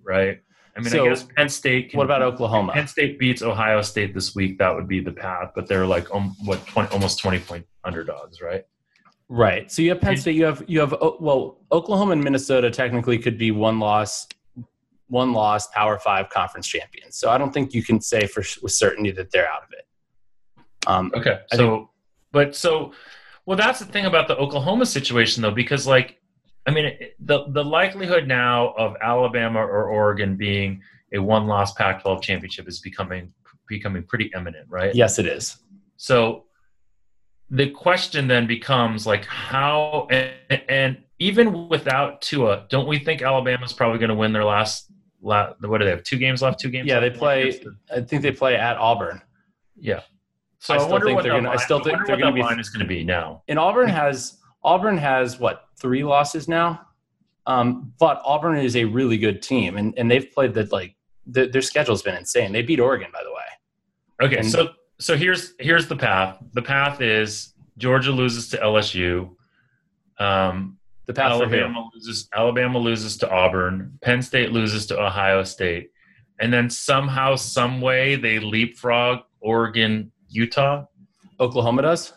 right? 0.04 0.39
I 0.75 0.81
mean, 0.81 0.89
so, 0.89 1.05
I 1.05 1.09
guess 1.09 1.23
Penn 1.23 1.47
State. 1.47 1.91
Can, 1.91 1.97
what 1.97 2.05
about 2.05 2.21
Oklahoma? 2.21 2.73
Penn 2.73 2.88
State 2.88 3.17
beats 3.17 3.41
Ohio 3.41 3.81
State 3.81 4.13
this 4.13 4.35
week. 4.35 4.57
That 4.57 4.75
would 4.75 4.88
be 4.88 4.99
the 4.99 5.11
path, 5.11 5.51
but 5.55 5.67
they're 5.67 5.85
like 5.85 6.13
um, 6.13 6.35
what 6.43 6.65
20, 6.67 6.91
almost 6.91 7.19
twenty 7.19 7.39
point 7.39 7.65
underdogs, 7.85 8.41
right? 8.41 8.65
Right. 9.29 9.71
So 9.71 9.81
you 9.81 9.89
have 9.89 10.01
Penn 10.01 10.17
State. 10.17 10.35
You 10.35 10.45
have 10.45 10.63
you 10.67 10.79
have 10.81 10.93
well, 11.19 11.59
Oklahoma 11.71 12.11
and 12.11 12.23
Minnesota 12.23 12.69
technically 12.69 13.17
could 13.17 13.38
be 13.38 13.51
one 13.51 13.79
loss, 13.79 14.27
one 15.07 15.31
loss 15.31 15.67
Power 15.67 15.97
Five 15.97 16.29
conference 16.29 16.67
champions. 16.67 17.15
So 17.15 17.29
I 17.29 17.38
don't 17.38 17.53
think 17.53 17.73
you 17.73 17.81
can 17.81 18.01
say 18.01 18.27
for 18.27 18.43
with 18.61 18.73
certainty 18.73 19.11
that 19.11 19.31
they're 19.31 19.49
out 19.49 19.63
of 19.63 19.69
it. 19.71 20.65
Um, 20.88 21.11
okay. 21.15 21.39
I 21.51 21.55
so, 21.55 21.75
think, 21.75 21.89
but 22.31 22.55
so, 22.55 22.93
well, 23.45 23.57
that's 23.57 23.79
the 23.79 23.85
thing 23.85 24.05
about 24.05 24.27
the 24.27 24.38
Oklahoma 24.38 24.85
situation 24.85 25.41
though, 25.41 25.51
because 25.51 25.88
like 25.88 26.19
I 26.67 26.71
mean, 26.71 26.97
the 27.19 27.45
the 27.49 27.63
likelihood 27.63 28.28
now 28.28 28.73
of 28.78 28.95
Alabama 29.01 29.60
or 29.60 29.89
Oregon 29.89 30.36
being 30.36 30.82
a 31.13 31.19
one 31.19 31.47
loss 31.47 31.73
Pac-12 31.73 32.21
championship 32.21 32.67
is 32.67 32.80
becoming 32.80 33.32
becoming 33.67 34.04
pretty 34.04 34.32
imminent, 34.36 34.67
right? 34.69 34.93
Yes, 34.93 35.19
it 35.19 35.25
is. 35.25 35.58
So 35.97 36.45
the 37.49 37.69
question 37.69 38.28
then 38.28 38.47
becomes 38.47 39.06
like 39.06 39.25
how 39.25 40.08
and, 40.10 40.62
and 40.67 40.97
even 41.19 41.69
without 41.69 42.21
Tua, 42.21 42.65
don't 42.69 42.88
we 42.88 42.99
think 42.99 43.21
Alabama's 43.21 43.73
probably 43.73 43.99
going 43.99 44.10
to 44.10 44.15
win 44.15 44.34
their 44.34 44.43
last, 44.43 44.91
last? 45.21 45.56
What 45.62 45.78
do 45.78 45.86
they 45.86 45.91
have? 45.91 46.04
Two 46.04 46.17
games 46.17 46.41
left. 46.41 46.60
Two 46.60 46.69
games. 46.69 46.88
Yeah, 46.88 46.99
they 46.99 47.10
play. 47.10 47.60
I 47.93 48.01
think 48.01 48.21
they 48.21 48.32
play 48.32 48.56
at 48.56 48.78
Auburn. 48.78 49.21
Yeah. 49.78 50.01
So 50.60 50.73
I, 50.73 50.78
I 50.78 50.86
still 50.86 50.99
think 50.99 51.21
they're 51.21 51.32
going. 51.32 51.47
I 51.47 51.56
still 51.58 51.80
think 51.80 52.06
they're 52.06 52.17
going 52.17 52.34
to 52.34 52.36
be. 52.36 52.41
Line 52.41 52.60
is 52.60 52.69
going 52.69 52.82
to 52.82 52.88
be 52.88 53.04
now. 53.04 53.43
And 53.47 53.58
Auburn 53.58 53.89
has 53.89 54.39
Auburn 54.65 54.97
has 54.97 55.39
what 55.39 55.67
three 55.80 56.04
losses 56.04 56.47
now, 56.47 56.82
um, 57.45 57.93
but 57.99 58.21
Auburn 58.25 58.58
is 58.58 58.75
a 58.75 58.84
really 58.84 59.17
good 59.17 59.41
team, 59.41 59.78
and, 59.78 59.93
and 59.97 60.10
they've 60.10 60.30
played 60.34 60.56
the 60.56 60.67
like 60.71 60.95
the, 61.28 61.47
their 61.47 61.62
schedule's 61.62 62.01
been 62.01 62.15
insane. 62.15 62.51
They 62.51 62.63
beat 62.63 62.80
Oregon, 62.80 63.10
by 63.13 63.21
the 63.23 63.32
way. 63.32 64.28
Okay, 64.28 64.38
and, 64.38 64.49
so 64.49 64.69
so 64.99 65.15
here's 65.15 65.54
here's 65.60 65.88
the 65.88 65.95
path. 65.95 66.43
The 66.54 66.63
path 66.63 66.99
is 66.99 67.54
Georgia 67.78 68.12
loses 68.12 68.49
to 68.49 68.58
LSU, 68.58 69.36
Um, 70.17 70.78
The 71.06 71.13
path? 71.13 71.34
Alabama 71.34 71.88
loses. 71.93 72.28
Alabama 72.34 72.80
loses 72.80 73.17
to 73.17 73.30
Auburn. 73.30 73.99
Penn 74.01 74.23
State 74.23 74.51
loses 74.51 74.88
to 74.88 74.99
Ohio 74.99 75.43
State, 75.43 75.91
and 76.39 76.51
then 76.51 76.71
somehow, 76.71 77.36
some 77.36 77.82
way, 77.82 78.15
they 78.15 78.39
leapfrog 78.39 79.19
Oregon, 79.41 80.12
Utah. 80.28 80.86
Oklahoma 81.39 81.84
does. 81.84 82.13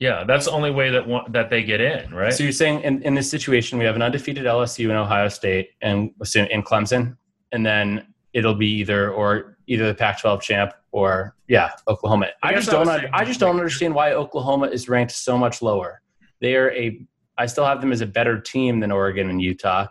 Yeah, 0.00 0.22
that's 0.24 0.44
the 0.44 0.52
only 0.52 0.70
way 0.70 0.90
that 0.90 1.06
one, 1.06 1.30
that 1.32 1.50
they 1.50 1.62
get 1.64 1.80
in, 1.80 2.14
right? 2.14 2.32
So 2.32 2.44
you're 2.44 2.52
saying 2.52 2.82
in, 2.82 3.02
in 3.02 3.14
this 3.14 3.28
situation 3.28 3.78
we 3.78 3.84
have 3.84 3.96
an 3.96 4.02
undefeated 4.02 4.44
LSU 4.44 4.88
and 4.90 4.98
Ohio 4.98 5.28
State 5.28 5.70
and 5.82 6.10
in 6.34 6.62
Clemson, 6.62 7.16
and 7.50 7.66
then 7.66 8.06
it'll 8.32 8.54
be 8.54 8.68
either 8.68 9.10
or 9.10 9.56
either 9.66 9.88
the 9.88 9.94
Pac-12 9.94 10.40
champ 10.40 10.72
or 10.92 11.34
yeah 11.48 11.72
Oklahoma. 11.88 12.28
I, 12.42 12.50
I 12.50 12.54
just 12.54 12.70
don't. 12.70 12.86
saying- 12.86 13.10
I 13.12 13.24
just 13.24 13.40
don't 13.40 13.56
understand 13.56 13.92
why 13.94 14.12
Oklahoma 14.12 14.66
is 14.68 14.88
ranked 14.88 15.12
so 15.12 15.36
much 15.36 15.62
lower. 15.62 16.00
They 16.40 16.54
are 16.54 16.70
a. 16.72 17.04
I 17.36 17.46
still 17.46 17.64
have 17.64 17.80
them 17.80 17.90
as 17.92 18.00
a 18.00 18.06
better 18.06 18.40
team 18.40 18.78
than 18.80 18.92
Oregon 18.92 19.28
and 19.30 19.42
Utah, 19.42 19.86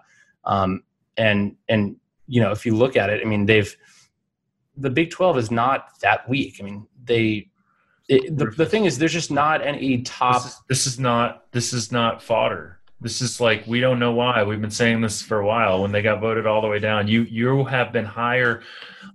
um, 0.45 0.83
and 1.17 1.57
and 1.67 1.97
you 2.27 2.39
know 2.39 2.51
if 2.51 2.65
you 2.65 2.75
look 2.77 2.95
at 2.95 3.09
it, 3.09 3.21
I 3.21 3.25
mean 3.27 3.45
they've 3.45 3.75
the 4.77 4.89
Big 4.89 5.09
12 5.09 5.37
is 5.39 5.51
not 5.51 5.99
that 6.01 6.29
weak. 6.29 6.57
I 6.61 6.63
mean 6.63 6.87
they. 7.03 7.49
It, 8.09 8.37
the, 8.37 8.45
the 8.45 8.65
thing 8.65 8.85
is, 8.85 8.97
there's 8.97 9.13
just 9.13 9.31
not 9.31 9.65
any 9.65 10.01
top. 10.01 10.43
this, 10.43 10.45
is, 10.53 10.59
this 10.69 10.87
is 10.87 10.99
not 10.99 11.51
this 11.51 11.73
is 11.73 11.91
not 11.91 12.21
fodder. 12.23 12.79
This 13.01 13.21
is 13.21 13.39
like 13.41 13.65
we 13.67 13.79
don't 13.79 13.99
know 13.99 14.11
why. 14.13 14.43
We've 14.43 14.61
been 14.61 14.71
saying 14.71 15.01
this 15.01 15.21
for 15.21 15.39
a 15.39 15.45
while. 15.45 15.81
When 15.81 15.91
they 15.91 16.01
got 16.01 16.21
voted 16.21 16.47
all 16.47 16.61
the 16.61 16.67
way 16.67 16.79
down, 16.79 17.07
you 17.07 17.23
you 17.23 17.65
have 17.65 17.91
been 17.91 18.05
higher 18.05 18.61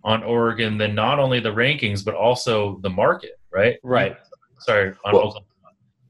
on 0.04 0.22
Oregon 0.22 0.76
than 0.78 0.94
not 0.94 1.18
only 1.18 1.40
the 1.40 1.48
rankings 1.52 2.04
but 2.04 2.14
also 2.14 2.78
the 2.82 2.90
market, 2.90 3.40
right? 3.50 3.78
Right. 3.82 4.16
Sorry, 4.60 4.90
on 5.04 5.12
Well, 5.12 5.22
Oklahoma. 5.22 5.46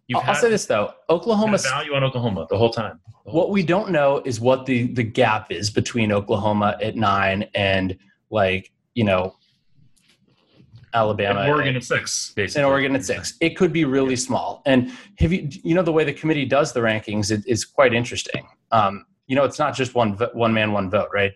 You've 0.08 0.16
I'll, 0.18 0.22
had, 0.24 0.36
say 0.36 0.50
this 0.50 0.66
though, 0.66 0.92
Oklahoma. 1.08 1.56
value 1.58 1.94
on 1.94 2.04
Oklahoma 2.04 2.46
the 2.50 2.58
whole 2.58 2.68
time. 2.70 3.00
The 3.24 3.30
whole- 3.30 3.40
What 3.42 3.50
we 3.50 3.62
don't 3.62 3.90
know 3.90 4.20
is 4.24 4.40
what 4.40 4.66
the 4.66 4.92
the 4.92 5.02
gap 5.04 5.50
is 5.52 5.70
between 5.70 6.12
Oklahoma 6.12 6.76
at 6.82 6.96
nine 6.96 7.48
and 7.54 7.96
like 8.30 8.72
you 8.94 9.04
know 9.04 9.36
Alabama 10.94 11.40
and 11.40 11.50
Oregon 11.50 11.76
at 11.76 11.84
six, 11.84 12.32
basically. 12.34 12.62
and 12.62 12.70
Oregon 12.70 12.94
at 12.94 13.04
six. 13.04 13.34
It 13.40 13.56
could 13.56 13.72
be 13.72 13.84
really 13.84 14.16
small. 14.16 14.62
And 14.66 14.92
have 15.18 15.32
you 15.32 15.48
you 15.62 15.74
know 15.74 15.82
the 15.82 15.92
way 15.92 16.04
the 16.04 16.12
committee 16.12 16.44
does 16.44 16.72
the 16.72 16.80
rankings 16.80 17.30
it, 17.30 17.44
is 17.46 17.64
quite 17.64 17.94
interesting. 17.94 18.46
Um, 18.70 19.06
you 19.26 19.36
know, 19.36 19.44
it's 19.44 19.58
not 19.58 19.74
just 19.74 19.94
one 19.94 20.12
one 20.32 20.52
man 20.52 20.72
one 20.72 20.90
vote, 20.90 21.08
right? 21.12 21.32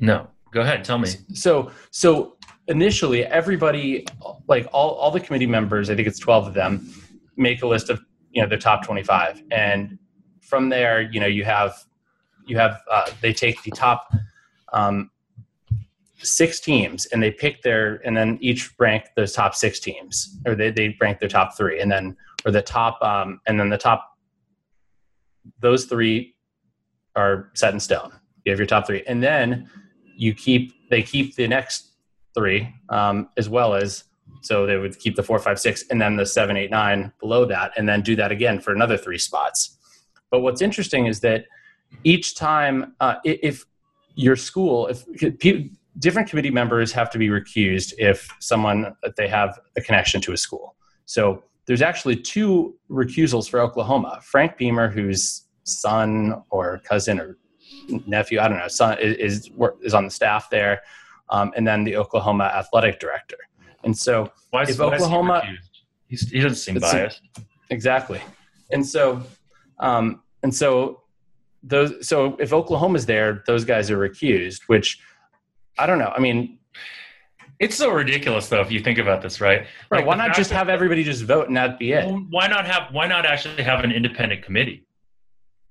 No, 0.00 0.28
go 0.52 0.60
ahead. 0.60 0.84
Tell 0.84 0.98
me. 0.98 1.08
So 1.34 1.70
so 1.90 2.36
initially 2.68 3.24
everybody 3.26 4.06
like 4.48 4.68
all, 4.72 4.90
all 4.90 5.10
the 5.10 5.20
committee 5.20 5.46
members, 5.46 5.90
I 5.90 5.96
think 5.96 6.06
it's 6.06 6.18
12 6.18 6.48
of 6.48 6.54
them, 6.54 6.88
make 7.36 7.62
a 7.62 7.66
list 7.66 7.90
of 7.90 8.00
you 8.30 8.42
know 8.42 8.48
the 8.48 8.56
top 8.56 8.84
25 8.84 9.42
and 9.50 9.98
from 10.40 10.68
there 10.68 11.02
you 11.02 11.20
know 11.20 11.26
you 11.26 11.44
have 11.44 11.84
you 12.46 12.56
have 12.56 12.80
uh, 12.90 13.10
they 13.20 13.32
take 13.32 13.62
the 13.62 13.70
top 13.70 14.12
um, 14.72 15.10
six 16.24 16.60
teams 16.60 17.06
and 17.06 17.22
they 17.22 17.30
pick 17.30 17.62
their 17.62 17.96
and 18.04 18.16
then 18.16 18.38
each 18.40 18.70
rank 18.78 19.04
those 19.16 19.32
top 19.32 19.54
six 19.54 19.80
teams 19.80 20.38
or 20.46 20.54
they, 20.54 20.70
they 20.70 20.96
rank 21.00 21.18
their 21.18 21.28
top 21.28 21.56
three 21.56 21.80
and 21.80 21.90
then 21.90 22.16
or 22.44 22.50
the 22.50 22.62
top 22.62 23.00
um, 23.02 23.40
and 23.46 23.58
then 23.58 23.68
the 23.68 23.78
top 23.78 24.16
those 25.60 25.86
three 25.86 26.34
are 27.16 27.50
set 27.54 27.74
in 27.74 27.80
stone. 27.80 28.12
You 28.44 28.52
have 28.52 28.58
your 28.58 28.66
top 28.66 28.86
three 28.86 29.02
and 29.06 29.22
then 29.22 29.68
you 30.16 30.34
keep 30.34 30.72
they 30.90 31.02
keep 31.02 31.36
the 31.36 31.48
next 31.48 31.92
three 32.34 32.72
um, 32.88 33.28
as 33.36 33.48
well 33.48 33.74
as 33.74 34.04
so 34.42 34.66
they 34.66 34.76
would 34.76 34.98
keep 34.98 35.14
the 35.14 35.22
four 35.22 35.38
five 35.38 35.58
six 35.58 35.84
and 35.90 36.00
then 36.00 36.16
the 36.16 36.26
seven 36.26 36.56
eight 36.56 36.70
nine 36.70 37.12
below 37.20 37.44
that 37.44 37.72
and 37.76 37.88
then 37.88 38.00
do 38.02 38.16
that 38.16 38.32
again 38.32 38.60
for 38.60 38.72
another 38.72 38.96
three 38.96 39.18
spots. 39.18 39.78
But 40.30 40.40
what's 40.40 40.62
interesting 40.62 41.06
is 41.06 41.20
that 41.20 41.46
each 42.04 42.34
time 42.34 42.94
uh, 43.00 43.16
if 43.24 43.64
your 44.14 44.36
school 44.36 44.88
if 44.88 45.04
different 45.98 46.28
committee 46.28 46.50
members 46.50 46.92
have 46.92 47.10
to 47.10 47.18
be 47.18 47.28
recused 47.28 47.92
if 47.98 48.28
someone 48.40 48.94
they 49.16 49.28
have 49.28 49.58
a 49.76 49.80
connection 49.80 50.20
to 50.20 50.32
a 50.32 50.36
school 50.36 50.74
so 51.04 51.42
there's 51.66 51.82
actually 51.82 52.16
two 52.16 52.74
recusals 52.90 53.48
for 53.48 53.60
oklahoma 53.60 54.18
frank 54.22 54.56
beamer 54.56 54.88
whose 54.88 55.46
son 55.64 56.42
or 56.50 56.80
cousin 56.88 57.20
or 57.20 57.38
nephew 58.06 58.40
i 58.40 58.48
don't 58.48 58.58
know 58.58 58.68
son 58.68 58.96
is 58.98 59.16
is, 59.16 59.50
is 59.82 59.94
on 59.94 60.04
the 60.04 60.10
staff 60.10 60.48
there 60.50 60.80
um, 61.30 61.52
and 61.56 61.66
then 61.66 61.84
the 61.84 61.96
oklahoma 61.96 62.44
athletic 62.44 62.98
director 62.98 63.36
and 63.84 63.96
so 63.96 64.30
Why 64.50 64.62
is, 64.62 64.70
If 64.70 64.78
why 64.78 64.86
is 64.86 64.90
he 64.92 64.96
Oklahoma- 65.06 65.42
he 66.08 66.40
doesn't 66.40 66.56
seem 66.56 66.78
biased. 66.78 67.22
Exactly. 67.70 68.20
And 68.70 68.86
so, 68.86 69.22
um, 69.78 70.22
and 70.42 70.54
so 70.54 71.02
those, 71.62 72.06
so 72.06 72.36
if 72.38 72.52
Oklahoma's 72.52 73.06
there, 73.06 73.42
those 73.46 73.64
guys 73.64 73.90
are 73.90 73.96
recused, 73.96 74.62
which 74.66 75.00
I 75.78 75.86
don't 75.86 75.98
know. 75.98 76.12
I 76.14 76.20
mean, 76.20 76.58
It's 77.58 77.76
so 77.76 77.90
ridiculous, 77.92 78.48
though, 78.48 78.60
if 78.60 78.72
you 78.72 78.80
think 78.80 78.98
about 78.98 79.22
this, 79.22 79.40
right? 79.40 79.60
right, 79.90 79.98
Like, 79.98 80.06
why 80.06 80.16
not 80.16 80.34
just 80.34 80.50
have 80.50 80.68
everybody 80.68 81.04
just 81.04 81.22
vote 81.22 81.46
and 81.48 81.56
that 81.56 81.78
be 81.78 81.92
it? 81.92 82.04
Why 82.30 82.48
not 82.48 82.66
have? 82.66 82.92
Why 82.92 83.06
not 83.06 83.24
actually 83.24 83.62
have 83.62 83.84
an 83.84 83.92
independent 83.92 84.42
committee? 84.42 84.84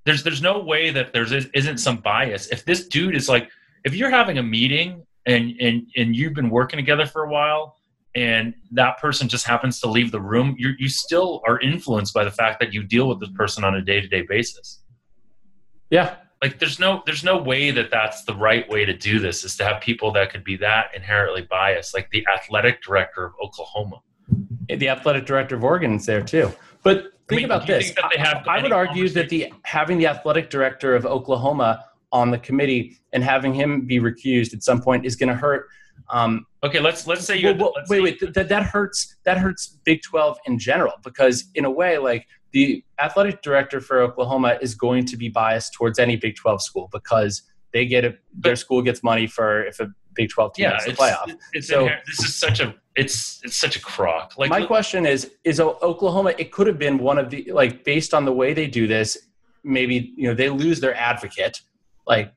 There's 0.06 0.24
there's 0.24 0.42
no 0.42 0.60
way 0.60 0.90
that 0.92 1.14
there's 1.14 1.32
isn't 1.32 1.78
some 1.80 1.98
bias. 1.98 2.48
If 2.48 2.66
this 2.66 2.88
dude 2.88 3.16
is 3.16 3.28
like, 3.30 3.50
if 3.84 3.94
you're 3.94 4.10
having 4.10 4.38
a 4.38 4.44
meeting 4.44 5.04
and 5.26 5.54
and 5.60 5.86
and 5.98 6.16
you've 6.16 6.34
been 6.34 6.50
working 6.50 6.78
together 6.78 7.06
for 7.06 7.24
a 7.24 7.30
while, 7.30 7.76
and 8.16 8.54
that 8.72 8.98
person 9.00 9.28
just 9.28 9.46
happens 9.46 9.80
to 9.82 9.88
leave 9.88 10.12
the 10.12 10.22
room, 10.22 10.56
you 10.58 10.72
you 10.80 10.88
still 10.90 11.42
are 11.48 11.60
influenced 11.60 12.14
by 12.14 12.24
the 12.24 12.32
fact 12.32 12.60
that 12.62 12.74
you 12.74 12.84
deal 12.84 13.08
with 13.10 13.20
this 13.20 13.30
person 13.36 13.64
on 13.64 13.76
a 13.76 13.82
day 13.82 14.00
to 14.02 14.08
day 14.08 14.22
basis. 14.22 14.80
Yeah. 15.90 16.16
Like 16.42 16.58
there's 16.58 16.80
no 16.80 17.04
there's 17.06 17.24
no 17.24 17.38
way 17.38 17.70
that 17.72 17.92
that's 17.92 18.24
the 18.24 18.34
right 18.34 18.68
way 18.68 18.84
to 18.84 18.94
do 18.94 19.20
this 19.20 19.44
is 19.44 19.56
to 19.58 19.64
have 19.64 19.80
people 19.80 20.12
that 20.14 20.32
could 20.32 20.44
be 20.44 20.58
that 20.58 20.88
inherently 20.96 21.44
biased, 21.44 21.94
like 21.94 22.10
the 22.10 22.26
athletic 22.34 22.82
director 22.82 23.26
of 23.26 23.34
Oklahoma. 23.44 24.02
The 24.68 24.90
athletic 24.90 25.26
director 25.26 25.56
of 25.56 25.64
Oregon 25.64 25.96
is 25.96 26.06
there 26.06 26.24
too. 26.24 26.52
But 26.82 27.12
think 27.30 27.42
mean, 27.42 27.46
about 27.46 27.68
this. 27.68 27.86
think 27.86 27.98
that 27.98 28.12
they 28.14 28.20
have 28.20 28.48
I, 28.48 28.58
I 28.58 28.64
would 28.64 28.72
argue 28.72 29.08
that 29.10 29.30
the 29.30 29.54
having 29.64 30.00
the 30.00 30.08
athletic 30.08 30.50
director 30.50 30.96
of 30.96 31.06
Oklahoma 31.06 31.86
on 32.12 32.32
the 32.32 32.40
committee 32.40 32.98
and 33.14 33.24
having 33.24 33.54
him 33.54 33.86
be 33.86 34.00
recused 34.00 34.54
at 34.54 34.64
some 34.64 34.82
point 34.82 35.06
is 35.06 35.16
going 35.16 35.30
to 35.30 35.36
hurt. 35.36 35.68
Um, 36.10 36.46
Okay, 36.64 36.80
let's 36.80 37.08
let's 37.08 37.26
say 37.26 37.38
you 37.38 37.48
well, 37.48 37.58
well, 37.58 37.74
wait, 37.90 38.02
wait. 38.04 38.20
Th- 38.20 38.34
that 38.34 38.48
that 38.50 38.62
hurts. 38.62 39.16
That 39.26 39.40
hurts 39.40 39.80
Big 39.84 40.04
Twelve 40.04 40.38
in 40.46 40.60
general 40.60 40.94
because, 41.04 41.46
in 41.56 41.66
a 41.66 41.72
way, 41.72 41.98
like 41.98 42.28
the 42.52 42.84
athletic 43.00 43.42
director 43.42 43.82
for 43.82 44.00
Oklahoma 44.02 44.60
is 44.62 44.76
going 44.76 45.06
to 45.06 45.18
be 45.18 45.28
biased 45.28 45.74
towards 45.74 45.98
any 45.98 46.18
Big 46.18 46.36
Twelve 46.36 46.62
school 46.62 46.88
because 46.92 47.42
they 47.74 47.88
get 47.88 48.06
a, 48.06 48.14
their 48.38 48.56
school 48.56 48.84
gets 48.84 49.02
money 49.02 49.26
for 49.26 49.64
if 49.66 49.80
a 49.80 49.88
Big 50.14 50.30
Twelve 50.30 50.54
team 50.54 50.66
yeah, 50.66 50.72
makes 50.74 50.86
the 50.86 50.92
it's, 50.92 51.00
playoff. 51.02 51.36
it's 51.54 51.68
So- 51.68 51.82
inherent- 51.82 52.06
this 52.06 52.20
is 52.20 52.36
such 52.36 52.60
a 52.60 52.76
it's 52.96 53.40
it's 53.44 53.58
such 53.58 53.76
a 53.76 53.82
crock. 53.82 54.34
Like 54.38 54.52
My 54.52 54.64
question 54.64 55.08
is: 55.08 55.32
Is 55.44 55.60
Oklahoma? 55.60 56.36
It 56.38 56.52
could 56.52 56.68
have 56.68 56.78
been 56.78 57.00
one 57.00 57.18
of 57.18 57.32
the 57.32 57.52
like 57.52 57.84
based 57.84 58.14
on 58.14 58.24
the 58.26 58.34
way 58.34 58.54
they 58.54 58.68
do 58.68 58.86
this. 58.86 59.18
Maybe 59.64 60.14
you 60.16 60.28
know 60.28 60.36
they 60.36 60.50
lose 60.50 60.80
their 60.80 60.94
advocate, 60.94 61.62
like, 62.06 62.32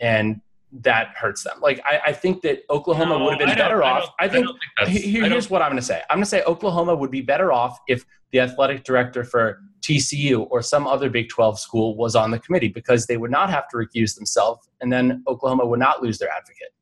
and 0.00 0.42
that 0.80 1.08
hurts 1.16 1.44
them. 1.44 1.58
Like 1.60 1.80
I, 1.84 2.00
I 2.06 2.12
think 2.12 2.42
that 2.42 2.64
Oklahoma 2.70 3.18
No, 3.18 3.24
would 3.24 3.40
have 3.40 3.48
been 3.48 3.56
better 3.56 3.82
off. 3.82 4.02
don't- 4.02 4.12
I 4.18 4.28
think 4.28 4.46
don't 4.46 4.58
that's- 4.78 4.96
Here- 4.96 5.20
I 5.22 5.28
don't- 5.28 5.32
here's 5.32 5.48
what 5.50 5.62
I'm 5.62 5.68
going 5.70 5.80
to 5.80 5.86
say. 5.86 6.02
I'm 6.10 6.16
going 6.16 6.24
to 6.24 6.28
say 6.30 6.42
Oklahoma 6.44 6.94
would 6.96 7.10
be 7.10 7.20
better 7.20 7.52
off 7.52 7.78
if 7.88 8.04
the 8.32 8.40
athletic 8.40 8.82
director 8.84 9.22
for 9.24 9.60
TCU 9.82 10.46
or 10.50 10.62
some 10.62 10.86
other 10.88 11.08
Big 11.10 11.28
12 11.28 11.60
school 11.60 11.96
was 11.96 12.16
on 12.16 12.30
the 12.32 12.38
committee 12.40 12.68
because 12.68 13.06
they 13.06 13.16
would 13.16 13.30
not 13.30 13.50
have 13.50 13.68
to 13.68 13.76
recuse 13.76 14.16
themselves, 14.16 14.68
and 14.80 14.92
then 14.92 15.22
Oklahoma 15.28 15.64
would 15.66 15.78
not 15.78 16.02
lose 16.02 16.18
their 16.18 16.30
advocate. 16.30 16.72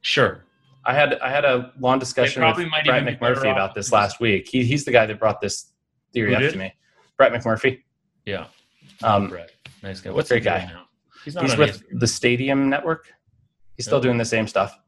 sure. 0.00 0.42
I 0.84 0.94
had 0.94 1.14
I 1.18 1.30
had 1.30 1.44
a 1.44 1.72
long 1.80 1.98
discussion 1.98 2.44
with 2.44 2.54
Brett 2.84 3.04
McMurphy 3.04 3.50
about 3.50 3.74
this 3.74 3.90
last 3.90 4.20
week. 4.20 4.46
He, 4.48 4.62
he's 4.64 4.84
the 4.84 4.92
guy 4.92 5.04
that 5.06 5.18
brought 5.18 5.40
this 5.40 5.72
theory 6.12 6.30
Who 6.30 6.36
up 6.36 6.42
did? 6.42 6.52
to 6.52 6.58
me. 6.58 6.72
Brett 7.16 7.32
McMurphy. 7.32 7.82
Yeah. 8.24 8.46
Um, 9.02 9.26
Brett. 9.28 9.50
Nice 9.82 10.00
guy. 10.00 10.10
What's 10.10 10.28
great 10.28 10.44
guy. 10.44 10.64
now? 10.72 10.85
He's 11.26 11.34
not 11.34 11.44
he's 11.44 11.58
with 11.58 11.82
the 11.90 12.06
Stadium 12.06 12.70
Network. 12.70 13.12
He's 13.76 13.84
still 13.84 13.98
Oh. 13.98 14.02
doing 14.02 14.16
the 14.16 14.24
same 14.24 14.46
stuff. 14.46 14.78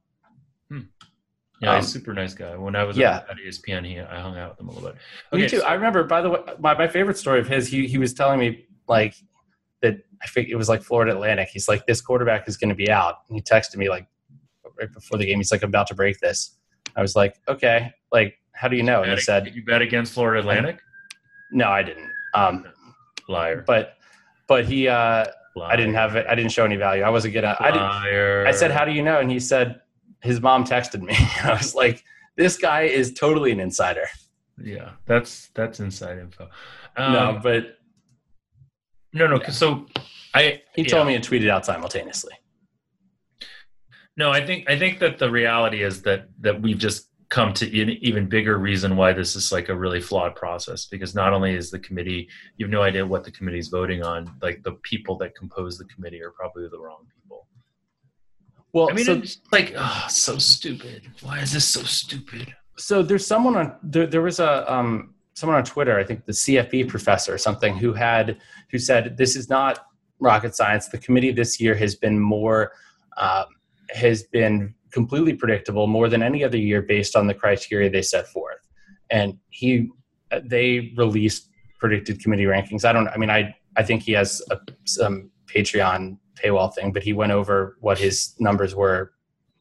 Yeah, 1.60 1.74
he's 1.76 1.86
a 1.86 1.88
um, 1.88 2.00
super 2.00 2.14
nice 2.14 2.34
guy. 2.34 2.56
When 2.56 2.76
I 2.76 2.84
was 2.84 2.96
yeah. 2.96 3.22
at 3.28 3.36
ESPN, 3.36 3.84
he 3.84 3.98
I 3.98 4.20
hung 4.20 4.38
out 4.38 4.50
with 4.50 4.60
him 4.60 4.68
a 4.68 4.72
little 4.72 4.90
bit. 4.90 4.98
Me 5.32 5.48
too. 5.48 5.58
so- 5.58 5.66
I 5.66 5.74
remember, 5.74 6.04
by 6.04 6.20
the 6.22 6.30
way, 6.30 6.38
my, 6.60 6.74
my 6.74 6.86
favorite 6.86 7.18
story 7.18 7.40
of 7.40 7.48
his, 7.48 7.66
he, 7.66 7.88
he 7.88 7.98
was 7.98 8.14
telling 8.14 8.38
me 8.38 8.66
like 8.86 9.14
that 9.82 9.96
I 10.22 10.28
think 10.28 10.48
it 10.50 10.54
was 10.54 10.68
like 10.68 10.82
Florida 10.82 11.12
Atlantic. 11.12 11.48
He's 11.48 11.68
like, 11.68 11.84
this 11.86 12.00
quarterback 12.00 12.48
is 12.48 12.56
going 12.56 12.68
to 12.68 12.76
be 12.76 12.90
out. 12.90 13.16
And 13.28 13.36
he 13.36 13.42
texted 13.42 13.76
me 13.76 13.88
like 13.88 14.06
right 14.78 14.92
before 14.92 15.18
the 15.18 15.26
game. 15.26 15.38
He's 15.38 15.50
like, 15.50 15.62
I'm 15.64 15.68
about 15.70 15.88
to 15.88 15.94
break 15.96 16.20
this. 16.20 16.56
I 16.94 17.02
was 17.02 17.16
like, 17.16 17.40
okay, 17.48 17.92
like, 18.12 18.38
how 18.52 18.68
do 18.68 18.76
you 18.76 18.82
know? 18.84 19.02
And 19.02 19.10
he 19.12 19.18
said, 19.20 19.52
you 19.54 19.64
bet 19.64 19.82
against 19.82 20.12
Florida 20.12 20.40
Atlantic? 20.40 20.78
no, 21.50 21.68
I 21.68 21.82
didn't. 21.82 22.10
Um, 22.34 22.66
Liar. 23.28 23.64
but, 23.66 23.94
but 24.46 24.64
he, 24.64 24.86
uh, 24.88 25.26
Liar. 25.58 25.72
I 25.72 25.76
didn't 25.76 25.94
have 25.94 26.16
it. 26.16 26.26
I 26.28 26.34
didn't 26.34 26.52
show 26.52 26.64
any 26.64 26.76
value. 26.76 27.02
I 27.02 27.10
wasn't 27.10 27.34
gonna, 27.34 27.56
I 27.60 27.70
didn't, 27.70 28.46
I 28.46 28.52
said, 28.52 28.70
how 28.70 28.84
do 28.84 28.92
you 28.92 29.02
know? 29.02 29.18
And 29.20 29.30
he 29.30 29.40
said, 29.40 29.80
his 30.22 30.40
mom 30.40 30.64
texted 30.64 31.00
me. 31.02 31.14
I 31.44 31.52
was 31.52 31.74
like, 31.74 32.04
this 32.36 32.56
guy 32.56 32.82
is 32.82 33.12
totally 33.14 33.52
an 33.52 33.60
insider. 33.60 34.06
Yeah, 34.62 34.90
that's 35.06 35.48
that's 35.54 35.78
inside 35.80 36.18
info. 36.18 36.48
Um, 36.96 37.12
no, 37.12 37.40
but 37.42 37.78
No, 39.12 39.26
no. 39.26 39.38
'cause 39.38 39.56
So 39.56 39.86
I 40.34 40.62
He 40.74 40.82
yeah. 40.82 40.88
told 40.88 41.06
me 41.06 41.14
and 41.14 41.24
tweeted 41.24 41.48
out 41.48 41.64
simultaneously. 41.64 42.34
No, 44.16 44.30
I 44.32 44.44
think 44.44 44.68
I 44.68 44.76
think 44.78 44.98
that 44.98 45.18
the 45.18 45.30
reality 45.30 45.82
is 45.82 46.02
that 46.02 46.28
that 46.40 46.60
we've 46.60 46.78
just 46.78 47.07
come 47.28 47.52
to 47.52 47.82
an 47.82 47.90
even 48.00 48.26
bigger 48.26 48.58
reason 48.58 48.96
why 48.96 49.12
this 49.12 49.36
is 49.36 49.52
like 49.52 49.68
a 49.68 49.76
really 49.76 50.00
flawed 50.00 50.34
process 50.34 50.86
because 50.86 51.14
not 51.14 51.32
only 51.32 51.54
is 51.54 51.70
the 51.70 51.78
committee 51.78 52.28
you 52.56 52.64
have 52.64 52.70
no 52.70 52.82
idea 52.82 53.04
what 53.04 53.22
the 53.22 53.30
committee 53.30 53.58
is 53.58 53.68
voting 53.68 54.02
on 54.02 54.34
like 54.40 54.62
the 54.62 54.72
people 54.82 55.16
that 55.16 55.34
compose 55.34 55.76
the 55.76 55.84
committee 55.84 56.22
are 56.22 56.30
probably 56.30 56.66
the 56.70 56.78
wrong 56.78 57.04
people. 57.14 57.46
Well, 58.72 58.90
i 58.90 58.94
mean 58.94 59.04
so, 59.04 59.14
it's 59.14 59.40
like 59.52 59.74
oh 59.76 60.06
so 60.08 60.38
stupid. 60.38 61.10
Why 61.22 61.40
is 61.40 61.52
this 61.52 61.66
so 61.66 61.82
stupid? 61.82 62.54
So 62.76 63.02
there's 63.02 63.26
someone 63.26 63.56
on 63.56 63.76
there, 63.82 64.06
there 64.06 64.22
was 64.22 64.40
a 64.40 64.72
um, 64.72 65.14
someone 65.34 65.56
on 65.56 65.64
Twitter, 65.64 65.98
I 65.98 66.04
think 66.04 66.26
the 66.26 66.32
CFB 66.32 66.88
professor 66.88 67.32
or 67.32 67.38
something, 67.38 67.76
who 67.76 67.92
had 67.92 68.38
who 68.70 68.78
said 68.78 69.16
this 69.16 69.36
is 69.36 69.48
not 69.48 69.86
rocket 70.20 70.54
science. 70.54 70.88
The 70.88 70.98
committee 70.98 71.32
this 71.32 71.60
year 71.60 71.74
has 71.76 71.94
been 71.94 72.18
more 72.18 72.72
um, 73.16 73.46
has 73.90 74.24
been 74.24 74.74
completely 74.92 75.34
predictable 75.34 75.86
more 75.86 76.08
than 76.08 76.22
any 76.22 76.44
other 76.44 76.58
year 76.58 76.82
based 76.82 77.16
on 77.16 77.26
the 77.26 77.34
criteria 77.34 77.90
they 77.90 78.02
set 78.02 78.28
forth. 78.28 78.60
And 79.10 79.38
he 79.50 79.90
they 80.44 80.92
released 80.96 81.48
predicted 81.78 82.22
committee 82.22 82.44
rankings. 82.44 82.84
I 82.84 82.92
don't. 82.92 83.08
I 83.08 83.16
mean, 83.16 83.30
I 83.30 83.54
I 83.76 83.82
think 83.82 84.02
he 84.02 84.12
has 84.12 84.42
a, 84.50 84.58
some 84.84 85.30
Patreon 85.46 86.18
paywall 86.34 86.74
thing, 86.74 86.92
but 86.92 87.02
he 87.02 87.12
went 87.12 87.32
over 87.32 87.76
what 87.80 87.98
his 87.98 88.34
numbers 88.38 88.74
were 88.74 89.12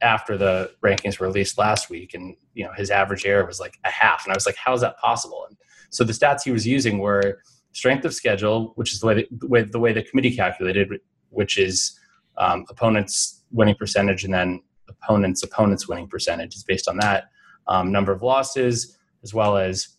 after 0.01 0.37
the 0.37 0.71
rankings 0.83 1.19
were 1.19 1.27
released 1.27 1.57
last 1.57 1.89
week 1.89 2.13
and 2.13 2.35
you 2.53 2.63
know 2.63 2.71
his 2.73 2.91
average 2.91 3.25
error 3.25 3.45
was 3.45 3.59
like 3.59 3.77
a 3.83 3.89
half 3.89 4.25
and 4.25 4.33
i 4.33 4.35
was 4.35 4.45
like 4.45 4.55
how 4.55 4.73
is 4.73 4.81
that 4.81 4.97
possible 4.99 5.45
and 5.47 5.57
so 5.89 6.03
the 6.03 6.13
stats 6.13 6.43
he 6.43 6.51
was 6.51 6.67
using 6.67 6.99
were 6.99 7.39
strength 7.71 8.05
of 8.05 8.13
schedule 8.13 8.73
which 8.75 8.93
is 8.93 8.99
the 8.99 9.07
way 9.07 9.27
the 9.31 9.63
the, 9.71 9.79
way 9.79 9.93
the 9.93 10.03
committee 10.03 10.35
calculated 10.35 10.99
which 11.29 11.57
is 11.57 11.99
um, 12.37 12.65
opponents 12.69 13.43
winning 13.51 13.75
percentage 13.75 14.23
and 14.23 14.33
then 14.33 14.61
opponents 15.01 15.43
opponents 15.43 15.87
winning 15.87 16.07
percentage 16.07 16.55
is 16.55 16.63
based 16.63 16.87
on 16.87 16.97
that 16.97 17.25
um, 17.67 17.91
number 17.91 18.11
of 18.11 18.21
losses 18.21 18.97
as 19.23 19.33
well 19.33 19.57
as 19.57 19.89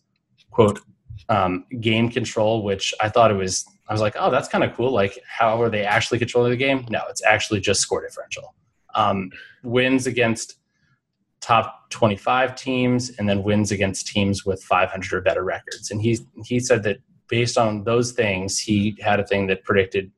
quote 0.51 0.79
um, 1.29 1.65
game 1.79 2.09
control 2.09 2.63
which 2.63 2.93
i 3.01 3.09
thought 3.09 3.31
it 3.31 3.35
was 3.35 3.65
i 3.87 3.93
was 3.93 4.01
like 4.01 4.15
oh 4.17 4.29
that's 4.29 4.47
kind 4.47 4.63
of 4.63 4.73
cool. 4.75 4.91
Like 4.91 5.19
how 5.27 5.61
are 5.61 5.69
they 5.69 5.83
actually 5.83 6.19
controlling 6.19 6.51
the 6.51 6.57
game? 6.57 6.85
No 6.89 7.01
it's 7.09 7.23
actually 7.23 7.59
just 7.59 7.81
score 7.81 8.01
differential. 8.01 8.55
Um, 8.95 9.31
wins 9.63 10.07
against 10.07 10.55
top 11.41 11.89
25 11.89 12.55
teams 12.55 13.11
and 13.17 13.29
then 13.29 13.43
wins 13.43 13.71
against 13.71 14.07
teams 14.07 14.45
with 14.45 14.61
500 14.63 15.13
or 15.13 15.21
better 15.21 15.43
records. 15.43 15.91
And 15.91 16.01
he 16.01 16.19
he 16.45 16.59
said 16.59 16.83
that 16.83 16.97
based 17.27 17.57
on 17.57 17.83
those 17.83 18.11
things 18.11 18.59
he 18.59 18.97
had 19.01 19.19
a 19.19 19.25
thing 19.25 19.47
that 19.47 19.63
predicted 19.63 20.11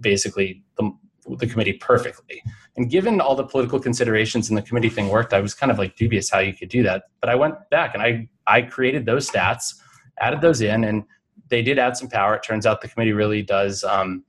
basically 0.00 0.62
the, 0.76 0.90
the 1.38 1.46
committee 1.46 1.74
perfectly. 1.74 2.42
And 2.76 2.90
given 2.90 3.20
all 3.20 3.36
the 3.36 3.44
political 3.44 3.78
considerations 3.78 4.48
and 4.48 4.58
the 4.58 4.62
committee 4.62 4.88
thing 4.88 5.08
worked 5.08 5.32
i 5.32 5.40
was 5.40 5.54
kind 5.54 5.70
of 5.70 5.78
like 5.78 5.96
dubious 5.96 6.28
how 6.30 6.40
you 6.40 6.52
could 6.52 6.68
do 6.68 6.82
that. 6.82 7.04
But 7.20 7.30
i 7.30 7.34
went 7.34 7.54
back 7.70 7.94
and 7.94 8.02
i 8.02 8.28
i 8.46 8.62
created 8.62 9.06
those 9.06 9.30
stats 9.30 9.74
added 10.20 10.40
those 10.40 10.60
in 10.60 10.84
and 10.84 11.04
they 11.52 11.62
did 11.62 11.78
add 11.78 11.96
some 11.96 12.08
power. 12.08 12.34
It 12.34 12.42
turns 12.42 12.64
out 12.64 12.80
the 12.80 12.88
committee 12.88 13.12
really 13.12 13.42
does 13.42 13.84
um, 13.84 14.24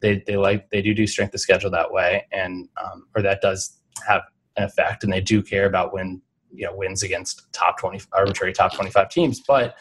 they 0.00 0.24
they 0.26 0.36
like 0.36 0.70
they 0.70 0.82
do 0.82 0.94
do 0.94 1.06
strength 1.06 1.34
of 1.34 1.40
schedule 1.40 1.70
that 1.70 1.92
way, 1.92 2.26
and 2.32 2.68
um, 2.82 3.06
or 3.14 3.22
that 3.22 3.40
does 3.42 3.78
have 4.08 4.22
an 4.56 4.64
effect, 4.64 5.04
and 5.04 5.12
they 5.12 5.20
do 5.20 5.42
care 5.42 5.66
about 5.66 5.92
when 5.92 6.22
you 6.52 6.64
know 6.64 6.74
wins 6.74 7.02
against 7.02 7.52
top 7.52 7.78
twenty 7.78 8.00
arbitrary 8.12 8.52
top 8.52 8.74
twenty 8.74 8.90
five 8.90 9.10
teams. 9.10 9.40
But 9.46 9.76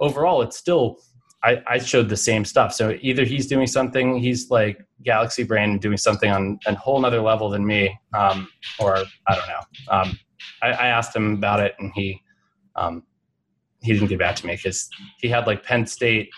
overall, 0.00 0.42
it's 0.42 0.56
still 0.56 1.00
I, 1.44 1.62
I 1.66 1.78
showed 1.78 2.08
the 2.08 2.16
same 2.16 2.44
stuff. 2.44 2.72
So 2.72 2.96
either 3.00 3.24
he's 3.24 3.46
doing 3.46 3.66
something, 3.66 4.18
he's 4.18 4.50
like 4.50 4.84
Galaxy 5.02 5.44
Brain 5.44 5.78
doing 5.78 5.96
something 5.96 6.30
on 6.30 6.58
a 6.66 6.74
whole 6.74 7.00
nother 7.00 7.20
level 7.20 7.48
than 7.48 7.64
me, 7.64 7.96
um, 8.12 8.48
or 8.80 8.96
I 9.26 9.34
don't 9.34 9.48
know. 9.48 9.60
Um, 9.88 10.18
I, 10.62 10.68
I 10.70 10.86
asked 10.88 11.14
him 11.14 11.34
about 11.34 11.60
it, 11.60 11.74
and 11.78 11.92
he 11.94 12.20
um, 12.74 13.04
he 13.80 13.92
didn't 13.92 14.08
get 14.08 14.18
back 14.18 14.34
to 14.36 14.46
me 14.46 14.56
because 14.56 14.88
he 15.18 15.28
had 15.28 15.46
like 15.46 15.62
Penn 15.62 15.86
State 15.86 16.30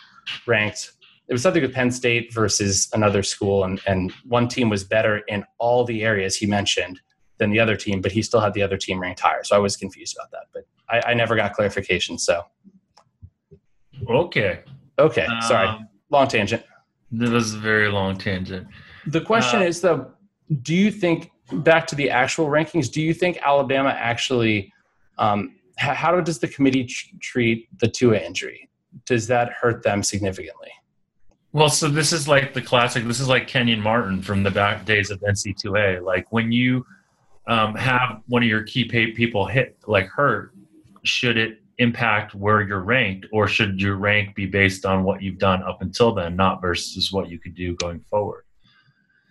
ranked 0.47 0.93
it 1.31 1.33
was 1.33 1.43
something 1.43 1.63
with 1.63 1.73
Penn 1.73 1.93
State 1.93 2.35
versus 2.35 2.89
another 2.93 3.23
school, 3.23 3.63
and, 3.63 3.81
and 3.87 4.13
one 4.27 4.49
team 4.49 4.69
was 4.69 4.83
better 4.83 5.19
in 5.29 5.45
all 5.59 5.85
the 5.85 6.03
areas 6.03 6.35
he 6.35 6.45
mentioned 6.45 7.01
than 7.39 7.51
the 7.51 7.61
other 7.61 7.77
team, 7.77 8.01
but 8.01 8.11
he 8.11 8.21
still 8.21 8.41
had 8.41 8.53
the 8.53 8.63
other 8.63 8.77
team 8.77 8.99
ranked 8.99 9.21
higher. 9.21 9.45
So 9.45 9.55
I 9.55 9.61
was 9.61 9.77
confused 9.77 10.17
about 10.19 10.33
that, 10.33 10.47
but 10.53 10.65
I, 10.89 11.13
I 11.13 11.15
never 11.15 11.37
got 11.37 11.53
clarification. 11.53 12.19
So 12.19 12.43
okay 14.09 14.65
okay, 15.07 15.27
sorry, 15.49 15.69
Um, 15.69 15.89
long 16.11 16.29
tangent. 16.29 16.63
this 17.11 17.31
is 17.31 17.55
a 17.55 17.59
very 17.59 17.89
long 17.89 18.17
tangent 18.17 18.67
The 19.07 19.21
question 19.21 19.61
uh, 19.61 19.65
is 19.67 19.81
though, 19.81 20.13
do 20.63 20.75
you 20.75 20.91
think 20.91 21.31
back 21.53 21.87
to 21.89 21.95
the 21.97 22.11
actual 22.11 22.47
rankings? 22.47 22.91
Do 22.91 23.01
you 23.03 23.15
think 23.15 23.39
Alabama 23.43 23.91
actually? 23.91 24.73
Um, 25.19 25.57
h- 25.81 25.97
how 25.97 26.21
does 26.21 26.39
the 26.39 26.49
committee 26.49 26.85
tr- 26.85 27.07
treat 27.21 27.69
the 27.81 27.89
Tua 27.89 28.19
injury? 28.19 28.69
Does 29.07 29.27
that 29.29 29.51
hurt 29.61 29.83
them 29.83 30.03
significantly? 30.03 30.71
Well, 31.53 31.69
so 31.69 31.89
this 31.89 32.13
is 32.13 32.29
like 32.29 32.55
the 32.55 32.63
classic. 32.63 33.05
This 33.05 33.19
is 33.21 33.29
like 33.29 33.49
Kenyon 33.49 33.81
Martin 33.81 34.23
from 34.23 34.43
the 34.45 34.51
back 34.51 34.85
days 34.85 35.11
of 35.11 35.21
NC2A. 35.21 36.03
Like 36.05 36.31
when 36.31 36.53
you 36.53 36.85
um, 37.49 37.75
have 37.75 38.21
one 38.29 38.43
of 38.43 38.49
your 38.49 38.63
key 38.63 38.85
people 38.85 39.47
hit, 39.47 39.77
like 39.87 40.07
hurt, 40.07 40.53
should 41.03 41.37
it 41.37 41.59
impact 41.81 42.35
where 42.35 42.61
you're 42.63 42.85
ranked, 42.85 43.27
or 43.33 43.49
should 43.49 43.81
your 43.81 43.97
rank 43.97 44.35
be 44.35 44.47
based 44.47 44.85
on 44.85 45.03
what 45.03 45.23
you've 45.23 45.39
done 45.39 45.63
up 45.63 45.83
until 45.83 46.15
then, 46.15 46.37
not 46.37 46.61
versus 46.61 47.11
what 47.11 47.29
you 47.31 47.39
could 47.39 47.55
do 47.55 47.75
going 47.77 48.01
forward? 48.11 48.45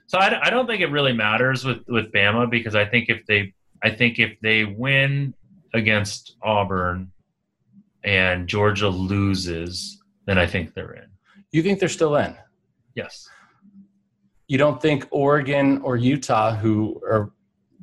So 0.08 0.18
I, 0.18 0.48
I 0.48 0.50
don't 0.50 0.68
think 0.68 0.82
it 0.82 0.92
really 0.92 1.14
matters 1.14 1.64
with 1.64 1.82
with 1.88 2.12
Bama 2.12 2.50
because 2.50 2.76
I 2.76 2.86
think 2.86 3.10
if 3.10 3.26
they, 3.28 3.54
I 3.84 3.90
think 3.92 4.20
if 4.20 4.38
they 4.42 4.66
win 4.66 5.34
against 5.74 6.36
Auburn 6.42 7.12
and 8.04 8.48
Georgia 8.48 8.90
loses, 8.90 10.02
then 10.26 10.38
I 10.38 10.48
think 10.48 10.74
they're 10.74 10.94
in. 10.94 11.10
You 11.52 11.62
think 11.64 11.80
they're 11.80 11.90
still 11.90 12.16
in? 12.16 12.36
Yes. 12.96 13.30
you 14.50 14.58
don't 14.58 14.82
think 14.82 15.08
Oregon 15.12 15.80
or 15.84 15.96
Utah, 15.96 16.56
who 16.56 17.00
are 17.10 17.32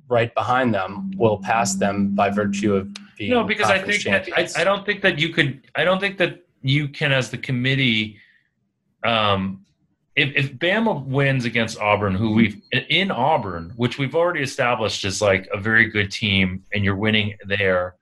right 0.08 0.34
behind 0.34 0.74
them, 0.74 1.10
will 1.16 1.38
pass 1.38 1.74
them 1.74 2.14
by 2.14 2.30
virtue 2.30 2.74
of 2.74 2.88
being 3.16 3.30
No, 3.30 3.44
because 3.44 3.70
I 3.70 3.78
think 3.78 4.02
that, 4.04 4.28
I. 4.36 4.60
I 4.60 4.64
don't 4.64 4.84
think 4.86 5.02
that 5.02 5.18
you 5.18 5.30
could. 5.30 5.62
I 5.74 5.84
don't 5.84 6.00
think 6.00 6.18
that 6.18 6.46
you 6.62 6.88
can, 6.88 7.12
as 7.12 7.30
the 7.30 7.38
committee, 7.38 8.18
um, 9.04 9.64
if, 10.14 10.34
if 10.34 10.58
Bama 10.58 11.04
wins 11.04 11.44
against 11.44 11.78
Auburn, 11.78 12.14
who 12.14 12.32
we've 12.32 12.60
in 12.72 13.10
Auburn, 13.10 13.72
which 13.76 13.98
we've 13.98 14.14
already 14.14 14.42
established 14.42 15.04
is 15.04 15.20
like 15.20 15.48
a 15.52 15.58
very 15.58 15.88
good 15.88 16.10
team, 16.10 16.62
and 16.72 16.84
you're 16.84 16.96
winning 16.96 17.36
there. 17.46 17.96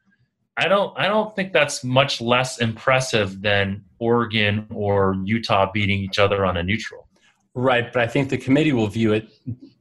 I 0.56 0.68
don't. 0.68 0.96
I 0.98 1.08
don't 1.08 1.34
think 1.34 1.52
that's 1.52 1.82
much 1.82 2.20
less 2.20 2.60
impressive 2.60 3.42
than 3.42 3.84
Oregon 3.98 4.66
or 4.70 5.16
Utah 5.24 5.70
beating 5.72 6.00
each 6.00 6.18
other 6.18 6.44
on 6.44 6.56
a 6.56 6.62
neutral. 6.62 7.08
right, 7.54 7.92
but 7.92 8.02
I 8.02 8.06
think 8.06 8.28
the 8.28 8.38
committee 8.38 8.72
will 8.72 8.86
view 8.86 9.12
it 9.12 9.28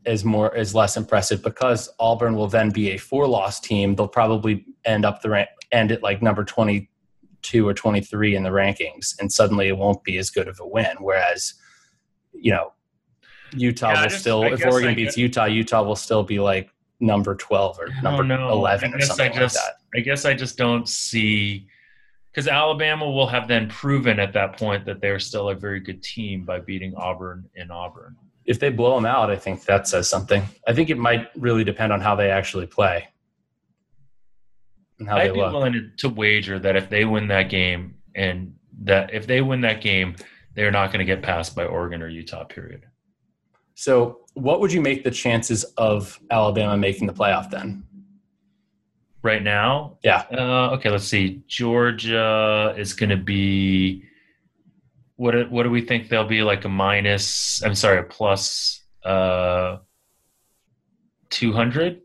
as 0.06 0.26
more 0.26 0.56
is 0.56 0.74
less 0.76 0.97
impressive 0.97 1.41
because 1.43 1.89
Auburn 1.99 2.36
will 2.36 2.47
then 2.47 2.70
be 2.70 2.91
a 2.91 2.97
four-loss 2.97 3.60
team. 3.60 3.95
They'll 3.95 4.08
probably 4.08 4.66
end 4.86 5.06
up 5.06 5.22
the 5.22 5.30
rank, 5.30 5.49
end 5.72 5.91
at 5.91 6.04
like 6.04 6.22
number 6.22 6.43
twenty-two 6.43 7.68
or 7.68 7.74
twenty-three 7.74 8.36
in 8.36 8.43
the 8.43 8.49
rankings, 8.49 9.20
and 9.20 9.32
suddenly 9.32 9.68
it 9.68 9.78
won't 9.78 10.04
be 10.04 10.18
as 10.18 10.30
good 10.30 10.47
of 10.47 10.60
a 10.60 10.68
win. 10.68 10.97
Whereas, 10.99 11.54
you 12.34 12.51
know, 12.51 12.74
Utah 13.56 13.91
Yeah, 13.91 14.01
will 14.01 14.10
just- 14.10 14.22
still, 14.22 14.43
I 14.43 14.47
if 14.47 14.66
Oregon 14.66 14.89
I 14.91 14.95
beats 14.95 15.16
get- 15.16 15.22
Utah, 15.22 15.45
Utah 15.45 15.84
will 15.84 15.95
still 15.95 16.24
be 16.24 16.39
like 16.39 16.70
number 16.99 17.36
twelve 17.36 17.78
or 17.80 17.88
number 18.01 18.24
know. 18.24 18.49
eleven 18.49 18.93
or 18.93 19.01
something 19.01 19.32
I 19.32 19.36
just, 19.38 19.56
like 19.56 19.66
that. 19.66 19.99
I 19.99 19.99
guess 20.01 20.26
I 20.26 20.34
just 20.34 20.58
don't 20.58 20.88
see 20.89 21.68
because 22.32 22.47
Alabama 22.47 23.06
will 23.10 23.28
have 23.28 23.47
then 23.47 23.70
proven 23.70 24.20
at 24.20 24.34
that 24.34 24.58
point 24.58 24.86
that 24.86 24.99
they're 25.01 25.20
still 25.20 25.49
a 25.49 25.56
very 25.56 25.80
good 25.80 26.01
team 26.01 26.43
by 26.45 26.60
beating 26.60 26.95
Auburn 26.95 27.47
in 27.56 27.70
Auburn. 27.70 28.16
If 28.46 28.60
they 28.60 28.70
blow 28.70 28.96
them 28.96 29.06
out, 29.06 29.30
I 29.32 29.36
think 29.36 29.64
that 29.66 29.88
says 29.88 30.10
something. 30.10 30.44
I 30.68 30.74
think 30.74 30.89
it 30.89 30.98
might 30.98 31.30
really 31.36 31.64
depend 31.64 31.94
on 31.94 32.02
how 32.02 32.16
they 32.16 32.30
actually 32.30 32.66
play 32.68 33.08
and 35.00 35.08
how 35.08 35.18
I'd 35.18 35.30
they 35.30 35.34
be 35.34 35.39
look. 35.39 35.54
willing 35.54 35.74
to, 35.74 35.89
to 35.98 36.10
wager 36.10 36.60
that 36.60 36.76
if 36.76 36.89
they 36.89 37.06
win 37.06 37.28
that 37.30 37.50
game 37.50 37.96
and 38.16 38.56
that 38.84 39.14
if 39.14 39.28
they 39.28 39.41
win 39.41 39.62
that 39.62 39.82
game, 39.82 40.16
they're 40.56 40.72
not 40.72 40.88
going 40.88 41.00
to 41.00 41.06
get 41.06 41.22
passed 41.22 41.56
by 41.56 41.66
Oregon 41.66 42.02
or 42.02 42.08
Utah. 42.08 42.44
Period. 42.44 42.86
So, 43.76 44.20
what 44.34 44.60
would 44.60 44.72
you 44.72 44.82
make 44.82 45.04
the 45.04 45.12
chances 45.12 45.64
of 45.78 46.20
Alabama 46.30 46.78
making 46.78 47.08
the 47.08 47.14
playoff 47.14 47.50
then? 47.50 47.84
Right 49.24 49.41
now, 49.41 49.98
Yeah. 50.04 50.26
Uh, 50.32 50.72
okay, 50.74 50.89
let's 50.89 51.06
see. 51.06 51.44
Georgia 51.48 52.76
is 52.78 52.94
going 52.94 53.10
to 53.10 53.18
be 53.18 54.04
what? 55.16 55.32
do- 55.32 55.47
What 55.49 55.64
do 55.64 55.70
we 55.70 55.82
think 55.82 56.09
they'll 56.09 56.28
be 56.28 56.41
like 56.43 56.66
a 56.66 56.70
minus? 56.70 57.61
I'm 57.64 57.76
sorry, 57.76 57.99
a 57.99 58.03
plus 58.03 58.84
uh, 59.05 59.78
two 61.30 61.51
hundred 61.53 62.01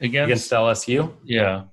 against. 0.00 0.26
Against 0.50 0.52
LSU? 0.52 1.12
Yeah. 1.24 1.64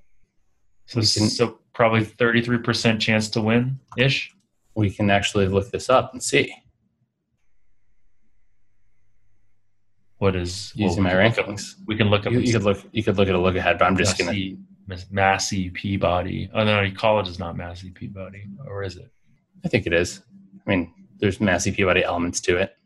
So 0.86 0.96
can- 1.00 1.28
so 1.30 1.58
probably 1.72 2.04
thirty 2.04 2.40
three 2.42 2.58
percent 2.58 3.00
chance 3.00 3.28
to 3.30 3.40
win 3.40 3.78
ish. 3.96 4.30
we 4.74 4.90
can 4.90 5.10
actually 5.10 5.46
look 5.48 5.70
this 5.70 5.88
up 5.90 6.12
and 6.12 6.22
see 6.22 6.52
What 10.18 10.36
is 10.36 10.72
using 10.74 11.04
well, 11.04 11.14
my 11.14 11.24
we 11.24 11.30
can 11.30 11.36
look 11.36 11.38
up- 11.38 11.46
rankings. 11.46 11.74
we 11.86 11.96
can 11.96 12.08
look 12.10 12.26
up 12.26 12.32
You, 12.32 12.40
you 12.40 12.52
could 12.52 12.62
look. 12.62 12.84
You 12.92 13.02
could 13.02 13.16
look 13.16 13.28
at 13.28 13.34
a 13.34 13.38
look 13.38 13.56
ahead, 13.56 13.78
but 13.78 13.86
I'm 13.86 13.96
just 13.96 14.16
gonna. 14.18 14.30
Massey, 14.30 14.58
Miss- 14.86 15.10
Massey 15.10 15.70
Peabody. 15.70 16.50
Oh 16.54 16.64
no, 16.64 16.90
college 16.96 17.28
is 17.28 17.38
not 17.38 17.56
Massey 17.56 17.90
Peabody, 17.90 18.44
or 18.66 18.82
is 18.84 18.96
it? 18.96 19.10
I 19.64 19.68
think 19.68 19.86
it 19.86 19.92
is. 19.92 20.20
I 20.66 20.70
mean, 20.70 20.92
there's 21.18 21.40
Massey 21.40 21.72
Peabody 21.72 22.04
elements 22.04 22.40
to 22.42 22.56
it. 22.58 22.76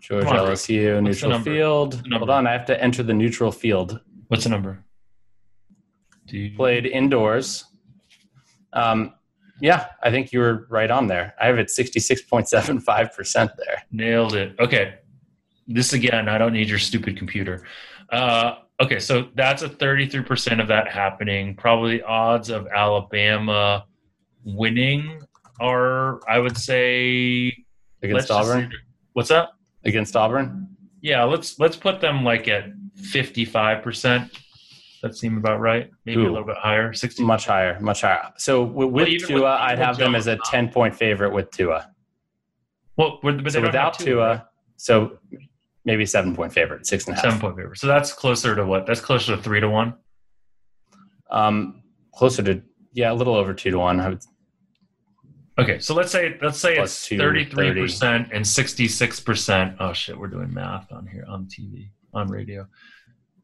George 0.00 0.26
on, 0.26 0.36
LSU 0.36 1.02
What's 1.02 1.22
neutral 1.22 1.40
field. 1.40 2.02
Hold 2.12 2.30
on, 2.30 2.46
I 2.46 2.52
have 2.52 2.66
to 2.66 2.80
enter 2.80 3.02
the 3.02 3.14
neutral 3.14 3.50
field. 3.50 4.00
What's 4.28 4.44
the 4.44 4.50
number? 4.50 4.84
Do 6.26 6.38
you, 6.38 6.56
Played 6.56 6.86
indoors. 6.86 7.64
Um, 8.72 9.14
yeah, 9.60 9.86
I 10.02 10.10
think 10.10 10.32
you 10.32 10.40
were 10.40 10.66
right 10.68 10.90
on 10.90 11.06
there. 11.06 11.34
I 11.40 11.46
have 11.46 11.58
it 11.58 11.68
66.75 11.68 13.14
percent 13.14 13.50
there. 13.56 13.82
Nailed 13.90 14.34
it. 14.34 14.54
Okay. 14.60 14.96
This 15.66 15.92
again, 15.92 16.28
I 16.28 16.38
don't 16.38 16.52
need 16.52 16.68
your 16.68 16.78
stupid 16.78 17.16
computer. 17.16 17.66
Uh, 18.10 18.56
okay, 18.80 19.00
so 19.00 19.28
that's 19.34 19.62
a 19.62 19.68
33% 19.68 20.60
of 20.60 20.68
that 20.68 20.88
happening. 20.88 21.56
Probably 21.56 22.02
odds 22.02 22.50
of 22.50 22.68
Alabama 22.68 23.86
winning 24.46 25.20
are, 25.60 26.20
I 26.28 26.38
would 26.38 26.56
say, 26.56 27.54
Against 28.02 28.28
just 28.28 28.30
Auburn. 28.30 28.72
what's 29.12 29.28
that? 29.28 29.48
Against 29.84 30.16
Auburn. 30.16 30.68
Yeah, 31.02 31.24
let's 31.24 31.58
let's 31.58 31.76
put 31.76 32.00
them 32.00 32.24
like 32.24 32.48
at 32.48 32.66
55%. 33.00 34.30
That 35.02 35.14
seem 35.16 35.36
about 35.36 35.60
right. 35.60 35.90
Maybe 36.04 36.24
a 36.24 36.28
little 36.30 36.46
bit 36.46 36.56
higher. 36.56 36.92
60. 36.92 37.22
Much 37.24 37.46
higher, 37.46 37.78
much 37.80 38.00
higher. 38.00 38.32
So 38.38 38.62
with, 38.64 38.90
with 38.90 39.08
Tua, 39.26 39.34
with- 39.40 39.44
I'd 39.44 39.78
have 39.78 39.98
them 39.98 40.14
as 40.14 40.26
a 40.26 40.36
Burrow. 40.36 40.44
10 40.46 40.68
point 40.70 40.94
favorite 40.96 41.32
with 41.32 41.50
Tua. 41.50 41.90
Well, 42.96 43.18
but 43.22 43.50
So 43.52 43.60
without 43.60 43.98
Tua, 43.98 44.48
so 44.76 45.18
maybe 45.84 46.06
seven 46.06 46.34
point 46.34 46.52
favorite, 46.52 46.86
six 46.86 47.06
and 47.06 47.12
a 47.12 47.16
half. 47.16 47.24
seven 47.24 47.40
point 47.40 47.56
favorite. 47.56 47.78
So 47.78 47.86
that's 47.86 48.12
closer 48.12 48.54
to 48.56 48.64
what? 48.64 48.86
That's 48.86 49.00
closer 49.00 49.36
to 49.36 49.42
three 49.42 49.60
to 49.60 49.68
one. 49.68 49.94
Um, 51.30 51.82
closer 52.14 52.42
to 52.42 52.62
yeah, 52.92 53.12
a 53.12 53.14
little 53.14 53.34
over 53.34 53.52
two 53.52 53.70
to 53.70 53.78
one. 53.78 54.00
I 54.00 54.08
would, 54.10 54.22
Okay, 55.58 55.78
so 55.78 55.94
let's 55.94 56.12
say 56.12 56.36
let's 56.42 56.58
say 56.58 56.76
Plus 56.76 57.10
it's 57.10 57.20
thirty 57.20 57.44
three 57.44 57.72
percent 57.72 58.28
and 58.32 58.46
sixty 58.46 58.88
six 58.88 59.20
percent. 59.20 59.76
Oh 59.80 59.92
shit, 59.92 60.18
we're 60.18 60.28
doing 60.28 60.52
math 60.52 60.92
on 60.92 61.06
here 61.06 61.24
on 61.28 61.46
TV 61.46 61.88
on 62.12 62.28
radio. 62.28 62.66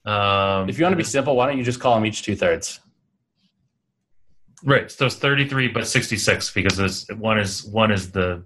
Um, 0.05 0.69
if 0.69 0.79
you 0.79 0.85
want 0.85 0.93
to 0.93 0.97
be 0.99 1.05
simple, 1.05 1.37
why 1.37 1.47
don't 1.47 1.57
you 1.57 1.65
just 1.65 1.81
call 1.81 1.95
them 1.95 2.05
each 2.05 2.23
two 2.23 2.37
thirds? 2.37 2.81
right, 4.65 4.91
so 4.91 5.07
it's 5.07 5.17
thirty 5.17 5.49
three 5.49 5.69
but 5.69 5.87
sixty 5.87 6.17
six 6.17 6.53
because 6.53 6.79
it's, 6.79 7.11
one 7.15 7.39
is 7.39 7.65
one 7.65 7.91
is 7.91 8.11
the 8.11 8.45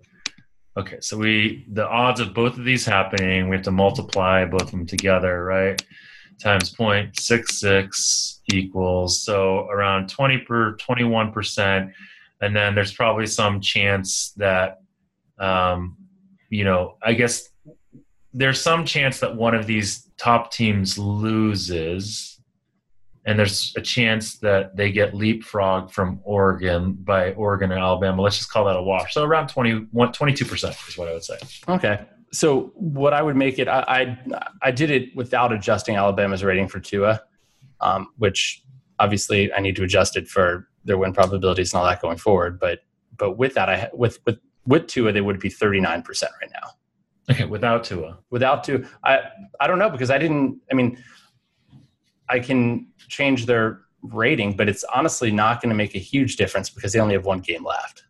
okay. 0.76 0.98
So 1.00 1.16
we 1.16 1.66
the 1.72 1.86
odds 1.88 2.20
of 2.20 2.34
both 2.34 2.56
of 2.56 2.64
these 2.64 2.84
happening, 2.84 3.48
we 3.48 3.56
have 3.56 3.64
to 3.64 3.70
multiply 3.70 4.44
both 4.44 4.62
of 4.62 4.70
them 4.70 4.86
together, 4.86 5.44
right? 5.44 5.82
Times 6.40 6.70
point 6.70 7.18
six 7.18 7.60
six 7.60 8.42
equals 8.52 9.22
so 9.22 9.68
around 9.68 10.08
twenty 10.08 10.38
per 10.38 10.76
twenty 10.76 11.04
one 11.04 11.32
percent, 11.32 11.90
and 12.40 12.54
then 12.54 12.74
there's 12.74 12.92
probably 12.92 13.26
some 13.26 13.60
chance 13.60 14.32
that 14.36 14.78
um, 15.38 15.96
you 16.50 16.64
know, 16.64 16.96
I 17.02 17.14
guess 17.14 17.48
there's 18.32 18.60
some 18.60 18.84
chance 18.84 19.20
that 19.20 19.36
one 19.36 19.54
of 19.54 19.66
these 19.66 20.10
top 20.18 20.52
teams 20.52 20.98
loses, 20.98 22.40
and 23.24 23.38
there's 23.38 23.74
a 23.76 23.80
chance 23.80 24.38
that 24.38 24.76
they 24.76 24.92
get 24.92 25.12
leapfrogged 25.12 25.90
from 25.90 26.20
Oregon 26.22 26.92
by 26.92 27.32
Oregon 27.32 27.72
and 27.72 27.80
Alabama. 27.80 28.22
Let's 28.22 28.38
just 28.38 28.52
call 28.52 28.66
that 28.66 28.76
a 28.76 28.82
wash. 28.82 29.14
So 29.14 29.24
around 29.24 29.48
21, 29.48 30.12
22% 30.12 30.88
is 30.88 30.98
what 30.98 31.08
I 31.08 31.12
would 31.12 31.24
say. 31.24 31.38
Okay. 31.68 32.06
So 32.32 32.72
what 32.74 33.12
I 33.12 33.22
would 33.22 33.36
make 33.36 33.58
it, 33.58 33.68
I, 33.68 33.80
I 33.88 34.18
I 34.62 34.70
did 34.70 34.90
it 34.90 35.14
without 35.16 35.52
adjusting 35.52 35.96
Alabama's 35.96 36.44
rating 36.44 36.68
for 36.68 36.80
Tua, 36.80 37.22
um, 37.80 38.08
which 38.18 38.62
obviously 38.98 39.52
I 39.52 39.60
need 39.60 39.76
to 39.76 39.84
adjust 39.84 40.16
it 40.16 40.28
for 40.28 40.68
their 40.84 40.98
win 40.98 41.12
probabilities 41.12 41.72
and 41.72 41.80
all 41.80 41.86
that 41.86 42.00
going 42.00 42.18
forward. 42.18 42.58
But 42.58 42.80
but 43.16 43.38
with 43.38 43.54
that, 43.54 43.68
I 43.68 43.90
with 43.92 44.18
with 44.26 44.38
with 44.66 44.86
Tua, 44.86 45.12
they 45.12 45.20
would 45.20 45.40
be 45.40 45.48
thirty 45.48 45.80
nine 45.80 46.02
percent 46.02 46.32
right 46.40 46.50
now. 46.52 46.70
Okay, 47.30 47.44
without 47.44 47.84
Tua. 47.84 48.18
Without 48.30 48.64
Tua, 48.64 48.80
I 49.04 49.20
I 49.60 49.66
don't 49.66 49.78
know 49.78 49.90
because 49.90 50.10
I 50.10 50.18
didn't. 50.18 50.60
I 50.70 50.74
mean, 50.74 51.02
I 52.28 52.40
can 52.40 52.88
change 53.08 53.46
their 53.46 53.82
rating, 54.02 54.56
but 54.56 54.68
it's 54.68 54.84
honestly 54.84 55.30
not 55.30 55.60
going 55.60 55.70
to 55.70 55.76
make 55.76 55.94
a 55.94 55.98
huge 55.98 56.36
difference 56.36 56.70
because 56.70 56.92
they 56.92 57.00
only 57.00 57.14
have 57.14 57.24
one 57.24 57.40
game 57.40 57.64
left. 57.64 58.04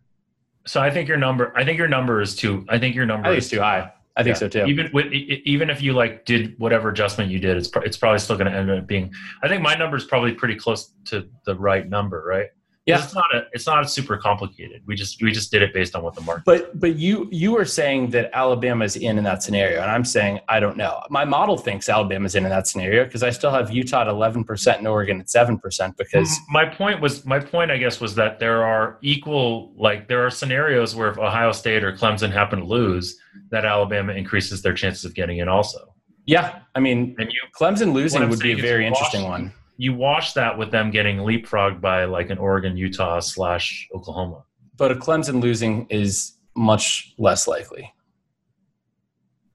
So 0.67 0.81
I 0.81 0.91
think 0.91 1.09
your 1.09 1.17
number. 1.17 1.53
I 1.57 1.65
think 1.65 1.79
your 1.79 1.89
number 1.89 2.21
is 2.21 2.35
too. 2.37 2.67
I 2.69 2.79
think 2.79 2.95
your 2.95 3.07
number 3.07 3.29
I 3.29 3.35
is 3.35 3.49
too 3.49 3.61
high. 3.61 3.93
I 4.17 4.23
think 4.23 4.35
Yeah. 4.35 4.39
so 4.39 4.49
too. 4.49 4.65
Even 4.65 4.91
with 4.93 5.13
even 5.13 5.69
if 5.69 5.83
you 5.83 5.93
like 5.93 6.25
did 6.25 6.55
whatever 6.59 6.89
adjustment 6.89 7.31
you 7.31 7.39
did, 7.39 7.57
it's 7.57 7.69
pro- 7.69 7.83
it's 7.83 7.97
probably 7.99 8.19
still 8.19 8.37
going 8.37 8.51
to 8.51 8.57
end 8.57 8.71
up 8.71 8.87
being. 8.87 9.13
I 9.43 9.49
think 9.49 9.63
my 9.63 9.75
number 9.75 9.97
is 9.97 10.05
probably 10.05 10.33
pretty 10.33 10.55
close 10.55 10.93
to 11.07 11.29
the 11.45 11.55
right 11.55 11.87
number, 11.89 12.25
right? 12.27 12.47
Yeah. 12.87 13.03
It's 13.03 13.15
not 13.15 13.35
a. 13.35 13.47
It's 13.53 13.67
not 13.67 13.91
super 13.91 14.17
complicated. 14.17 14.81
We 14.87 14.95
just 14.95 15.21
we 15.21 15.33
just 15.33 15.51
did 15.51 15.61
it 15.61 15.75
based 15.75 15.97
on 15.97 16.05
what 16.05 16.15
the 16.15 16.21
market. 16.21 16.45
But 16.45 16.79
but 16.79 16.95
you 16.95 17.29
you 17.33 17.51
were 17.51 17.65
saying 17.65 18.11
that 18.11 18.31
Alabama's 18.33 18.95
in 18.95 19.19
in 19.19 19.25
that 19.25 19.43
scenario, 19.43 19.83
and 19.83 19.91
I'm 19.91 20.05
saying 20.05 20.39
I 20.49 20.61
don't 20.61 20.77
know. 20.77 21.03
My 21.11 21.25
model 21.25 21.57
thinks 21.57 21.89
Alabama's 21.89 22.37
in 22.37 22.45
in 22.45 22.51
that 22.51 22.69
scenario 22.69 23.05
because 23.05 23.25
I 23.25 23.31
still 23.31 23.51
have 23.51 23.73
Utah 23.73 24.03
at 24.03 24.07
11 24.07 24.45
percent 24.45 24.79
and 24.79 24.87
Oregon 24.87 25.21
at 25.21 25.29
seven 25.29 25.59
percent. 25.59 25.97
Because 25.97 26.29
mm-hmm. 26.29 26.53
my 26.53 26.65
point 26.65 27.01
was 27.01 27.27
my 27.27 27.41
point 27.41 27.73
I 27.73 27.77
guess 27.77 28.01
was 28.01 28.15
that 28.15 28.39
there 28.39 28.63
are 28.63 28.99
equal 29.03 29.73
like 29.77 30.07
there 30.07 30.25
are 30.25 30.31
scenarios 30.31 30.95
where 30.95 31.11
if 31.11 31.19
Ohio 31.19 31.51
State 31.51 31.83
or 31.83 31.93
Clemson 31.93 32.31
happen 32.31 32.61
to 32.61 32.65
lose, 32.65 33.19
that 33.51 33.65
Alabama 33.65 34.13
increases 34.13 34.63
their 34.63 34.75
chances 34.75 35.05
of 35.05 35.13
getting 35.13 35.39
in 35.39 35.49
also. 35.49 35.93
yeah, 36.27 36.61
I 36.77 36.79
mean 36.79 37.17
And 37.19 37.33
you 37.33 37.41
Clemson 37.59 37.93
losing 37.93 38.29
would 38.29 38.39
be 38.39 38.53
a 38.53 38.63
very 38.63 38.87
interesting 38.87 39.23
watch- 39.25 39.41
one. 39.41 39.53
You 39.77 39.95
wash 39.95 40.33
that 40.33 40.57
with 40.57 40.71
them 40.71 40.91
getting 40.91 41.19
leapfrogged 41.19 41.81
by 41.81 42.05
like 42.05 42.31
an 42.31 42.39
Oregon, 42.39 42.77
Utah 42.77 43.21
slash 43.21 43.89
Oklahoma. 43.95 44.45
But 44.77 44.93
a 44.93 44.95
Clemson 44.95 45.41
losing 45.43 45.87
is 45.91 46.37
much 46.55 47.15
less 47.19 47.47
likely. 47.47 47.93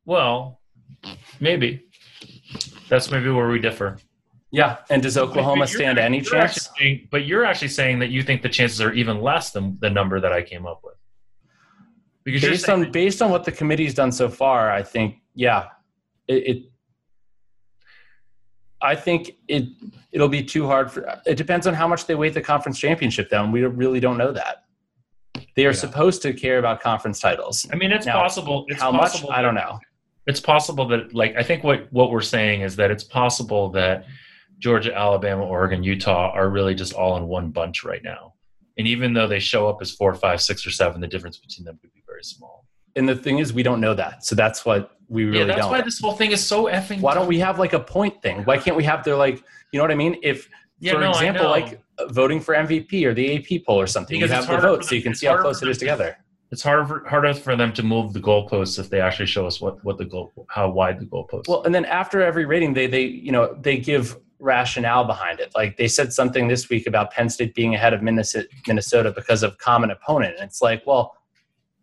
Well, 0.06 0.60
maybe 1.40 1.86
that's 2.90 3.12
maybe 3.12 3.30
where 3.30 3.50
we 3.50 3.60
differ. 3.60 3.98
Yeah, 4.52 4.78
and 4.90 5.02
does 5.02 5.18
Oklahoma 5.18 5.66
stand 5.66 5.98
any 5.98 6.22
chance? 6.22 6.70
saying- 6.78 7.08
but 7.10 7.26
you're 7.26 7.46
actually 7.46 7.70
saying 7.70 8.00
that 8.00 8.10
you 8.10 8.22
think 8.22 8.42
the 8.42 8.50
chances 8.50 8.82
are 8.82 8.92
even 8.94 9.22
less 9.22 9.52
than 9.52 9.78
the 9.80 9.90
number 9.90 10.20
that 10.20 10.34
I 10.34 10.42
came 10.42 10.66
up 10.66 10.82
with. 10.84 10.96
Because 12.24 12.42
Based 12.42 12.70
on 12.70 12.92
based 12.92 13.22
on 13.22 13.32
what 13.32 13.46
the 13.46 13.52
committee's 13.52 13.94
done 13.96 14.12
so 14.12 14.30
far, 14.30 14.72
I 14.72 14.84
think 14.84 15.16
yeah, 15.34 15.70
it. 16.28 16.34
it 16.58 16.71
I 18.84 18.96
think 18.96 19.32
it 19.48 19.66
it'll 20.12 20.28
be 20.30 20.44
too 20.44 20.66
hard 20.68 20.92
for. 20.92 21.20
It 21.26 21.36
depends 21.36 21.68
on 21.68 21.74
how 21.74 21.88
much 21.88 22.06
they 22.06 22.16
weight 22.16 22.34
the 22.34 22.42
conference 22.42 22.80
championship 22.80 23.30
down. 23.30 23.52
We 23.52 23.64
really 23.64 24.00
don't 24.00 24.18
know 24.18 24.32
that. 24.32 24.66
They 25.56 25.66
are 25.66 25.70
Yeah. 25.70 25.76
supposed 25.76 26.22
to 26.24 26.34
care 26.34 26.60
about 26.60 26.82
conference 26.82 27.20
titles. 27.20 27.68
I 27.72 27.76
mean, 27.76 27.92
it's 27.92 28.06
Now, 28.06 28.14
possible. 28.14 28.66
It's 28.70 28.82
how 28.82 28.92
much? 28.92 29.12
possible 29.12 29.32
I 29.32 29.42
don't 29.42 29.56
know. 29.56 29.80
It's 30.28 30.40
possible 30.40 30.88
that, 30.90 31.14
like, 31.14 31.36
I 31.36 31.44
think 31.44 31.64
what 31.64 31.92
what 31.92 32.12
we're 32.12 32.22
saying 32.22 32.62
is 32.62 32.76
that 32.78 32.92
it's 32.92 33.04
possible 33.04 33.70
that 33.72 34.06
Georgia, 34.60 34.96
Alabama, 34.96 35.44
Oregon, 35.44 35.84
Utah 35.84 36.32
are 36.32 36.50
really 36.50 36.76
just 36.76 36.94
all 36.94 37.18
in 37.18 37.28
one 37.28 37.50
bunch 37.50 37.84
right 37.84 38.04
now. 38.04 38.34
And 38.78 38.88
even 38.88 39.14
though 39.14 39.28
they 39.28 39.40
show 39.40 39.68
up 39.68 39.80
as 39.82 39.92
four, 39.92 40.14
five, 40.16 40.42
six, 40.42 40.66
or 40.66 40.72
seven, 40.72 41.02
the 41.02 41.08
difference 41.08 41.38
between 41.38 41.66
them 41.66 41.78
could 41.82 41.92
be 41.94 42.04
very 42.08 42.24
small. 42.24 42.61
And 42.96 43.08
the 43.08 43.16
thing 43.16 43.40
is, 43.40 43.54
we 43.54 43.64
don't 43.64 43.80
know 43.82 43.94
that. 43.94 44.26
So 44.26 44.36
that's 44.36 44.66
what 44.66 44.98
we 45.08 45.26
really 45.26 45.40
yeah, 45.40 45.46
that's 45.46 45.60
don't. 45.60 45.72
why 45.72 45.82
this 45.82 46.00
whole 46.00 46.14
thing 46.14 46.32
is 46.32 46.46
so 46.46 46.66
effing. 46.66 47.02
why 47.02 47.14
don't 47.14 47.28
we 47.28 47.40
have 47.40 47.60
like 47.60 47.74
a 47.74 47.80
point 47.80 48.22
thing? 48.22 48.44
Why 48.44 48.58
can't 48.58 48.76
we 48.78 48.84
have 48.86 49.04
their 49.04 49.16
like, 49.16 49.44
you 49.72 49.78
know 49.78 49.84
what 49.84 49.92
I 49.92 49.96
mean? 49.96 50.18
If, 50.24 50.50
Yeah, 50.80 50.94
for 50.94 51.00
no, 51.02 51.10
example, 51.12 51.50
like 51.50 51.82
voting 52.10 52.40
for 52.40 52.54
MVP 52.56 53.04
or 53.06 53.14
the 53.14 53.36
AP 53.38 53.66
poll 53.66 53.80
or 53.80 53.88
something, 53.88 54.20
Because 54.20 54.30
you 54.32 54.36
have 54.36 54.48
the 54.48 54.68
vote 54.68 54.84
so 54.86 54.96
you 54.96 55.02
can 55.02 55.14
see 55.16 55.28
how 55.28 55.38
close 55.42 55.62
it 55.62 55.70
is 55.70 55.78
together. 55.78 56.18
it's 56.52 56.64
harder 56.64 56.86
for, 56.86 57.08
harder 57.08 57.34
for 57.34 57.56
them 57.56 57.72
to 57.74 57.84
move 57.84 58.14
the 58.14 58.20
goalposts 58.20 58.80
if 58.80 58.90
they 58.90 59.00
actually 59.00 59.26
show 59.28 59.46
us 59.48 59.62
what 59.62 59.84
what 59.86 59.98
the 59.98 60.06
goal 60.06 60.32
how 60.50 60.70
wide 60.70 61.00
the 61.00 61.06
goalposts. 61.06 61.48
Well, 61.48 61.64
and 61.64 61.74
then 61.76 61.86
after 61.86 62.22
every 62.22 62.46
rating, 62.46 62.74
they 62.74 62.88
they 62.88 63.04
you 63.04 63.32
know 63.32 63.54
they 63.62 63.78
give 63.78 64.18
rationale 64.40 65.04
behind 65.06 65.40
it. 65.40 65.52
Like 65.56 65.78
they 65.78 65.88
said 65.88 66.12
something 66.12 66.48
this 66.48 66.68
week 66.70 66.88
about 66.88 67.12
Penn 67.12 67.30
State 67.30 67.54
being 67.54 67.76
ahead 67.76 67.94
of 67.94 68.02
Minnesota, 68.02 68.48
Minnesota 68.68 69.12
because 69.16 69.44
of 69.44 69.58
common 69.60 69.92
opponent. 69.92 70.36
And 70.40 70.46
it's 70.50 70.62
like, 70.64 70.82
well, 70.88 71.16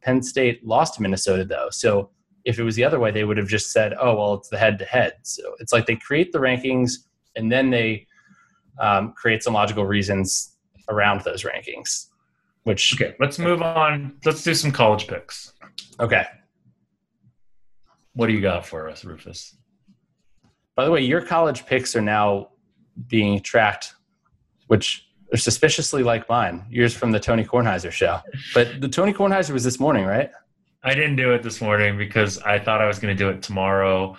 Penn 0.03 0.22
State 0.22 0.64
lost 0.66 0.94
to 0.94 1.03
Minnesota 1.03 1.44
though, 1.44 1.68
so 1.70 2.11
if 2.44 2.59
it 2.59 2.62
was 2.62 2.76
the 2.76 2.84
other 2.84 2.99
way, 2.99 3.11
they 3.11 3.24
would 3.24 3.36
have 3.36 3.49
just 3.49 3.72
said, 3.72 3.94
oh 4.01 4.14
well, 4.14 4.34
it's 4.34 4.49
the 4.49 4.57
head 4.57 4.78
to 4.78 4.84
head. 4.84 5.14
So 5.22 5.55
it's 5.59 5.72
like 5.72 5.84
they 5.84 5.96
create 5.96 6.32
the 6.32 6.38
rankings 6.38 6.92
and 7.36 7.53
then 7.53 7.68
they 7.70 8.07
um, 8.80 9.12
create 9.12 9.42
some 9.42 9.55
logical 9.55 9.84
reasons 9.84 10.57
around 10.88 11.22
those 11.22 11.44
rankings. 11.44 12.07
Which 12.64 12.94
okay, 12.94 13.14
let's 13.20 13.38
move 13.38 13.62
on. 13.62 14.16
Let's 14.24 14.42
do 14.42 14.55
some 14.55 14.72
college 14.72 15.07
picks. 15.07 15.53
okay. 16.01 16.26
What 18.14 18.26
do 18.26 18.32
you 18.32 18.40
got 18.40 18.66
for 18.66 18.88
us, 18.88 19.05
Rufus? 19.05 19.57
By 20.74 20.84
the 20.84 20.90
way, 20.90 21.01
your 21.03 21.20
college 21.20 21.66
picks 21.66 21.94
are 21.94 22.01
now 22.01 22.49
being 23.09 23.40
tracked, 23.40 23.94
which 24.66 25.08
They're 25.31 25.39
suspiciously 25.39 26.03
like 26.03 26.29
mine. 26.29 26.64
Yours 26.70 26.95
from 26.95 27.12
the 27.12 27.20
Tony 27.20 27.45
Kornheiser 27.45 27.91
show. 27.91 28.20
But 28.55 28.81
the 28.81 28.89
Tony 28.89 29.12
Kornheiser 29.12 29.51
was 29.53 29.62
this 29.64 29.79
morning, 29.79 30.05
right? 30.07 30.31
I 30.83 30.95
didn't 30.95 31.16
do 31.16 31.33
it 31.33 31.43
this 31.43 31.61
morning 31.61 31.99
because 31.99 32.39
I 32.39 32.59
thought 32.59 32.81
I 32.81 32.87
was 32.87 32.99
going 32.99 33.14
to 33.14 33.18
do 33.24 33.29
it 33.29 33.43
tomorrow, 33.43 34.16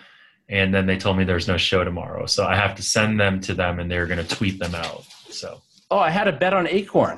and 0.49 0.74
then 0.74 0.86
they 0.86 0.97
told 0.97 1.18
me 1.18 1.24
there's 1.24 1.47
no 1.47 1.57
show 1.57 1.84
tomorrow, 1.84 2.26
so 2.26 2.45
I 2.45 2.55
have 2.55 2.76
to 2.76 2.84
send 2.84 3.20
them 3.20 3.39
to 3.41 3.53
them, 3.53 3.80
and 3.80 3.89
they're 3.89 4.05
going 4.05 4.24
to 4.24 4.36
tweet 4.36 4.60
them 4.60 4.76
out. 4.76 5.03
So. 5.30 5.62
Oh, 5.89 5.97
I 5.97 6.10
had 6.12 6.28
a 6.28 6.32
bet 6.34 6.53
on 6.53 6.68
Akron. 6.68 7.18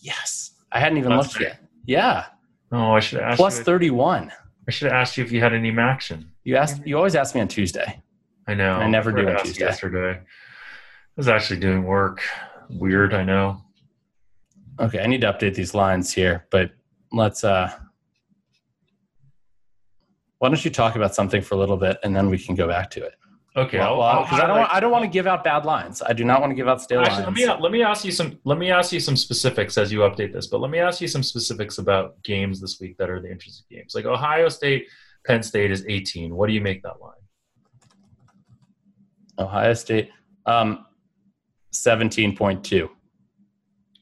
Yes, 0.00 0.52
I 0.72 0.80
hadn't 0.80 0.98
even 0.98 1.12
Plus 1.12 1.28
looked 1.34 1.40
yet. 1.42 1.60
Yeah, 1.86 2.24
Oh, 2.72 2.92
I 2.92 3.00
should 3.00 3.20
have 3.20 3.32
asked. 3.32 3.36
plus 3.38 3.58
you, 3.58 3.64
thirty-one. 3.64 4.32
I 4.66 4.70
should 4.70 4.90
have 4.90 4.94
asked 5.00 5.16
you 5.18 5.24
if 5.24 5.30
you 5.30 5.40
had 5.40 5.52
any 5.52 5.70
action. 5.78 6.30
You 6.42 6.56
asked. 6.56 6.84
You 6.86 6.96
always 6.96 7.14
ask 7.14 7.34
me 7.34 7.40
on 7.42 7.48
Tuesday. 7.48 8.00
I 8.48 8.54
know. 8.54 8.72
I 8.72 8.88
never 8.88 9.12
do 9.12 9.28
on 9.28 9.44
Tuesday. 9.44 9.64
Yesterday, 9.66 10.18
I 10.18 10.22
was 11.16 11.28
actually 11.28 11.60
doing 11.60 11.84
work. 11.84 12.22
Weird, 12.72 13.14
I 13.14 13.22
know. 13.24 13.62
Okay, 14.80 15.00
I 15.00 15.06
need 15.06 15.20
to 15.20 15.32
update 15.32 15.54
these 15.54 15.74
lines 15.74 16.12
here, 16.12 16.46
but 16.50 16.70
let's. 17.12 17.44
uh 17.44 17.70
Why 20.38 20.48
don't 20.48 20.64
you 20.64 20.70
talk 20.70 20.96
about 20.96 21.14
something 21.14 21.42
for 21.42 21.54
a 21.54 21.58
little 21.58 21.76
bit, 21.76 21.98
and 22.02 22.14
then 22.16 22.28
we 22.30 22.38
can 22.38 22.54
go 22.54 22.66
back 22.66 22.90
to 22.92 23.04
it. 23.04 23.14
Okay, 23.54 23.76
Well, 23.78 24.22
because 24.22 24.40
I 24.40 24.46
don't. 24.46 24.58
Want, 24.60 24.72
I 24.72 24.80
don't 24.80 24.90
want 24.90 25.04
to 25.04 25.10
give 25.10 25.26
out 25.26 25.44
bad 25.44 25.66
lines. 25.66 26.00
I 26.00 26.14
do 26.14 26.24
not 26.24 26.40
want 26.40 26.50
to 26.52 26.54
give 26.54 26.68
out 26.68 26.80
stale 26.80 27.00
Actually, 27.02 27.18
let 27.18 27.26
lines. 27.26 27.36
me 27.38 27.62
let 27.62 27.72
me 27.72 27.82
ask 27.82 28.02
you 28.04 28.10
some 28.10 28.38
let 28.44 28.56
me 28.56 28.70
ask 28.70 28.92
you 28.92 29.00
some 29.00 29.14
specifics 29.16 29.76
as 29.76 29.92
you 29.92 30.00
update 30.00 30.32
this. 30.32 30.46
But 30.46 30.60
let 30.62 30.70
me 30.70 30.78
ask 30.78 31.02
you 31.02 31.08
some 31.08 31.22
specifics 31.22 31.76
about 31.76 32.20
games 32.22 32.62
this 32.62 32.80
week 32.80 32.96
that 32.96 33.10
are 33.10 33.20
the 33.20 33.30
interesting 33.30 33.66
games. 33.70 33.94
Like 33.94 34.06
Ohio 34.06 34.48
State, 34.48 34.86
Penn 35.26 35.42
State 35.42 35.70
is 35.70 35.84
18. 35.86 36.34
What 36.34 36.46
do 36.46 36.54
you 36.54 36.62
make 36.62 36.82
that 36.82 36.98
line? 36.98 37.12
Ohio 39.38 39.74
State, 39.74 40.08
um, 40.46 40.86
seventeen 41.72 42.36
point 42.36 42.64
two. 42.64 42.88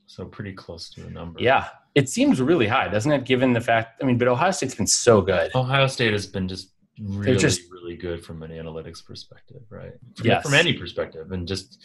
So 0.06 0.24
pretty 0.26 0.52
close 0.52 0.90
to 0.90 1.06
a 1.06 1.10
number. 1.10 1.40
Yeah, 1.40 1.68
it 1.94 2.08
seems 2.08 2.40
really 2.40 2.66
high, 2.66 2.88
doesn't 2.88 3.10
it? 3.12 3.24
Given 3.24 3.52
the 3.52 3.60
fact, 3.60 4.02
I 4.02 4.06
mean, 4.06 4.18
but 4.18 4.28
Ohio 4.28 4.50
State's 4.50 4.74
been 4.74 4.86
so 4.86 5.20
good. 5.22 5.50
Ohio 5.54 5.86
State 5.86 6.12
has 6.12 6.26
been 6.26 6.48
just 6.48 6.72
really, 7.00 7.36
just- 7.38 7.62
really 7.70 7.96
good 7.96 8.24
from 8.24 8.42
an 8.42 8.50
analytics 8.50 9.04
perspective, 9.04 9.62
right? 9.70 9.92
From, 10.16 10.26
Yes. 10.26 10.42
from 10.42 10.54
any 10.54 10.72
perspective, 10.74 11.30
and 11.32 11.46
just 11.48 11.82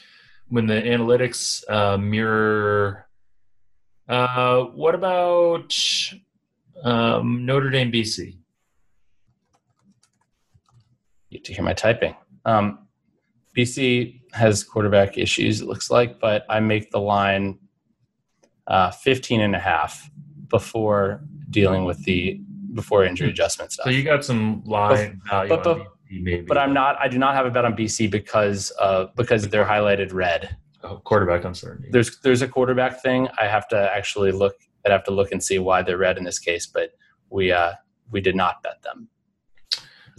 when 0.49 0.65
the 0.67 0.73
analytics 0.75 1.63
uh, 1.69 1.97
mirror. 1.97 3.07
Uh, 4.07 4.63
what 4.65 4.93
about 4.93 5.75
um, 6.83 7.45
Notre 7.45 7.69
Dame, 7.71 7.91
BC? 7.91 8.37
You 11.29 11.39
have 11.39 11.43
to 11.43 11.53
hear 11.53 11.63
my 11.63 11.73
typing. 11.73 12.15
Um, 12.45 12.87
BC 13.57 14.21
has 14.35 14.63
quarterback 14.63 15.17
issues, 15.17 15.61
it 15.61 15.65
looks 15.67 15.89
like, 15.89 16.19
but 16.19 16.45
I 16.49 16.59
make 16.59 16.91
the 16.91 16.99
line 16.99 17.57
uh, 18.67 18.91
15 18.91 19.41
and 19.41 19.55
a 19.55 19.59
half 19.59 20.09
before 20.49 21.21
dealing 21.49 21.85
with 21.85 22.03
the 22.03 22.41
before 22.73 23.05
injury 23.05 23.29
adjustment 23.29 23.71
stuff. 23.71 23.85
So 23.85 23.89
you 23.91 24.03
got 24.03 24.25
some 24.25 24.61
line 24.65 25.21
value 25.29 25.49
but- 25.49 25.65
on 25.67 25.77
but- 25.79 25.87
BC, 26.11 26.21
maybe. 26.21 26.41
but 26.45 26.57
I'm 26.57 26.73
not. 26.73 26.97
I 26.99 27.07
do 27.07 27.17
not 27.17 27.33
have 27.33 27.45
a 27.47 27.49
bet 27.49 27.65
on 27.65 27.73
BC 27.75 28.11
because 28.11 28.71
uh, 28.79 29.05
because 29.15 29.47
they're 29.49 29.65
highlighted 29.65 30.13
red. 30.13 30.55
Oh, 30.83 30.97
quarterback 30.97 31.43
uncertainty. 31.45 31.89
There's 31.91 32.19
there's 32.19 32.43
a 32.43 32.47
quarterback 32.47 33.01
thing. 33.01 33.27
I 33.39 33.47
have 33.47 33.67
to 33.69 33.91
actually 33.91 34.31
look. 34.31 34.55
I'd 34.85 34.91
have 34.91 35.03
to 35.05 35.11
look 35.11 35.31
and 35.31 35.43
see 35.43 35.57
why 35.57 35.81
they're 35.81 35.97
red 35.97 36.19
in 36.19 36.23
this 36.23 36.37
case. 36.37 36.67
But 36.67 36.91
we 37.31 37.51
uh, 37.51 37.73
we 38.11 38.21
did 38.21 38.35
not 38.35 38.61
bet 38.61 38.83
them. 38.83 39.07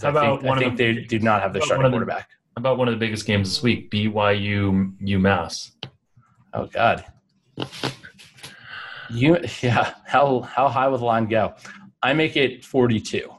How 0.03 0.09
I 0.09 0.11
about 0.11 0.41
think, 0.41 0.49
one 0.49 0.59
I 0.59 0.61
think 0.63 0.77
the- 0.77 0.95
they 0.95 1.05
did 1.05 1.23
not 1.23 1.41
have 1.43 1.53
the 1.53 1.61
starting 1.61 1.77
one 1.85 1.87
of 1.87 1.93
the- 1.93 1.99
quarterback. 1.99 2.31
About 2.57 2.79
one 2.79 2.89
of 2.89 2.93
the 2.95 2.99
biggest 2.99 3.27
games 3.27 3.49
this 3.51 3.63
week? 3.63 3.91
BYU 3.91 4.97
UMass. 5.03 5.73
Oh 6.55 6.67
God. 6.67 7.05
You 9.11 9.39
yeah. 9.61 9.93
How 10.07 10.41
how 10.41 10.69
high 10.69 10.89
will 10.89 10.97
the 10.99 11.05
line 11.05 11.27
go? 11.27 11.55
I 12.03 12.15
make 12.15 12.37
it 12.37 12.65
42. 12.65 13.31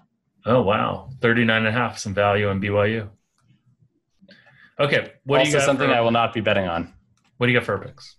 Oh 0.46 0.62
wow, 0.62 1.10
39 1.22 1.58
and 1.58 1.68
a 1.68 1.72
half. 1.72 1.98
Some 1.98 2.14
value 2.14 2.48
on 2.48 2.62
BYU. 2.62 3.10
Okay, 4.80 5.14
what 5.24 5.38
do 5.38 5.40
also 5.40 5.50
you 5.52 5.58
got? 5.58 5.66
something 5.66 5.90
for, 5.90 5.96
I 5.96 6.02
will 6.02 6.12
not 6.12 6.32
be 6.32 6.42
betting 6.42 6.68
on. 6.68 6.94
what 7.38 7.48
do 7.48 7.54
you 7.54 7.60
got 7.60 7.66
for 7.66 7.80
picks? 7.80 8.18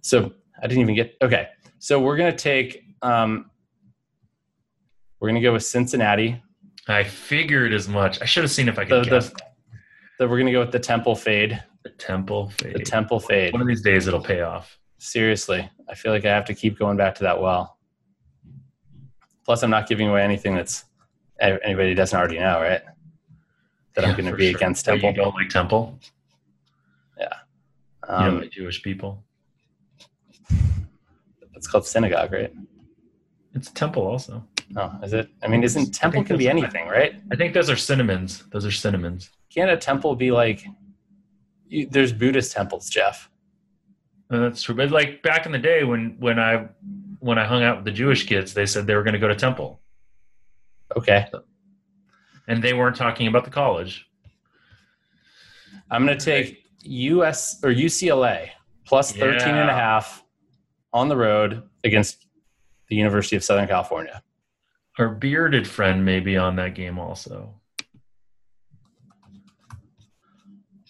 So 0.00 0.32
I 0.60 0.66
didn't 0.66 0.80
even 0.80 0.96
get 0.96 1.16
okay. 1.22 1.50
So 1.78 2.00
we're 2.00 2.16
gonna 2.16 2.36
take 2.36 2.82
um 3.02 3.48
we're 5.20 5.28
gonna 5.28 5.40
go 5.40 5.52
with 5.52 5.64
Cincinnati. 5.64 6.42
I 6.88 7.04
figured 7.04 7.72
as 7.72 7.88
much. 7.88 8.20
I 8.20 8.24
should 8.24 8.42
have 8.42 8.50
seen 8.50 8.68
if 8.68 8.76
I 8.76 8.84
The, 8.84 9.02
could 9.02 9.10
guess. 9.10 9.30
the, 9.30 9.40
the 10.20 10.28
we're 10.28 10.38
gonna 10.38 10.52
go 10.52 10.60
with 10.60 10.70
the 10.70 10.78
Temple 10.78 11.16
fade. 11.16 11.62
The 11.82 11.90
Temple 11.90 12.50
fade. 12.50 12.74
The 12.74 12.80
Temple 12.84 13.20
fade. 13.20 13.54
One 13.54 13.62
of 13.62 13.68
these 13.68 13.80
days 13.80 14.06
it'll 14.06 14.20
pay 14.20 14.42
off. 14.42 14.78
Seriously, 14.98 15.68
I 15.88 15.94
feel 15.94 16.12
like 16.12 16.26
I 16.26 16.28
have 16.28 16.44
to 16.44 16.54
keep 16.54 16.78
going 16.78 16.98
back 16.98 17.14
to 17.16 17.22
that 17.22 17.40
well. 17.40 17.78
Plus, 19.46 19.62
I'm 19.62 19.70
not 19.70 19.88
giving 19.88 20.08
away 20.08 20.22
anything 20.22 20.54
that's 20.54 20.84
anybody 21.40 21.94
doesn't 21.94 22.16
already 22.18 22.38
know, 22.38 22.60
right? 22.60 22.82
That 23.94 24.04
I'm 24.04 24.14
going 24.14 24.30
to 24.30 24.36
be 24.36 24.50
sure. 24.50 24.56
against 24.58 24.84
Temple. 24.84 25.08
You 25.08 25.16
don't 25.16 25.34
like 25.34 25.48
Temple? 25.48 25.98
Yeah. 27.18 27.28
You 28.04 28.08
don't 28.10 28.28
Um, 28.28 28.40
like 28.42 28.50
Jewish 28.50 28.82
people? 28.82 29.24
it's 31.54 31.66
called 31.66 31.86
synagogue, 31.86 32.30
right? 32.32 32.52
It's 33.54 33.70
Temple 33.70 34.06
also. 34.06 34.44
No, 34.70 34.92
is 35.02 35.12
it? 35.12 35.28
I 35.42 35.48
mean, 35.48 35.64
isn't 35.64 35.92
temple 35.92 36.22
can 36.24 36.36
be 36.36 36.48
anything, 36.48 36.86
right? 36.86 37.20
I 37.32 37.36
think 37.36 37.54
those 37.54 37.68
are 37.68 37.76
cinnamons. 37.76 38.44
Those 38.52 38.64
are 38.64 38.70
cinnamons. 38.70 39.30
Can't 39.52 39.70
a 39.70 39.76
temple 39.76 40.14
be 40.14 40.30
like? 40.30 40.64
You, 41.66 41.86
there's 41.86 42.12
Buddhist 42.12 42.52
temples, 42.52 42.88
Jeff. 42.88 43.28
Uh, 44.30 44.38
that's 44.38 44.62
true. 44.62 44.74
But 44.74 44.90
like 44.90 45.22
back 45.22 45.44
in 45.44 45.52
the 45.52 45.58
day 45.58 45.82
when 45.82 46.16
when 46.20 46.38
I 46.38 46.68
when 47.18 47.36
I 47.38 47.44
hung 47.44 47.64
out 47.64 47.76
with 47.76 47.84
the 47.84 47.90
Jewish 47.90 48.26
kids, 48.26 48.54
they 48.54 48.64
said 48.64 48.86
they 48.86 48.94
were 48.94 49.02
going 49.02 49.14
to 49.14 49.20
go 49.20 49.28
to 49.28 49.34
Temple, 49.34 49.80
Okay, 50.96 51.26
and 52.48 52.62
they 52.62 52.72
weren't 52.72 52.96
talking 52.96 53.26
about 53.26 53.44
the 53.44 53.50
college. 53.50 54.06
I'm 55.90 56.06
going 56.06 56.16
to 56.16 56.24
take 56.24 56.64
US 56.82 57.58
or 57.64 57.70
UCLA 57.70 58.50
plus 58.86 59.12
13 59.12 59.54
and 59.54 59.68
a 59.70 59.74
half 59.74 60.24
on 60.92 61.08
the 61.08 61.16
road 61.16 61.62
against 61.84 62.26
the 62.88 62.96
University 62.96 63.36
of 63.36 63.44
Southern 63.44 63.68
California. 63.68 64.22
Our 65.00 65.08
bearded 65.08 65.66
friend 65.66 66.04
may 66.04 66.20
be 66.20 66.36
on 66.36 66.56
that 66.56 66.74
game 66.74 66.98
also. 66.98 67.54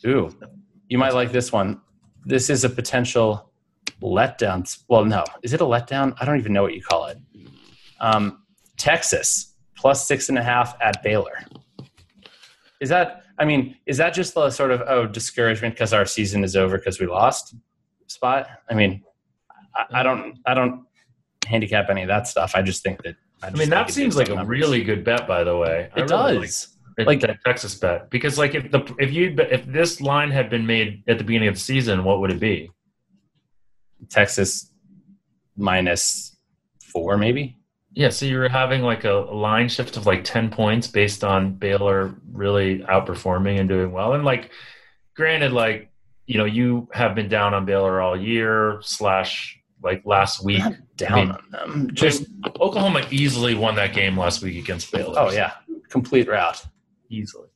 Ooh, 0.04 0.36
you 0.88 0.98
might 0.98 1.14
like 1.14 1.30
this 1.30 1.52
one. 1.52 1.80
This 2.24 2.50
is 2.50 2.64
a 2.64 2.68
potential 2.68 3.52
letdown. 4.02 4.76
Well, 4.88 5.04
no, 5.04 5.22
is 5.44 5.52
it 5.52 5.60
a 5.60 5.64
letdown? 5.64 6.16
I 6.20 6.24
don't 6.24 6.38
even 6.40 6.52
know 6.52 6.62
what 6.62 6.74
you 6.74 6.82
call 6.82 7.06
it. 7.06 7.18
Um, 8.00 8.42
Texas 8.76 9.54
plus 9.76 10.08
six 10.08 10.28
and 10.28 10.38
a 10.38 10.42
half 10.42 10.76
at 10.80 11.04
Baylor. 11.04 11.44
Is 12.80 12.88
that? 12.88 13.22
I 13.38 13.44
mean, 13.44 13.76
is 13.86 13.96
that 13.98 14.12
just 14.12 14.34
the 14.34 14.50
sort 14.50 14.72
of 14.72 14.82
oh 14.88 15.06
discouragement 15.06 15.74
because 15.74 15.92
our 15.92 16.04
season 16.04 16.42
is 16.42 16.56
over 16.56 16.78
because 16.78 16.98
we 16.98 17.06
lost 17.06 17.54
spot? 18.08 18.48
I 18.68 18.74
mean, 18.74 19.04
I, 19.76 20.00
I 20.00 20.02
don't, 20.02 20.36
I 20.46 20.54
don't 20.54 20.84
handicap 21.46 21.90
any 21.90 22.02
of 22.02 22.08
that 22.08 22.26
stuff. 22.26 22.56
I 22.56 22.62
just 22.62 22.82
think 22.82 23.04
that. 23.04 23.14
I 23.42 23.48
just 23.50 23.58
mean, 23.58 23.70
that 23.70 23.90
seems 23.90 24.16
like 24.16 24.28
on 24.28 24.32
a 24.32 24.36
numbers. 24.36 24.58
really 24.58 24.82
good 24.84 25.02
bet, 25.04 25.26
by 25.26 25.44
the 25.44 25.56
way. 25.56 25.88
I 25.96 26.00
It 26.00 26.10
really 26.10 26.38
does. 26.38 26.76
Like, 26.98 27.06
Like- 27.06 27.20
that 27.20 27.38
Texas 27.46 27.74
bet 27.76 28.10
because, 28.10 28.36
like, 28.36 28.54
if 28.54 28.70
the 28.70 28.80
if 28.98 29.12
you 29.12 29.34
if 29.38 29.64
this 29.66 30.00
line 30.02 30.30
had 30.30 30.50
been 30.50 30.66
made 30.66 31.02
at 31.08 31.16
the 31.18 31.24
beginning 31.24 31.48
of 31.48 31.54
the 31.54 31.60
season, 31.60 32.04
what 32.04 32.20
would 32.20 32.30
it 32.30 32.40
be? 32.40 32.70
Texas 34.08 34.70
minus 35.56 36.36
four, 36.92 37.16
maybe. 37.16 37.56
Yeah, 37.92 38.10
so 38.10 38.26
you're 38.26 38.48
having 38.48 38.82
like 38.82 39.04
a, 39.04 39.12
a 39.20 39.34
line 39.34 39.68
shift 39.68 39.96
of 39.96 40.06
like 40.06 40.24
ten 40.24 40.50
points 40.50 40.86
based 40.86 41.24
on 41.24 41.54
Baylor 41.54 42.14
really 42.32 42.80
outperforming 42.80 43.58
and 43.58 43.68
doing 43.68 43.92
well. 43.92 44.12
And 44.14 44.24
like, 44.24 44.50
granted, 45.16 45.52
like 45.52 45.90
you 46.26 46.38
know, 46.38 46.44
you 46.44 46.88
have 46.92 47.14
been 47.14 47.28
down 47.28 47.54
on 47.54 47.64
Baylor 47.64 48.00
all 48.00 48.20
year. 48.20 48.78
Slash, 48.82 49.58
like 49.82 50.02
last 50.04 50.44
week, 50.44 50.58
Not 50.60 50.74
down 50.96 51.12
I 51.18 51.24
mean, 51.24 51.30
on 51.30 51.50
them. 51.50 51.90
Just 51.94 52.24
Oklahoma 52.60 53.06
easily 53.10 53.54
won 53.54 53.74
that 53.76 53.92
game 53.94 54.16
last 54.18 54.42
week 54.42 54.56
against 54.62 54.92
Baylor. 54.92 55.14
oh 55.18 55.30
yeah, 55.30 55.52
complete 55.88 56.28
rout. 56.28 56.64
easily. 57.08 57.48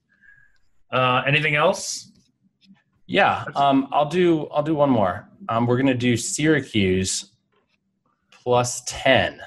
Uh, 0.90 1.22
anything 1.26 1.54
else? 1.56 2.12
Yeah, 3.06 3.44
um, 3.54 3.88
I'll 3.92 4.08
do. 4.08 4.46
I'll 4.48 4.62
do 4.62 4.74
one 4.74 4.90
more. 4.90 5.28
Um, 5.48 5.66
we're 5.66 5.76
gonna 5.76 5.94
do 5.94 6.16
Syracuse 6.16 7.32
plus 8.30 8.82
ten 8.86 9.40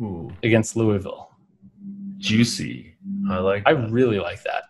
Ooh, 0.00 0.30
against 0.42 0.76
Louisville. 0.76 1.30
juicy. 2.18 2.94
I 3.30 3.38
like. 3.38 3.62
I 3.66 3.74
that. 3.74 3.90
really 3.90 4.18
like 4.18 4.42
that. 4.44 4.62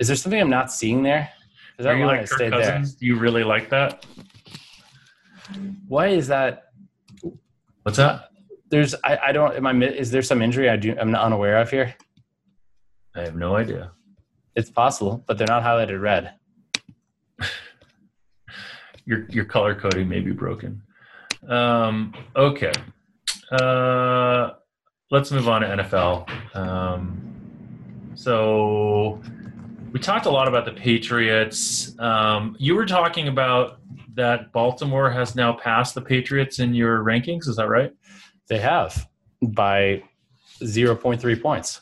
Is 0.00 0.08
there 0.08 0.16
something 0.16 0.40
I'm 0.40 0.50
not 0.50 0.72
seeing 0.72 1.02
there? 1.02 1.30
Because 1.76 1.86
Are 1.86 1.92
that 1.94 1.98
you 1.98 2.06
line 2.06 2.16
like 2.18 2.28
Kirk 2.28 2.38
stayed 2.38 2.52
there. 2.52 2.82
Do 2.82 3.06
you 3.06 3.16
really 3.18 3.44
like 3.44 3.68
that? 3.70 4.04
Why 5.88 6.08
is 6.08 6.28
that? 6.28 6.72
What's 7.82 7.98
that? 7.98 8.30
There's. 8.68 8.94
I, 9.04 9.18
I 9.26 9.32
don't. 9.32 9.54
Am 9.56 9.66
I? 9.66 9.72
Is 9.86 10.10
there 10.10 10.22
some 10.22 10.42
injury 10.42 10.68
I 10.68 10.76
do? 10.76 10.96
I'm 10.98 11.10
not 11.10 11.24
unaware 11.24 11.58
of 11.58 11.70
here. 11.70 11.94
I 13.14 13.20
have 13.22 13.36
no 13.36 13.56
idea. 13.56 13.92
It's 14.54 14.70
possible, 14.70 15.24
but 15.26 15.38
they're 15.38 15.46
not 15.46 15.62
highlighted 15.62 16.00
red. 16.00 16.34
your 19.04 19.26
your 19.28 19.44
color 19.44 19.74
coding 19.74 20.08
may 20.08 20.20
be 20.20 20.32
broken. 20.32 20.82
Um, 21.48 22.14
okay. 22.36 22.72
Uh, 23.50 24.52
let's 25.10 25.30
move 25.30 25.48
on 25.48 25.60
to 25.60 25.66
NFL. 25.66 26.56
Um, 26.56 28.12
so 28.14 29.20
we 29.92 30.00
talked 30.00 30.26
a 30.26 30.30
lot 30.30 30.48
about 30.48 30.64
the 30.64 30.72
Patriots. 30.72 31.98
Um, 31.98 32.56
you 32.58 32.74
were 32.74 32.86
talking 32.86 33.28
about 33.28 33.80
that 34.14 34.52
Baltimore 34.52 35.10
has 35.10 35.34
now 35.34 35.52
passed 35.52 35.94
the 35.94 36.00
Patriots 36.00 36.58
in 36.58 36.74
your 36.74 37.02
rankings. 37.04 37.48
Is 37.48 37.56
that 37.56 37.68
right? 37.68 37.92
They 38.48 38.58
have 38.58 39.08
by 39.40 40.02
0.3 40.60 41.42
points. 41.42 41.80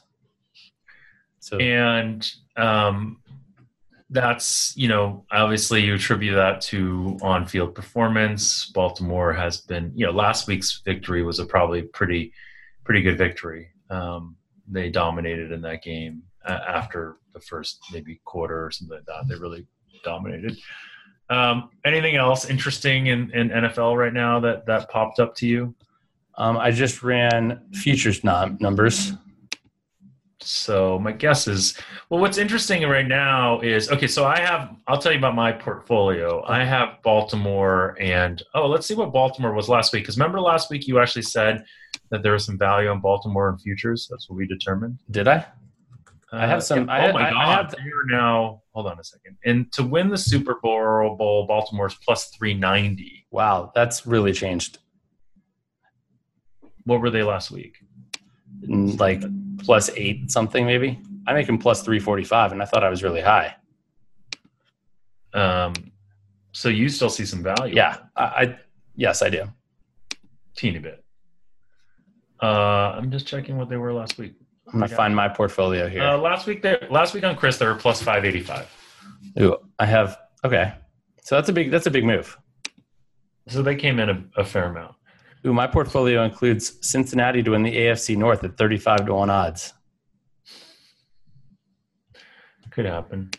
So 1.40 1.58
and 1.58 2.30
um, 2.56 3.20
that's 4.10 4.76
you 4.76 4.88
know 4.88 5.24
obviously 5.30 5.82
you 5.82 5.94
attribute 5.94 6.34
that 6.34 6.60
to 6.62 7.18
on-field 7.22 7.74
performance. 7.74 8.66
Baltimore 8.66 9.32
has 9.32 9.58
been 9.58 9.92
you 9.94 10.06
know 10.06 10.12
last 10.12 10.46
week's 10.46 10.82
victory 10.84 11.22
was 11.22 11.38
a 11.38 11.46
probably 11.46 11.82
pretty 11.82 12.32
pretty 12.84 13.02
good 13.02 13.16
victory. 13.16 13.70
Um, 13.88 14.36
they 14.68 14.90
dominated 14.90 15.50
in 15.50 15.62
that 15.62 15.82
game 15.82 16.22
uh, 16.44 16.60
after 16.68 17.16
the 17.32 17.40
first 17.40 17.80
maybe 17.92 18.20
quarter 18.24 18.64
or 18.64 18.70
something 18.70 18.96
like 18.96 19.06
that. 19.06 19.28
They 19.28 19.40
really 19.40 19.66
dominated. 20.04 20.56
Um, 21.30 21.70
anything 21.84 22.16
else 22.16 22.50
interesting 22.50 23.06
in, 23.06 23.30
in 23.30 23.50
NFL 23.50 23.96
right 23.96 24.12
now 24.12 24.40
that 24.40 24.66
that 24.66 24.90
popped 24.90 25.20
up 25.20 25.34
to 25.36 25.46
you? 25.46 25.74
Um, 26.36 26.58
I 26.58 26.70
just 26.70 27.02
ran 27.02 27.60
futures 27.72 28.24
numbers. 28.24 29.12
So 30.42 30.98
my 30.98 31.12
guess 31.12 31.46
is, 31.46 31.78
well, 32.08 32.20
what's 32.20 32.38
interesting 32.38 32.82
right 32.88 33.06
now 33.06 33.60
is 33.60 33.90
okay. 33.90 34.06
So 34.06 34.24
I 34.24 34.40
have, 34.40 34.74
I'll 34.88 34.98
tell 34.98 35.12
you 35.12 35.18
about 35.18 35.34
my 35.34 35.52
portfolio. 35.52 36.42
I 36.46 36.64
have 36.64 37.02
Baltimore, 37.02 37.94
and 38.00 38.42
oh, 38.54 38.66
let's 38.66 38.86
see 38.86 38.94
what 38.94 39.12
Baltimore 39.12 39.52
was 39.52 39.68
last 39.68 39.92
week. 39.92 40.04
Because 40.04 40.16
remember 40.16 40.40
last 40.40 40.70
week 40.70 40.88
you 40.88 40.98
actually 40.98 41.22
said 41.22 41.62
that 42.10 42.22
there 42.22 42.32
was 42.32 42.46
some 42.46 42.58
value 42.58 42.88
on 42.88 43.00
Baltimore 43.00 43.50
in 43.50 43.58
futures. 43.58 44.08
That's 44.10 44.30
what 44.30 44.36
we 44.36 44.46
determined. 44.46 44.98
Did 45.10 45.28
I? 45.28 45.46
I 46.32 46.46
have 46.46 46.62
some. 46.62 46.88
Uh, 46.88 47.08
oh 47.08 47.12
my 47.12 47.28
I, 47.28 47.30
god! 47.30 47.36
I 47.36 47.52
have, 47.54 47.74
you're 47.84 48.06
now. 48.06 48.62
Hold 48.72 48.86
on 48.86 48.98
a 49.00 49.04
second. 49.04 49.36
And 49.44 49.70
to 49.72 49.82
win 49.82 50.08
the 50.08 50.18
Super 50.18 50.56
Bowl, 50.62 51.16
Bowl, 51.16 51.46
Baltimore's 51.46 51.96
plus 52.04 52.28
three 52.28 52.54
ninety. 52.54 53.26
Wow, 53.30 53.72
that's 53.74 54.06
really 54.06 54.32
changed. 54.32 54.78
What 56.84 57.00
were 57.00 57.10
they 57.10 57.22
last 57.22 57.50
week? 57.50 57.76
Like 58.62 59.22
plus 59.58 59.90
eight 59.96 60.30
something 60.30 60.64
maybe. 60.66 61.00
I 61.26 61.32
make 61.32 61.46
them 61.46 61.58
plus 61.58 61.82
three 61.82 61.98
forty 61.98 62.24
five, 62.24 62.52
and 62.52 62.62
I 62.62 62.64
thought 62.64 62.84
I 62.84 62.90
was 62.90 63.02
really 63.02 63.20
high. 63.20 63.56
Um, 65.34 65.74
so 66.52 66.68
you 66.68 66.88
still 66.88 67.10
see 67.10 67.24
some 67.24 67.42
value? 67.42 67.74
Yeah, 67.74 67.98
I, 68.16 68.24
I 68.24 68.58
yes, 68.94 69.22
I 69.22 69.30
do. 69.30 69.44
Teeny 70.56 70.78
bit. 70.78 71.04
Uh, 72.42 72.94
I'm 72.96 73.10
just 73.10 73.26
checking 73.26 73.56
what 73.56 73.68
they 73.68 73.76
were 73.76 73.92
last 73.92 74.16
week. 74.18 74.34
I'm 74.72 74.80
gonna 74.80 74.88
find 74.88 75.14
my 75.14 75.28
portfolio 75.28 75.88
here. 75.88 76.02
Uh, 76.02 76.18
last 76.18 76.46
week, 76.46 76.62
there, 76.62 76.86
last 76.90 77.14
week 77.14 77.24
on 77.24 77.36
Chris, 77.36 77.58
they 77.58 77.66
were 77.66 77.74
plus 77.74 78.02
five 78.02 78.24
eighty 78.24 78.40
five. 78.40 78.68
Ooh, 79.40 79.56
I 79.78 79.86
have 79.86 80.18
okay. 80.44 80.74
So 81.22 81.34
that's 81.34 81.48
a 81.48 81.52
big 81.52 81.70
that's 81.70 81.86
a 81.86 81.90
big 81.90 82.04
move. 82.04 82.36
So 83.48 83.62
they 83.62 83.74
came 83.74 83.98
in 83.98 84.10
a, 84.10 84.24
a 84.36 84.44
fair 84.44 84.64
amount. 84.64 84.94
Ooh, 85.46 85.52
my 85.52 85.66
portfolio 85.66 86.24
includes 86.24 86.78
Cincinnati 86.86 87.42
to 87.42 87.50
win 87.52 87.62
the 87.62 87.74
AFC 87.74 88.16
North 88.16 88.44
at 88.44 88.56
thirty 88.56 88.76
five 88.76 89.06
to 89.06 89.14
one 89.14 89.30
odds. 89.30 89.72
Could 92.70 92.86
happen. 92.86 93.30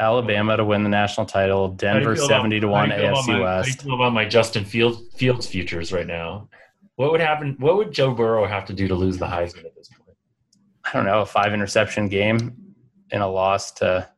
Alabama 0.00 0.56
to 0.56 0.64
win 0.64 0.82
the 0.84 0.88
national 0.88 1.26
title. 1.26 1.68
Denver 1.68 2.14
seventy 2.14 2.60
to 2.60 2.68
one 2.68 2.90
AFC 2.90 3.28
my, 3.28 3.40
West. 3.40 3.46
How 3.46 3.62
do 3.62 3.68
you 3.70 3.76
feel 3.76 3.94
about 3.94 4.12
my 4.12 4.24
Justin 4.24 4.64
Fields 4.64 5.14
Fields 5.16 5.46
futures 5.46 5.92
right 5.92 6.06
now? 6.06 6.48
What 6.96 7.12
would 7.12 7.20
happen? 7.20 7.56
What 7.58 7.76
would 7.76 7.92
Joe 7.92 8.12
Burrow 8.12 8.46
have 8.46 8.64
to 8.66 8.72
do 8.72 8.88
to 8.88 8.94
lose 8.94 9.18
the 9.18 9.26
Heisman 9.26 9.64
at 9.64 9.74
this 9.74 9.88
point? 9.88 9.97
I 10.88 10.96
don't 10.96 11.06
know, 11.06 11.20
a 11.20 11.26
five 11.26 11.52
interception 11.52 12.08
game 12.08 12.56
in 13.10 13.20
a 13.20 13.28
loss 13.28 13.72
to 13.72 14.08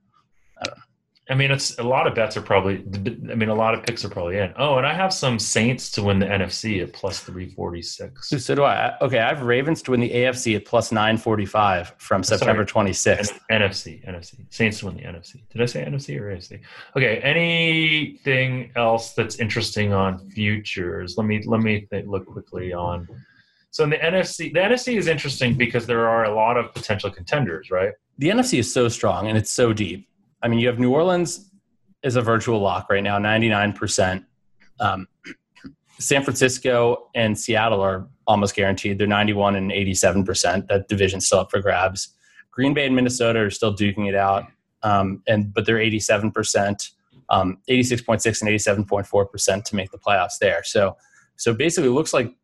I 0.60 0.64
don't 0.64 0.76
know. 0.76 0.82
I 1.30 1.34
mean, 1.34 1.52
it's 1.52 1.78
a 1.78 1.84
lot 1.84 2.08
of 2.08 2.14
bets 2.16 2.36
are 2.36 2.42
probably. 2.42 2.84
I 3.30 3.36
mean, 3.36 3.50
a 3.50 3.54
lot 3.54 3.72
of 3.72 3.84
picks 3.84 4.04
are 4.04 4.08
probably 4.08 4.38
in. 4.38 4.52
Oh, 4.56 4.78
and 4.78 4.86
I 4.86 4.92
have 4.92 5.12
some 5.12 5.38
Saints 5.38 5.88
to 5.92 6.02
win 6.02 6.18
the 6.18 6.26
NFC 6.26 6.82
at 6.82 6.92
plus 6.92 7.20
three 7.20 7.48
forty 7.48 7.82
six. 7.82 8.30
So 8.30 8.54
do 8.56 8.64
I. 8.64 8.96
Okay, 9.00 9.20
I 9.20 9.28
have 9.28 9.42
Ravens 9.42 9.80
to 9.82 9.92
win 9.92 10.00
the 10.00 10.10
AFC 10.10 10.56
at 10.56 10.64
plus 10.64 10.90
nine 10.90 11.16
forty 11.16 11.46
five 11.46 11.94
from 11.98 12.24
September 12.24 12.64
twenty 12.64 12.92
sixth. 12.92 13.38
NFC, 13.50 14.04
NFC, 14.08 14.44
Saints 14.50 14.80
to 14.80 14.86
win 14.86 14.96
the 14.96 15.04
NFC. 15.04 15.36
Did 15.50 15.62
I 15.62 15.66
say 15.66 15.84
NFC 15.84 16.20
or 16.20 16.34
AFC? 16.34 16.60
Okay. 16.96 17.18
Anything 17.18 18.72
else 18.74 19.12
that's 19.12 19.36
interesting 19.36 19.92
on 19.92 20.28
futures? 20.30 21.14
Let 21.16 21.28
me 21.28 21.44
let 21.46 21.60
me 21.60 21.86
think, 21.90 22.08
look 22.08 22.26
quickly 22.26 22.72
on 22.72 23.06
so 23.70 23.84
in 23.84 23.90
the 23.90 23.96
NFC, 23.96 24.52
the 24.52 24.60
NFC 24.60 24.96
is 24.96 25.06
interesting 25.06 25.54
because 25.54 25.86
there 25.86 26.08
are 26.08 26.24
a 26.24 26.34
lot 26.34 26.56
of 26.56 26.74
potential 26.74 27.10
contenders, 27.10 27.70
right? 27.70 27.92
The 28.18 28.28
NFC 28.28 28.58
is 28.58 28.72
so 28.72 28.88
strong 28.88 29.28
and 29.28 29.38
it's 29.38 29.50
so 29.50 29.72
deep. 29.72 30.08
I 30.42 30.48
mean, 30.48 30.58
you 30.58 30.66
have 30.68 30.78
New 30.78 30.92
Orleans 30.92 31.50
is 32.02 32.16
a 32.16 32.22
virtual 32.22 32.60
lock 32.60 32.90
right 32.90 33.02
now, 33.02 33.18
99%. 33.18 34.24
Um, 34.80 35.06
San 35.98 36.22
Francisco 36.22 37.10
and 37.14 37.38
Seattle 37.38 37.82
are 37.82 38.08
almost 38.26 38.54
guaranteed. 38.54 38.98
They're 38.98 39.06
91 39.06 39.56
and 39.56 39.70
87%. 39.70 40.66
That 40.68 40.88
division's 40.88 41.26
still 41.26 41.40
up 41.40 41.50
for 41.50 41.60
grabs. 41.60 42.14
Green 42.50 42.74
Bay 42.74 42.86
and 42.86 42.96
Minnesota 42.96 43.40
are 43.40 43.50
still 43.50 43.74
duking 43.74 44.08
it 44.08 44.14
out, 44.14 44.44
um, 44.82 45.22
and 45.28 45.52
but 45.52 45.66
they're 45.66 45.76
87%, 45.76 46.90
um, 47.28 47.58
86.6 47.68 48.42
and 48.42 48.50
87.4% 48.50 49.64
to 49.64 49.76
make 49.76 49.90
the 49.90 49.98
playoffs 49.98 50.38
there. 50.40 50.62
So, 50.64 50.96
so 51.36 51.54
basically, 51.54 51.90
it 51.90 51.92
looks 51.92 52.12
like 52.12 52.34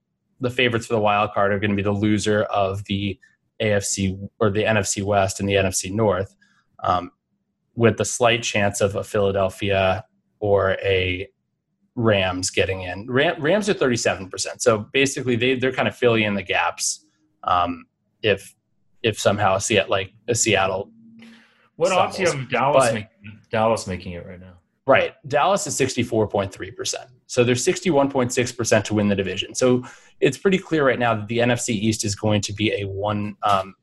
the 0.41 0.51
favorites 0.51 0.87
for 0.87 0.95
the 0.95 1.01
wild 1.01 1.33
card 1.33 1.53
are 1.53 1.59
going 1.59 1.71
to 1.71 1.77
be 1.77 1.83
the 1.83 1.93
loser 1.93 2.43
of 2.45 2.85
the 2.85 3.19
AFC 3.61 4.29
or 4.39 4.51
the 4.51 4.65
NFC 4.65 5.03
West 5.03 5.41
and 5.41 5.49
the 5.49 5.55
NFC 5.55 5.91
North, 5.91 6.35
um, 6.83 7.11
with 7.75 7.97
the 7.97 8.05
slight 8.05 8.43
chance 8.43 8.81
of 8.81 8.97
a 8.97 9.05
Philadelphia 9.05 10.05
or 10.41 10.73
a 10.83 11.29
Rams 11.95 12.51
getting 12.51 12.83
in. 12.83 13.11
Ram, 13.11 13.41
Rams 13.41 13.69
are 13.69 13.75
37%. 13.75 14.61
So 14.61 14.87
basically, 14.93 15.37
they, 15.37 15.55
they're 15.55 15.73
kind 15.73 15.89
of 15.89 15.97
filling 15.97 16.25
in 16.25 16.35
the 16.35 16.43
gaps 16.43 17.07
um, 17.45 17.87
if 18.23 18.55
if 19.03 19.19
somehow 19.19 19.59
see 19.59 19.77
it 19.77 19.89
like 19.89 20.13
a 20.29 20.35
Seattle. 20.35 20.91
What 21.77 21.93
odds 21.93 22.17
do 22.17 22.23
you 22.23 22.33
have 22.33 22.51
Dallas, 22.51 22.87
but, 22.87 22.95
making, 22.95 23.41
Dallas 23.51 23.87
making 23.87 24.13
it 24.13 24.27
right 24.27 24.41
now? 24.41 24.55
Right. 24.87 25.15
Dallas 25.29 25.67
is 25.67 25.79
64.3%. 25.79 26.95
So 27.27 27.43
they're 27.45 27.55
61.6% 27.55 28.85
to 28.85 28.95
win 28.95 29.09
the 29.09 29.17
division. 29.17 29.55
So 29.55 29.85
it's 30.21 30.39
pretty 30.39 30.59
clear 30.59 30.87
right 30.87 30.99
now 30.99 31.15
that 31.15 31.29
the 31.29 31.39
NFC 31.39 31.71
East 31.71 32.05
is 32.05 32.15
going 32.15 32.41
to 32.43 32.53
be 32.53 32.73
a 32.73 32.85
one, 32.87 33.37
um, 33.43 33.75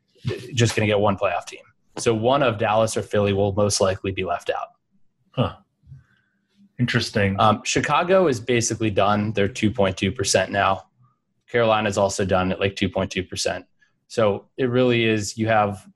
just 0.53 0.75
going 0.75 0.87
to 0.87 0.91
get 0.91 0.99
one 0.99 1.17
playoff 1.17 1.45
team. 1.45 1.61
So 1.97 2.13
one 2.13 2.41
of 2.41 2.57
Dallas 2.57 2.95
or 2.95 3.01
Philly 3.01 3.33
will 3.33 3.53
most 3.53 3.81
likely 3.81 4.11
be 4.11 4.23
left 4.23 4.49
out. 4.49 4.69
Huh. 5.31 5.55
Interesting. 6.79 7.35
Um, 7.39 7.61
Chicago 7.63 8.27
is 8.27 8.39
basically 8.39 8.89
done. 8.89 9.33
They're 9.33 9.49
2.2% 9.49 10.49
now. 10.49 10.85
Carolina 11.47 11.87
is 11.87 11.97
also 11.97 12.25
done 12.25 12.51
at 12.51 12.59
like 12.59 12.75
2.2%. 12.75 13.63
So 14.07 14.47
it 14.57 14.65
really 14.65 15.05
is, 15.05 15.37
you 15.37 15.47
have 15.47 15.87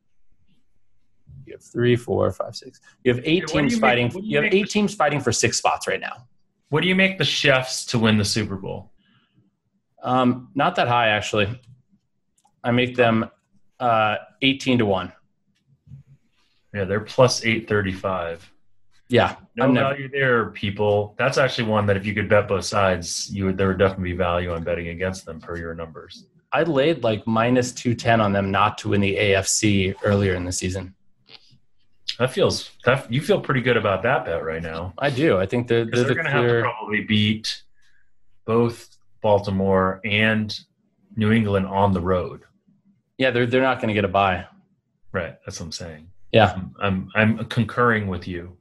you 1.46 1.54
have 1.54 1.64
three, 1.64 1.96
four, 1.96 2.30
five, 2.32 2.56
six. 2.56 2.82
You 3.04 3.14
have 3.14 3.24
eight 3.26 3.48
teams 3.48 3.80
fighting. 3.80 4.08
Make, 4.08 4.16
you, 4.16 4.22
you 4.24 4.42
have 4.42 4.54
eight 4.54 4.70
teams 4.70 4.94
fighting 4.94 5.22
for 5.22 5.32
six 5.32 5.58
spots 5.58 5.88
right 5.88 6.00
now. 6.00 6.28
What 6.70 6.82
do 6.82 6.88
you 6.88 6.96
make 6.96 7.18
the 7.18 7.26
Chiefs 7.26 7.86
to 7.88 8.00
win 8.00 8.18
the 8.18 8.26
Super 8.26 8.56
Bowl? 8.56 8.92
Um, 10.04 10.50
not 10.54 10.76
that 10.76 10.88
high, 10.88 11.10
actually. 11.10 11.62
I 12.64 12.72
make 12.72 12.96
them 12.96 13.30
uh, 13.80 14.18
eighteen 14.42 14.78
to 14.80 14.86
one. 14.86 15.14
Yeah, 16.74 16.84
they're 16.84 17.00
plus 17.00 17.46
eight 17.46 17.68
thirty-five. 17.68 18.52
Yeah, 19.10 19.38
no 19.56 19.66
I'm 19.66 19.74
value 19.74 20.04
never... 20.04 20.12
there, 20.12 20.46
people. 20.50 21.16
That's 21.18 21.38
actually 21.38 21.70
one 21.70 21.86
that 21.86 21.96
if 21.96 22.06
you 22.06 22.14
could 22.14 22.28
bet 22.28 22.48
both 22.48 22.66
sides, 22.66 23.30
you 23.32 23.46
would 23.46 23.58
there 23.58 23.70
would 23.70 23.80
definitely 23.80 24.12
be 24.12 24.18
value 24.18 24.52
on 24.52 24.64
betting 24.64 24.90
against 24.90 25.26
them 25.26 25.40
per 25.40 25.58
your 25.58 25.74
numbers. 25.74 26.26
I 26.52 26.64
laid 26.64 27.04
like 27.04 27.26
minus 27.26 27.72
two 27.72 27.96
ten 27.96 28.20
on 28.20 28.34
them 28.34 28.52
not 28.52 28.78
to 28.80 28.90
win 28.90 29.02
the 29.02 29.16
AFC 29.16 29.96
earlier 30.04 30.36
in 30.36 30.44
the 30.44 30.52
season. 30.52 30.94
That 32.20 32.32
feels 32.32 32.72
that 32.84 33.12
you 33.12 33.22
feel 33.22 33.40
pretty 33.40 33.62
good 33.62 33.78
about 33.78 34.04
that 34.04 34.26
bet 34.26 34.44
right 34.44 34.62
now. 34.62 34.94
I 34.98 35.10
do. 35.10 35.38
I 35.38 35.46
think 35.46 35.68
they're, 35.68 35.86
they're, 35.86 36.04
they're 36.04 36.14
going 36.16 36.26
to 36.26 36.32
have 36.32 36.46
to 36.46 36.62
probably 36.62 37.04
beat 37.04 37.64
both 38.46 38.98
Baltimore 39.22 40.02
and 40.04 40.58
New 41.16 41.32
England 41.32 41.68
on 41.68 41.94
the 41.94 42.02
road. 42.02 42.42
Yeah, 43.18 43.32
they're 43.32 43.46
they're 43.46 43.62
not 43.62 43.78
going 43.78 43.90
to 43.90 43.94
get 43.94 44.06
a 44.06 44.10
buy. 44.10 44.46
Right. 45.12 45.36
That's 45.46 45.60
what 45.60 45.68
I'm 45.68 45.72
saying. 45.72 46.10
Yeah, 46.32 46.60
I'm 46.82 47.12
I'm, 47.16 47.38
I'm 47.40 47.46
concurring 47.46 48.08
with 48.08 48.28
you, 48.28 48.58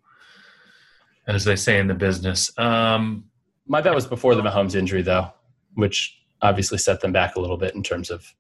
as 1.27 1.45
they 1.45 1.57
say 1.57 1.79
in 1.79 1.87
the 1.87 1.95
business. 1.95 2.57
Um, 2.59 3.25
My 3.67 3.81
bet 3.81 3.95
was 3.95 4.07
before 4.07 4.35
the 4.35 4.43
Mahomes 4.43 4.75
injury, 4.75 5.03
though, 5.03 5.33
which 5.75 6.19
obviously 6.43 6.79
set 6.79 7.01
them 7.01 7.13
back 7.13 7.37
a 7.37 7.41
little 7.41 7.57
bit 7.57 7.75
in 7.75 7.83
terms 7.83 8.11
of 8.11 8.35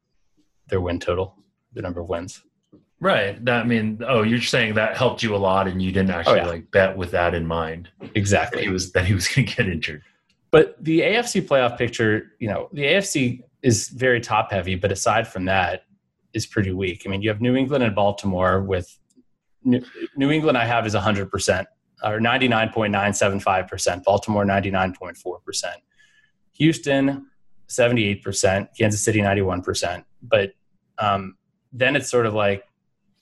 their 0.69 0.81
win 0.81 1.01
total, 1.01 1.35
the 1.73 1.83
number 1.83 2.01
of 2.01 2.09
wins. 2.09 2.43
Right. 3.01 3.43
That 3.45 3.61
I 3.61 3.65
mean, 3.65 4.01
oh, 4.07 4.23
you're 4.23 4.41
saying 4.41 4.75
that 4.75 4.97
helped 4.97 5.23
you 5.23 5.35
a 5.35 5.39
lot, 5.39 5.69
and 5.69 5.83
you 5.83 5.93
didn't 5.93 6.11
actually 6.11 6.41
Oh, 6.41 6.45
yeah. 6.45 6.49
like 6.49 6.71
bet 6.71 6.97
with 6.97 7.11
that 7.11 7.35
in 7.35 7.47
mind 7.47 7.89
that 8.01 8.11
Exactly. 8.15 8.63
he 8.63 8.69
was 8.69 8.93
that 8.93 9.05
he 9.07 9.15
was 9.15 9.29
going 9.35 9.47
to 9.47 9.55
get 9.55 9.69
injured. 9.69 10.03
But 10.51 10.83
the 10.83 11.01
AFC 11.01 11.43
playoff 11.47 11.77
picture, 11.77 12.33
you 12.39 12.49
know, 12.49 12.69
the 12.73 12.83
AFC 12.85 13.43
is 13.63 13.89
very 13.89 14.21
top 14.21 14.51
heavy, 14.51 14.77
but 14.77 14.91
aside 14.93 15.27
from 15.29 15.45
that, 15.47 15.83
is 16.33 16.47
pretty 16.47 16.73
weak. 16.73 17.03
I 17.05 17.09
mean, 17.11 17.21
you 17.21 17.29
have 17.29 17.41
New 17.41 17.57
England 17.57 17.83
and 17.85 17.95
Baltimore 17.95 18.63
with 18.63 18.99
New, 19.65 19.83
New 20.17 20.31
England. 20.31 20.57
I 20.57 20.65
have 20.65 20.87
is 20.87 20.95
100 20.95 21.31
percent 21.31 21.67
or 22.03 22.19
99.975 22.21 23.69
percent. 23.69 24.05
Baltimore 24.05 24.45
99.4 24.45 25.45
percent. 25.45 25.77
Houston 26.53 27.27
78 27.69 28.23
percent. 28.23 28.69
Kansas 28.79 29.03
City 29.03 29.21
91 29.21 29.63
percent. 29.63 30.05
But 30.23 30.53
um, 30.99 31.37
then 31.73 31.97
it's 31.97 32.09
sort 32.09 32.27
of 32.27 32.35
like 32.35 32.65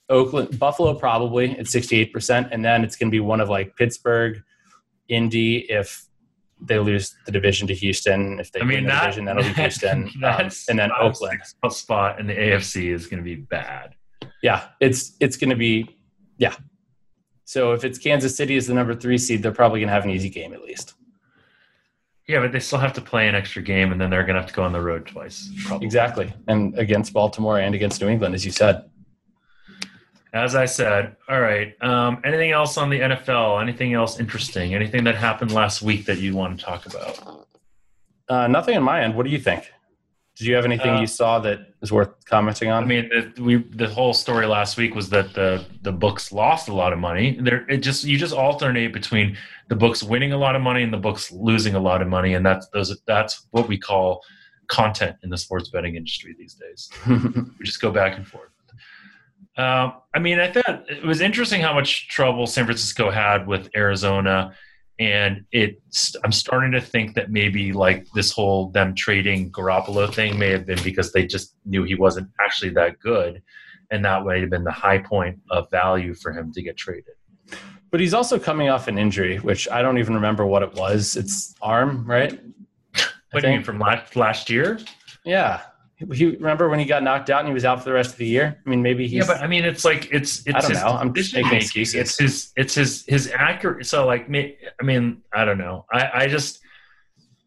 Oakland, 0.08 0.58
Buffalo 0.58 0.94
probably 0.94 1.58
at 1.58 1.66
68 1.66 2.12
percent, 2.12 2.48
and 2.52 2.64
then 2.64 2.84
it's 2.84 2.96
going 2.96 3.08
to 3.08 3.14
be 3.14 3.20
one 3.20 3.40
of 3.40 3.48
like 3.48 3.74
Pittsburgh, 3.76 4.42
Indy 5.08 5.58
if 5.70 6.06
they 6.60 6.78
lose 6.78 7.14
the 7.26 7.32
division 7.32 7.66
to 7.68 7.74
Houston. 7.74 8.38
If 8.40 8.52
they 8.52 8.60
I 8.60 8.64
mean, 8.64 8.76
win 8.76 8.84
the 8.84 8.90
that, 8.90 9.00
division, 9.02 9.24
then 9.24 9.38
it'll 9.38 9.54
be 9.54 9.54
Houston, 9.62 10.10
um, 10.24 10.50
and 10.68 10.78
then 10.78 10.90
Oakland. 10.98 11.40
spot 11.70 12.20
in 12.20 12.26
the 12.26 12.34
AFC 12.34 12.92
is 12.92 13.06
going 13.06 13.22
to 13.22 13.24
be 13.24 13.36
bad. 13.36 13.94
Yeah, 14.42 14.66
it's 14.80 15.14
it's 15.20 15.36
going 15.36 15.50
to 15.50 15.56
be 15.56 15.96
yeah. 16.38 16.54
So 17.44 17.72
if 17.72 17.84
it's 17.84 17.98
Kansas 17.98 18.36
City 18.36 18.56
as 18.56 18.66
the 18.66 18.74
number 18.74 18.94
three 18.94 19.18
seed, 19.18 19.42
they're 19.42 19.52
probably 19.52 19.80
going 19.80 19.88
to 19.88 19.94
have 19.94 20.04
an 20.04 20.10
easy 20.10 20.30
game 20.30 20.54
at 20.54 20.62
least. 20.62 20.94
Yeah, 22.26 22.40
but 22.40 22.52
they 22.52 22.60
still 22.60 22.78
have 22.78 22.94
to 22.94 23.02
play 23.02 23.28
an 23.28 23.34
extra 23.34 23.60
game, 23.60 23.92
and 23.92 24.00
then 24.00 24.08
they're 24.08 24.22
going 24.22 24.34
to 24.34 24.40
have 24.40 24.48
to 24.48 24.54
go 24.54 24.62
on 24.62 24.72
the 24.72 24.80
road 24.80 25.06
twice. 25.06 25.50
Probably. 25.66 25.84
Exactly, 25.84 26.32
and 26.48 26.78
against 26.78 27.12
Baltimore 27.12 27.58
and 27.58 27.74
against 27.74 28.00
New 28.00 28.08
England, 28.08 28.34
as 28.34 28.44
you 28.44 28.50
said. 28.50 28.84
As 30.34 30.56
I 30.56 30.64
said, 30.64 31.14
all 31.28 31.40
right. 31.40 31.80
Um, 31.80 32.20
anything 32.24 32.50
else 32.50 32.76
on 32.76 32.90
the 32.90 32.98
NFL? 32.98 33.62
Anything 33.62 33.94
else 33.94 34.18
interesting? 34.18 34.74
Anything 34.74 35.04
that 35.04 35.14
happened 35.14 35.52
last 35.52 35.80
week 35.80 36.06
that 36.06 36.18
you 36.18 36.34
want 36.34 36.58
to 36.58 36.64
talk 36.64 36.86
about? 36.86 37.46
Uh, 38.28 38.48
nothing 38.48 38.76
on 38.76 38.82
my 38.82 39.02
end. 39.02 39.14
What 39.14 39.26
do 39.26 39.30
you 39.30 39.38
think? 39.38 39.70
Did 40.34 40.48
you 40.48 40.56
have 40.56 40.64
anything 40.64 40.94
Uh, 40.94 41.00
you 41.00 41.06
saw 41.06 41.38
that 41.38 41.74
is 41.82 41.92
worth 41.92 42.24
commenting 42.24 42.68
on? 42.68 42.82
I 42.82 42.86
mean, 42.86 43.08
the, 43.08 43.42
we 43.42 43.56
the 43.58 43.86
whole 43.88 44.12
story 44.12 44.46
last 44.46 44.76
week 44.76 44.96
was 44.96 45.08
that 45.10 45.34
the 45.34 45.64
the 45.82 45.92
books 45.92 46.32
lost 46.32 46.68
a 46.68 46.74
lot 46.74 46.92
of 46.92 46.98
money. 46.98 47.38
There, 47.40 47.64
it 47.70 47.78
just 47.78 48.02
you 48.02 48.18
just 48.18 48.34
alternate 48.34 48.92
between 48.92 49.36
the 49.68 49.76
books 49.76 50.02
winning 50.02 50.32
a 50.32 50.36
lot 50.36 50.56
of 50.56 50.62
money 50.62 50.82
and 50.82 50.92
the 50.92 50.98
books 50.98 51.30
losing 51.30 51.76
a 51.76 51.80
lot 51.80 52.02
of 52.02 52.08
money, 52.08 52.34
and 52.34 52.44
that's 52.44 52.66
those 52.70 53.00
that's 53.06 53.46
what 53.52 53.68
we 53.68 53.78
call 53.78 54.20
content 54.66 55.16
in 55.22 55.30
the 55.30 55.38
sports 55.38 55.68
betting 55.68 55.94
industry 55.94 56.34
these 56.36 56.54
days. 56.54 56.90
we 57.06 57.64
just 57.64 57.80
go 57.80 57.92
back 57.92 58.16
and 58.16 58.26
forth. 58.26 58.50
Um, 59.56 59.94
I 60.12 60.18
mean, 60.18 60.40
I 60.40 60.50
thought 60.50 60.84
it 60.90 61.04
was 61.04 61.20
interesting 61.20 61.60
how 61.60 61.72
much 61.74 62.08
trouble 62.08 62.46
San 62.46 62.64
Francisco 62.64 63.10
had 63.10 63.46
with 63.46 63.68
Arizona, 63.76 64.52
and 64.98 65.44
it. 65.52 65.80
I'm 66.24 66.32
starting 66.32 66.72
to 66.72 66.80
think 66.80 67.14
that 67.14 67.30
maybe 67.30 67.72
like 67.72 68.06
this 68.14 68.32
whole 68.32 68.70
them 68.70 68.94
trading 68.94 69.50
Garoppolo 69.52 70.12
thing 70.12 70.38
may 70.38 70.50
have 70.50 70.66
been 70.66 70.82
because 70.82 71.12
they 71.12 71.26
just 71.26 71.54
knew 71.64 71.84
he 71.84 71.94
wasn't 71.94 72.28
actually 72.40 72.70
that 72.70 72.98
good, 72.98 73.42
and 73.92 74.04
that 74.04 74.24
might 74.24 74.40
have 74.40 74.50
been 74.50 74.64
the 74.64 74.72
high 74.72 74.98
point 74.98 75.38
of 75.50 75.70
value 75.70 76.14
for 76.14 76.32
him 76.32 76.52
to 76.52 76.62
get 76.62 76.76
traded. 76.76 77.14
but 77.92 78.00
he's 78.00 78.14
also 78.14 78.40
coming 78.40 78.68
off 78.70 78.88
an 78.88 78.98
injury, 78.98 79.38
which 79.38 79.68
I 79.68 79.82
don't 79.82 79.98
even 79.98 80.14
remember 80.14 80.44
what 80.44 80.64
it 80.64 80.74
was. 80.74 81.16
It's 81.16 81.54
arm, 81.62 82.04
right? 82.06 82.40
What 83.30 83.40
do 83.42 83.48
you 83.48 83.54
mean 83.54 83.64
from 83.64 83.80
last 83.80 84.14
last 84.14 84.48
year? 84.48 84.78
Yeah. 85.24 85.62
He 85.96 86.26
remember 86.26 86.68
when 86.68 86.80
he 86.80 86.86
got 86.86 87.02
knocked 87.02 87.30
out 87.30 87.40
and 87.40 87.48
he 87.48 87.54
was 87.54 87.64
out 87.64 87.78
for 87.78 87.84
the 87.84 87.92
rest 87.92 88.12
of 88.12 88.18
the 88.18 88.26
year. 88.26 88.60
I 88.66 88.68
mean, 88.68 88.82
maybe 88.82 89.06
he's. 89.06 89.26
Yeah, 89.26 89.26
but 89.26 89.40
I 89.40 89.46
mean, 89.46 89.64
it's 89.64 89.84
like 89.84 90.08
it's 90.12 90.44
it's 90.46 90.56
I 90.56 90.60
don't 90.60 90.70
his 90.70 90.80
know. 90.80 90.88
I'm 90.88 91.14
just 91.14 91.34
making 91.34 91.54
excuses. 91.54 91.94
It's 91.94 92.18
his 92.18 92.52
it's 92.56 92.74
his 92.74 93.04
his 93.06 93.32
accurate. 93.32 93.86
So 93.86 94.04
like, 94.04 94.28
me- 94.28 94.56
I 94.80 94.84
mean, 94.84 95.22
I 95.32 95.44
don't 95.44 95.58
know. 95.58 95.86
I 95.92 96.10
I 96.14 96.26
just 96.26 96.60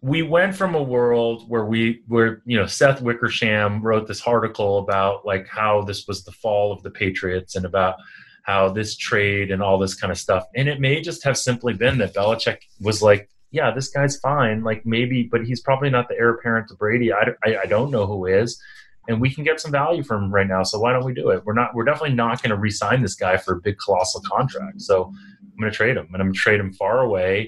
we 0.02 0.22
went 0.22 0.56
from 0.56 0.76
a 0.76 0.82
world 0.82 1.50
where 1.50 1.66
we 1.66 2.04
where 2.08 2.42
you 2.46 2.58
know 2.58 2.66
Seth 2.66 3.02
Wickersham 3.02 3.82
wrote 3.82 4.08
this 4.08 4.22
article 4.22 4.80
about 4.80 5.26
like 5.26 5.48
how 5.48 5.82
this 5.82 6.08
was 6.08 6.24
the 6.24 6.32
fall 6.32 6.72
of 6.72 6.82
the 6.84 6.92
Patriots 6.92 7.56
and 7.56 7.66
about 7.66 7.96
how 8.44 8.70
this 8.70 8.96
trade 8.96 9.52
and 9.52 9.62
all 9.62 9.78
this 9.78 9.94
kind 9.94 10.10
of 10.10 10.18
stuff. 10.18 10.46
And 10.56 10.70
it 10.70 10.80
may 10.80 11.02
just 11.02 11.24
have 11.26 11.38
simply 11.38 11.74
been 11.74 11.98
that 11.98 12.14
Belichick 12.14 12.60
was 12.80 13.02
like, 13.02 13.30
yeah, 13.52 13.72
this 13.72 13.90
guy's 13.90 14.18
fine. 14.18 14.64
Like 14.64 14.86
maybe, 14.86 15.24
but 15.24 15.46
he's 15.46 15.62
probably 15.62 15.90
not 15.90 16.08
the 16.10 16.16
heir 16.16 16.32
apparent 16.32 16.68
to 16.70 16.76
Brady. 16.76 17.14
I, 17.14 17.30
I, 17.46 17.58
I 17.64 17.66
don't 17.66 17.92
know 17.92 18.06
who 18.06 18.26
is. 18.26 18.62
And 19.10 19.22
we 19.22 19.34
can 19.34 19.46
get 19.46 19.62
some 19.62 19.72
value 19.72 20.04
from 20.04 20.26
him 20.26 20.34
right 20.34 20.48
now. 20.48 20.64
So 20.64 20.80
why 20.80 20.92
don't 20.92 21.06
we 21.06 21.14
do 21.14 21.30
it? 21.30 21.46
We're 21.46 21.54
not. 21.54 21.74
We're 21.74 21.86
definitely 21.86 22.16
not 22.16 22.44
going 22.44 22.50
to 22.50 22.58
re-sign 22.58 23.02
this 23.02 23.16
guy 23.16 23.38
for 23.38 23.54
a 23.54 23.62
big 23.62 23.78
colossal 23.78 24.22
contract. 24.22 24.82
So 24.82 25.06
I'm 25.06 25.58
going 25.58 25.72
to 25.72 25.76
trade 25.76 25.96
him, 25.96 26.08
and 26.12 26.16
I'm 26.22 26.28
going 26.28 26.34
to 26.34 26.40
trade 26.40 26.60
him 26.60 26.74
far 26.74 27.00
away. 27.00 27.48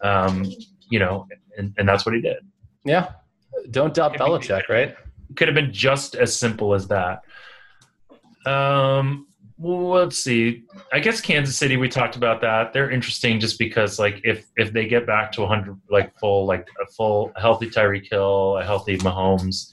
Um, 0.00 0.46
you 0.88 0.98
know, 0.98 1.26
and, 1.58 1.74
and 1.76 1.86
that's 1.86 2.06
what 2.06 2.14
he 2.14 2.20
did. 2.22 2.38
yeah. 2.84 3.10
Don't 3.70 3.94
doubt 3.94 4.14
Belichick, 4.14 4.68
right? 4.68 4.96
Could 5.36 5.48
have 5.48 5.54
been 5.54 5.72
just 5.72 6.14
as 6.16 6.36
simple 6.36 6.74
as 6.74 6.88
that. 6.88 7.20
Um, 8.46 9.26
well, 9.56 9.90
let's 10.04 10.18
see. 10.18 10.64
I 10.92 10.98
guess 11.00 11.20
Kansas 11.20 11.56
City. 11.56 11.76
We 11.76 11.88
talked 11.88 12.16
about 12.16 12.40
that. 12.40 12.72
They're 12.72 12.90
interesting 12.90 13.38
just 13.40 13.58
because, 13.58 13.98
like, 13.98 14.20
if 14.24 14.46
if 14.56 14.72
they 14.72 14.86
get 14.86 15.06
back 15.06 15.30
to 15.32 15.42
100, 15.42 15.78
like 15.90 16.16
full, 16.18 16.46
like 16.46 16.66
a 16.82 16.86
full 16.92 17.32
healthy 17.36 17.70
Tyreek 17.70 18.08
Hill, 18.10 18.56
a 18.58 18.64
healthy 18.64 18.98
Mahomes, 18.98 19.72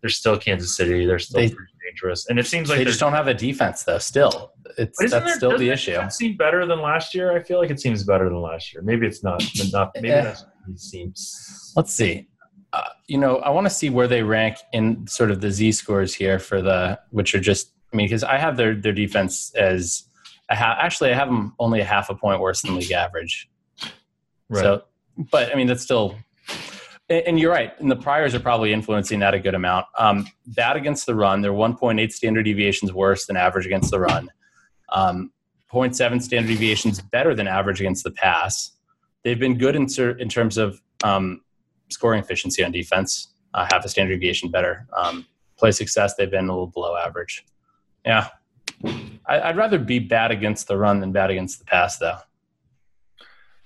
they're 0.00 0.10
still 0.10 0.38
Kansas 0.38 0.76
City. 0.76 1.06
They're 1.06 1.18
still 1.18 1.40
They- 1.40 1.48
pretty 1.48 1.72
dangerous, 1.88 2.28
and 2.28 2.38
it 2.38 2.46
seems 2.46 2.68
like 2.68 2.78
they 2.78 2.84
just 2.84 3.00
don't 3.00 3.12
have 3.14 3.26
a 3.26 3.34
defense, 3.34 3.82
though. 3.82 3.98
Still, 3.98 4.52
it's 4.78 4.96
that's 4.98 5.12
there- 5.12 5.34
still 5.36 5.58
the 5.58 5.70
issue. 5.70 5.98
it. 5.98 6.12
Seem 6.12 6.36
better 6.36 6.64
than 6.64 6.80
last 6.80 7.12
year. 7.14 7.36
I 7.36 7.42
feel 7.42 7.58
like 7.58 7.70
it 7.70 7.80
seems 7.80 8.04
better 8.04 8.28
than 8.28 8.40
last 8.40 8.72
year. 8.72 8.80
Maybe 8.82 9.06
it's 9.08 9.24
not. 9.24 9.42
Not 9.72 9.90
maybe 9.96 10.08
that's 10.08 10.44
it 10.68 10.78
seems. 10.78 11.72
Let's 11.74 11.92
see. 11.92 12.28
Uh, 12.72 12.82
you 13.08 13.18
know, 13.18 13.38
I 13.38 13.50
want 13.50 13.66
to 13.66 13.70
see 13.70 13.90
where 13.90 14.06
they 14.06 14.22
rank 14.22 14.58
in 14.72 15.04
sort 15.08 15.32
of 15.32 15.40
the 15.40 15.50
Z 15.50 15.72
scores 15.72 16.14
here 16.14 16.38
for 16.38 16.62
the, 16.62 17.00
which 17.10 17.34
are 17.34 17.40
just, 17.40 17.72
I 17.92 17.96
mean, 17.96 18.06
because 18.06 18.24
I 18.24 18.38
have 18.38 18.56
their 18.56 18.74
their 18.74 18.92
defense 18.92 19.52
as 19.54 20.04
ha- 20.50 20.76
actually 20.80 21.10
I 21.10 21.14
have 21.14 21.28
them 21.28 21.54
only 21.58 21.80
a 21.80 21.84
half 21.84 22.10
a 22.10 22.14
point 22.14 22.40
worse 22.40 22.62
than 22.62 22.76
league 22.76 22.92
average. 22.92 23.48
Right. 24.48 24.62
So, 24.62 24.84
but 25.30 25.52
I 25.52 25.54
mean, 25.54 25.66
that's 25.66 25.82
still, 25.82 26.16
and, 27.08 27.22
and 27.26 27.40
you're 27.40 27.52
right. 27.52 27.78
And 27.80 27.90
the 27.90 27.96
priors 27.96 28.34
are 28.34 28.40
probably 28.40 28.72
influencing 28.72 29.20
that 29.20 29.34
a 29.34 29.38
good 29.38 29.54
amount. 29.54 29.86
Um, 29.96 30.26
bad 30.48 30.76
against 30.76 31.06
the 31.06 31.14
run, 31.14 31.40
they're 31.40 31.52
1.8 31.52 32.12
standard 32.12 32.44
deviations 32.44 32.92
worse 32.92 33.26
than 33.26 33.36
average 33.36 33.66
against 33.66 33.90
the 33.90 34.00
run. 34.00 34.28
Um, 34.90 35.32
0.7 35.72 36.20
standard 36.20 36.48
deviations 36.48 37.00
better 37.00 37.34
than 37.34 37.46
average 37.46 37.80
against 37.80 38.02
the 38.02 38.10
pass. 38.10 38.72
They've 39.22 39.38
been 39.38 39.56
good 39.56 39.76
in, 39.76 39.88
cer- 39.88 40.18
in 40.18 40.28
terms 40.28 40.58
of 40.58 40.80
um, 41.04 41.42
scoring 41.90 42.20
efficiency 42.20 42.64
on 42.64 42.72
defense, 42.72 43.34
uh, 43.54 43.66
half 43.70 43.84
a 43.84 43.88
standard 43.88 44.14
deviation 44.14 44.50
better. 44.50 44.88
Um, 44.96 45.26
play 45.56 45.70
success, 45.70 46.14
they've 46.16 46.30
been 46.30 46.48
a 46.48 46.52
little 46.52 46.66
below 46.66 46.96
average. 46.96 47.44
Yeah. 48.04 48.28
I, 49.26 49.40
I'd 49.40 49.56
rather 49.56 49.78
be 49.78 49.98
bad 49.98 50.30
against 50.30 50.66
the 50.68 50.76
run 50.76 51.00
than 51.00 51.12
bad 51.12 51.30
against 51.30 51.58
the 51.58 51.64
pass, 51.64 51.98
though. 51.98 52.16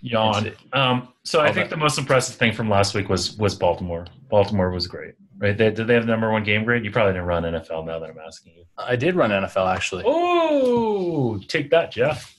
Yawn. 0.00 0.52
Um, 0.72 1.08
so 1.22 1.40
I 1.40 1.50
think 1.52 1.70
the 1.70 1.76
most 1.78 1.98
impressive 1.98 2.34
thing 2.36 2.52
from 2.52 2.68
last 2.68 2.94
week 2.94 3.08
was 3.08 3.36
was 3.38 3.54
Baltimore. 3.54 4.06
Baltimore 4.28 4.70
was 4.70 4.86
great, 4.86 5.14
right? 5.38 5.56
They, 5.56 5.70
did 5.70 5.86
they 5.86 5.94
have 5.94 6.04
the 6.04 6.10
number 6.12 6.30
one 6.30 6.44
game 6.44 6.64
grade? 6.64 6.84
You 6.84 6.90
probably 6.90 7.14
didn't 7.14 7.26
run 7.26 7.44
NFL. 7.44 7.86
Now 7.86 7.98
that 7.98 8.10
I'm 8.10 8.18
asking 8.18 8.52
you. 8.56 8.64
I 8.76 8.96
did 8.96 9.14
run 9.14 9.30
NFL, 9.30 9.72
actually. 9.74 10.02
Oh, 10.06 11.38
take 11.48 11.70
that, 11.70 11.90
Jeff. 11.90 12.38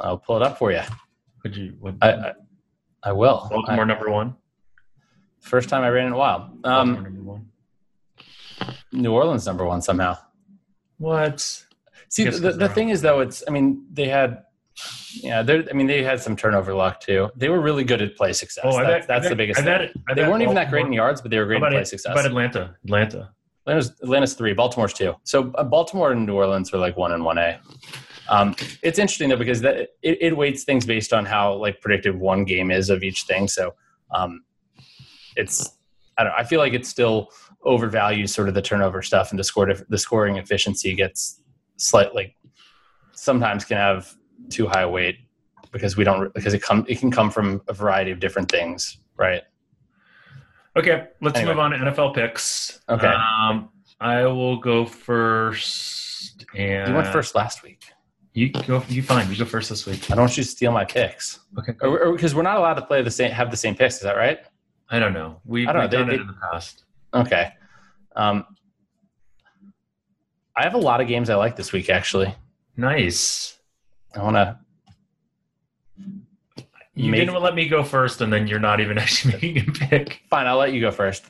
I'll 0.00 0.18
pull 0.18 0.36
it 0.36 0.42
up 0.42 0.58
for 0.58 0.72
you. 0.72 0.80
Would 1.44 1.56
you? 1.56 1.76
Would, 1.80 1.98
I, 2.02 2.10
I, 2.12 2.32
I 3.04 3.12
will. 3.12 3.46
Baltimore 3.48 3.82
I- 3.84 3.86
number 3.86 4.10
one. 4.10 4.34
first 5.38 5.68
time 5.68 5.82
I 5.84 5.90
ran 5.90 6.08
in 6.08 6.12
a 6.14 6.16
while. 6.16 6.50
Baltimore 6.52 6.96
Um, 6.98 7.02
number 7.04 7.22
one. 7.22 7.46
New 8.92 9.12
Orleans 9.12 9.46
number 9.46 9.64
one 9.64 9.82
somehow. 9.82 10.18
What? 11.00 11.40
See, 12.10 12.24
the, 12.24 12.52
the 12.52 12.68
thing 12.68 12.90
is, 12.90 13.00
though, 13.00 13.20
it's. 13.20 13.42
I 13.48 13.50
mean, 13.50 13.86
they 13.90 14.06
had. 14.06 14.44
Yeah, 15.14 15.42
they're. 15.42 15.64
I 15.68 15.72
mean, 15.72 15.86
they 15.86 16.02
had 16.02 16.20
some 16.20 16.36
turnover 16.36 16.74
luck 16.74 17.00
too. 17.00 17.30
They 17.36 17.48
were 17.48 17.60
really 17.60 17.84
good 17.84 18.02
at 18.02 18.16
play 18.16 18.34
success. 18.34 18.64
Oh, 18.66 18.76
I 18.76 18.84
that's 18.84 19.06
that's 19.06 19.28
the 19.28 19.34
biggest 19.34 19.60
I 19.60 19.64
thing. 19.64 19.92
They 20.14 20.28
weren't 20.28 20.42
even 20.42 20.54
that 20.56 20.68
great 20.68 20.84
in 20.84 20.92
yards, 20.92 21.22
but 21.22 21.30
they 21.30 21.38
were 21.38 21.46
great 21.46 21.62
in 21.62 21.70
play 21.70 21.84
success. 21.84 22.12
about 22.12 22.26
Atlanta? 22.26 22.76
Atlanta. 22.84 23.30
Atlanta's, 23.66 23.92
Atlanta's 24.02 24.34
three, 24.34 24.52
Baltimore's 24.52 24.92
two. 24.92 25.14
So 25.24 25.52
uh, 25.54 25.64
Baltimore 25.64 26.12
and 26.12 26.26
New 26.26 26.34
Orleans 26.34 26.72
are 26.74 26.78
like 26.78 26.96
one 26.96 27.12
and 27.12 27.24
one 27.24 27.38
A. 27.38 27.60
Um, 28.28 28.54
it's 28.82 28.98
interesting 28.98 29.30
though 29.30 29.36
because 29.36 29.60
that 29.62 29.76
it, 30.02 30.18
it 30.20 30.36
weights 30.36 30.64
things 30.64 30.84
based 30.84 31.12
on 31.12 31.24
how 31.24 31.54
like 31.54 31.80
predictive 31.80 32.18
one 32.18 32.44
game 32.44 32.70
is 32.70 32.90
of 32.90 33.02
each 33.02 33.24
thing. 33.24 33.48
So 33.48 33.74
um, 34.14 34.44
it's 35.36 35.78
I 36.18 36.24
don't. 36.24 36.32
know, 36.32 36.38
I 36.38 36.44
feel 36.44 36.60
like 36.60 36.74
it's 36.74 36.88
still 36.88 37.30
overvalues 37.64 38.30
sort 38.30 38.48
of 38.48 38.54
the 38.54 38.62
turnover 38.62 39.02
stuff 39.02 39.30
and 39.30 39.38
the 39.38 39.44
score 39.44 39.72
the 39.88 39.98
scoring 39.98 40.36
efficiency 40.36 40.94
gets 40.94 41.42
slightly 41.76 42.36
sometimes 43.12 43.64
can 43.64 43.76
have 43.76 44.14
too 44.48 44.66
high 44.66 44.82
a 44.82 44.88
weight 44.88 45.16
because 45.72 45.96
we 45.96 46.04
don't 46.04 46.32
because 46.34 46.54
it 46.54 46.62
come 46.62 46.84
it 46.88 46.98
can 46.98 47.10
come 47.10 47.30
from 47.30 47.60
a 47.68 47.72
variety 47.72 48.10
of 48.10 48.18
different 48.18 48.50
things, 48.50 48.98
right? 49.16 49.42
Okay, 50.76 51.08
let's 51.20 51.36
Anyway. 51.36 51.52
move 51.54 51.60
on 51.60 51.70
to 51.72 51.76
NFL 51.78 52.14
picks. 52.14 52.80
Okay. 52.88 53.06
Um, 53.08 53.70
I 54.00 54.24
will 54.24 54.56
go 54.56 54.86
first. 54.86 56.44
and 56.56 56.88
You 56.88 56.94
went 56.94 57.08
first 57.08 57.34
last 57.34 57.62
week. 57.62 57.82
You 58.32 58.50
go. 58.50 58.82
You 58.88 59.02
fine. 59.02 59.28
You 59.30 59.36
go 59.36 59.44
first 59.44 59.68
this 59.68 59.84
week. 59.86 60.10
I 60.10 60.14
don't 60.14 60.22
want 60.22 60.36
you 60.36 60.44
to 60.44 60.48
steal 60.48 60.70
my 60.72 60.84
picks. 60.84 61.40
Okay. 61.58 61.72
Because 62.12 62.34
we're 62.34 62.42
not 62.42 62.56
allowed 62.56 62.74
to 62.74 62.82
play 62.82 63.02
the 63.02 63.10
same, 63.10 63.30
have 63.32 63.50
the 63.50 63.56
same 63.56 63.74
picks. 63.74 63.96
Is 63.96 64.02
that 64.02 64.16
right? 64.16 64.38
I 64.88 64.98
don't 65.00 65.12
know. 65.12 65.40
We, 65.44 65.66
I 65.66 65.72
don't 65.72 65.82
we've 65.82 65.90
know. 65.90 65.98
done 65.98 66.08
They- 66.08 66.14
it 66.14 66.16
they- 66.18 66.22
in 66.22 66.26
the 66.28 66.36
past. 66.52 66.84
Okay. 67.14 67.52
Um, 68.16 68.44
I 70.56 70.64
have 70.64 70.74
a 70.74 70.78
lot 70.78 71.00
of 71.00 71.08
games 71.08 71.30
I 71.30 71.36
like 71.36 71.56
this 71.56 71.72
week. 71.72 71.90
Actually, 71.90 72.34
Nice. 72.76 73.58
I 74.14 74.22
want 74.22 74.36
to. 74.36 74.58
You 76.94 77.10
Make- 77.10 77.20
didn't 77.20 77.40
let 77.40 77.54
me 77.54 77.68
go 77.68 77.82
first, 77.82 78.20
and 78.20 78.32
then 78.32 78.46
you're 78.46 78.58
not 78.58 78.80
even 78.80 78.98
actually 79.04 79.34
making 79.34 79.68
a 79.68 79.72
pick. 79.72 80.22
Fine, 80.28 80.46
I'll 80.46 80.58
let 80.58 80.72
you 80.72 80.80
go 80.80 80.90
first. 80.90 81.24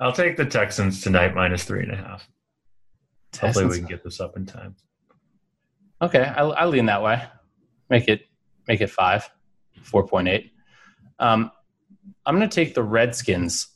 I'll 0.00 0.12
take 0.12 0.36
the 0.36 0.44
Texans 0.44 1.00
tonight 1.02 1.34
minus 1.34 1.64
three 1.64 1.82
and 1.82 1.92
a 1.92 1.96
half. 1.96 2.28
Hopefully, 3.40 3.66
we 3.66 3.78
can 3.78 3.86
get 3.86 4.02
this 4.02 4.20
up 4.20 4.36
in 4.36 4.46
time. 4.46 4.74
Okay, 6.02 6.22
I, 6.24 6.42
I 6.42 6.66
lean 6.66 6.86
that 6.86 7.02
way. 7.02 7.22
Make 7.88 8.08
it 8.08 8.22
make 8.68 8.80
it 8.80 8.90
five, 8.90 9.28
four 9.82 10.06
point 10.06 10.28
eight. 10.28 10.52
Um, 11.18 11.50
I'm 12.24 12.36
going 12.36 12.48
to 12.48 12.54
take 12.54 12.74
the 12.74 12.82
Redskins 12.82 13.68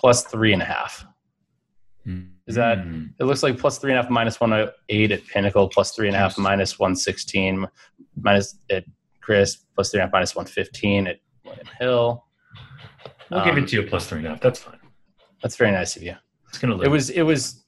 plus 0.00 0.24
three 0.24 0.54
and 0.54 0.62
a 0.62 0.64
half. 0.64 1.04
Is 2.46 2.56
that- 2.56 2.78
Hmm. 2.78 3.04
It 3.20 3.24
looks 3.24 3.42
like 3.44 3.58
plus 3.58 3.78
three 3.78 3.92
and 3.92 3.98
a 3.98 4.02
half 4.02 4.10
minus 4.10 4.40
one 4.40 4.52
oh 4.54 4.70
eight 4.88 5.12
at 5.12 5.24
Pinnacle, 5.26 5.68
plus 5.68 5.92
three 5.94 6.06
and 6.08 6.16
a 6.16 6.18
half 6.18 6.36
minus 6.38 6.78
one 6.78 6.96
sixteen, 6.96 7.66
minus 8.20 8.58
at 8.70 8.84
Chris, 9.20 9.56
plus 9.74 9.90
three 9.90 10.00
and 10.00 10.04
a 10.04 10.06
half 10.06 10.12
minus 10.12 10.34
one 10.34 10.46
fifteen 10.46 11.06
at 11.06 11.20
William 11.44 11.66
Hill. 11.78 12.24
We'll 13.30 13.44
give 13.44 13.52
Um, 13.54 13.62
it 13.62 13.68
to 13.68 13.76
you 13.76 13.86
plus 13.86 14.08
three 14.08 14.18
and 14.18 14.26
a 14.26 14.30
half. 14.30 14.40
That's 14.40 14.58
fine. 14.58 14.80
That's 15.42 15.54
very 15.56 15.70
nice 15.70 15.94
of 15.96 16.02
you. 16.02 16.16
It's 16.48 16.58
gonna 16.58 16.74
live. 16.74 16.86
It 16.86 16.90
was 16.90 17.10
it 17.10 17.22
was, 17.22 17.62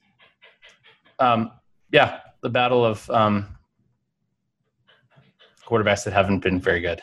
um, 1.19 1.51
yeah, 1.91 2.19
the 2.41 2.49
battle 2.49 2.83
of 2.83 3.07
um, 3.11 3.55
quarterbacks 5.65 6.03
that 6.03 6.11
haven't 6.13 6.39
been 6.39 6.59
very 6.59 6.81
good. 6.81 7.01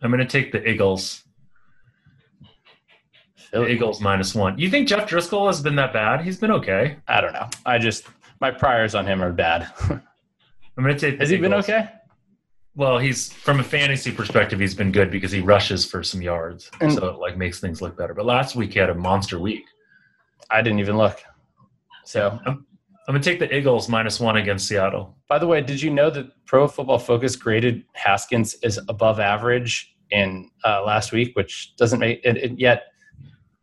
I'm 0.00 0.10
gonna 0.10 0.24
take 0.26 0.50
the 0.50 0.68
Eagles. 0.68 1.22
Eagles 3.54 4.00
minus 4.00 4.34
one. 4.34 4.58
You 4.58 4.70
think 4.70 4.88
Jeff 4.88 5.08
Driskel 5.08 5.46
has 5.46 5.60
been 5.60 5.76
that 5.76 5.92
bad? 5.92 6.22
He's 6.22 6.38
been 6.38 6.50
okay. 6.52 6.96
I 7.06 7.20
don't 7.20 7.32
know. 7.34 7.48
I 7.66 7.78
just 7.78 8.04
my 8.40 8.50
priors 8.50 8.94
on 8.94 9.06
him 9.06 9.22
are 9.22 9.32
bad. 9.32 9.70
I'm 9.90 10.00
gonna 10.84 10.98
take. 10.98 11.18
Has 11.20 11.28
he 11.30 11.36
been 11.36 11.54
okay? 11.54 11.88
Well, 12.74 12.98
he's 12.98 13.30
from 13.32 13.60
a 13.60 13.62
fantasy 13.64 14.10
perspective, 14.10 14.58
he's 14.58 14.74
been 14.74 14.90
good 14.92 15.10
because 15.10 15.30
he 15.30 15.40
rushes 15.40 15.84
for 15.84 16.02
some 16.02 16.22
yards, 16.22 16.70
And- 16.80 16.92
so 16.92 17.06
it 17.08 17.16
like 17.18 17.36
makes 17.36 17.60
things 17.60 17.82
look 17.82 17.96
better. 17.98 18.14
But 18.14 18.24
last 18.24 18.56
week 18.56 18.72
he 18.72 18.78
had 18.78 18.88
a 18.88 18.94
monster 18.94 19.38
week. 19.38 19.64
I 20.50 20.62
didn't 20.62 20.80
even 20.80 20.96
look. 20.96 21.22
So, 22.04 22.38
I'm 22.46 22.64
gonna 23.06 23.20
take 23.20 23.38
the 23.38 23.54
Eagles 23.54 23.88
minus 23.88 24.18
one 24.20 24.36
against 24.38 24.66
Seattle. 24.66 25.16
by 25.28 25.38
the 25.38 25.46
way, 25.46 25.60
did 25.60 25.80
you 25.80 25.90
know 25.90 26.08
that 26.10 26.26
Pro 26.46 26.66
Football 26.66 26.98
Focus 26.98 27.36
graded 27.36 27.84
Haskins 27.94 28.54
as 28.64 28.78
above 28.88 29.20
average 29.20 29.94
in 30.10 30.50
uh, 30.64 30.82
last 30.84 31.12
week, 31.12 31.34
which 31.36 31.74
doesn't 31.76 31.98
make 32.00 32.20
it, 32.24 32.36
it 32.36 32.58
yet. 32.58 32.84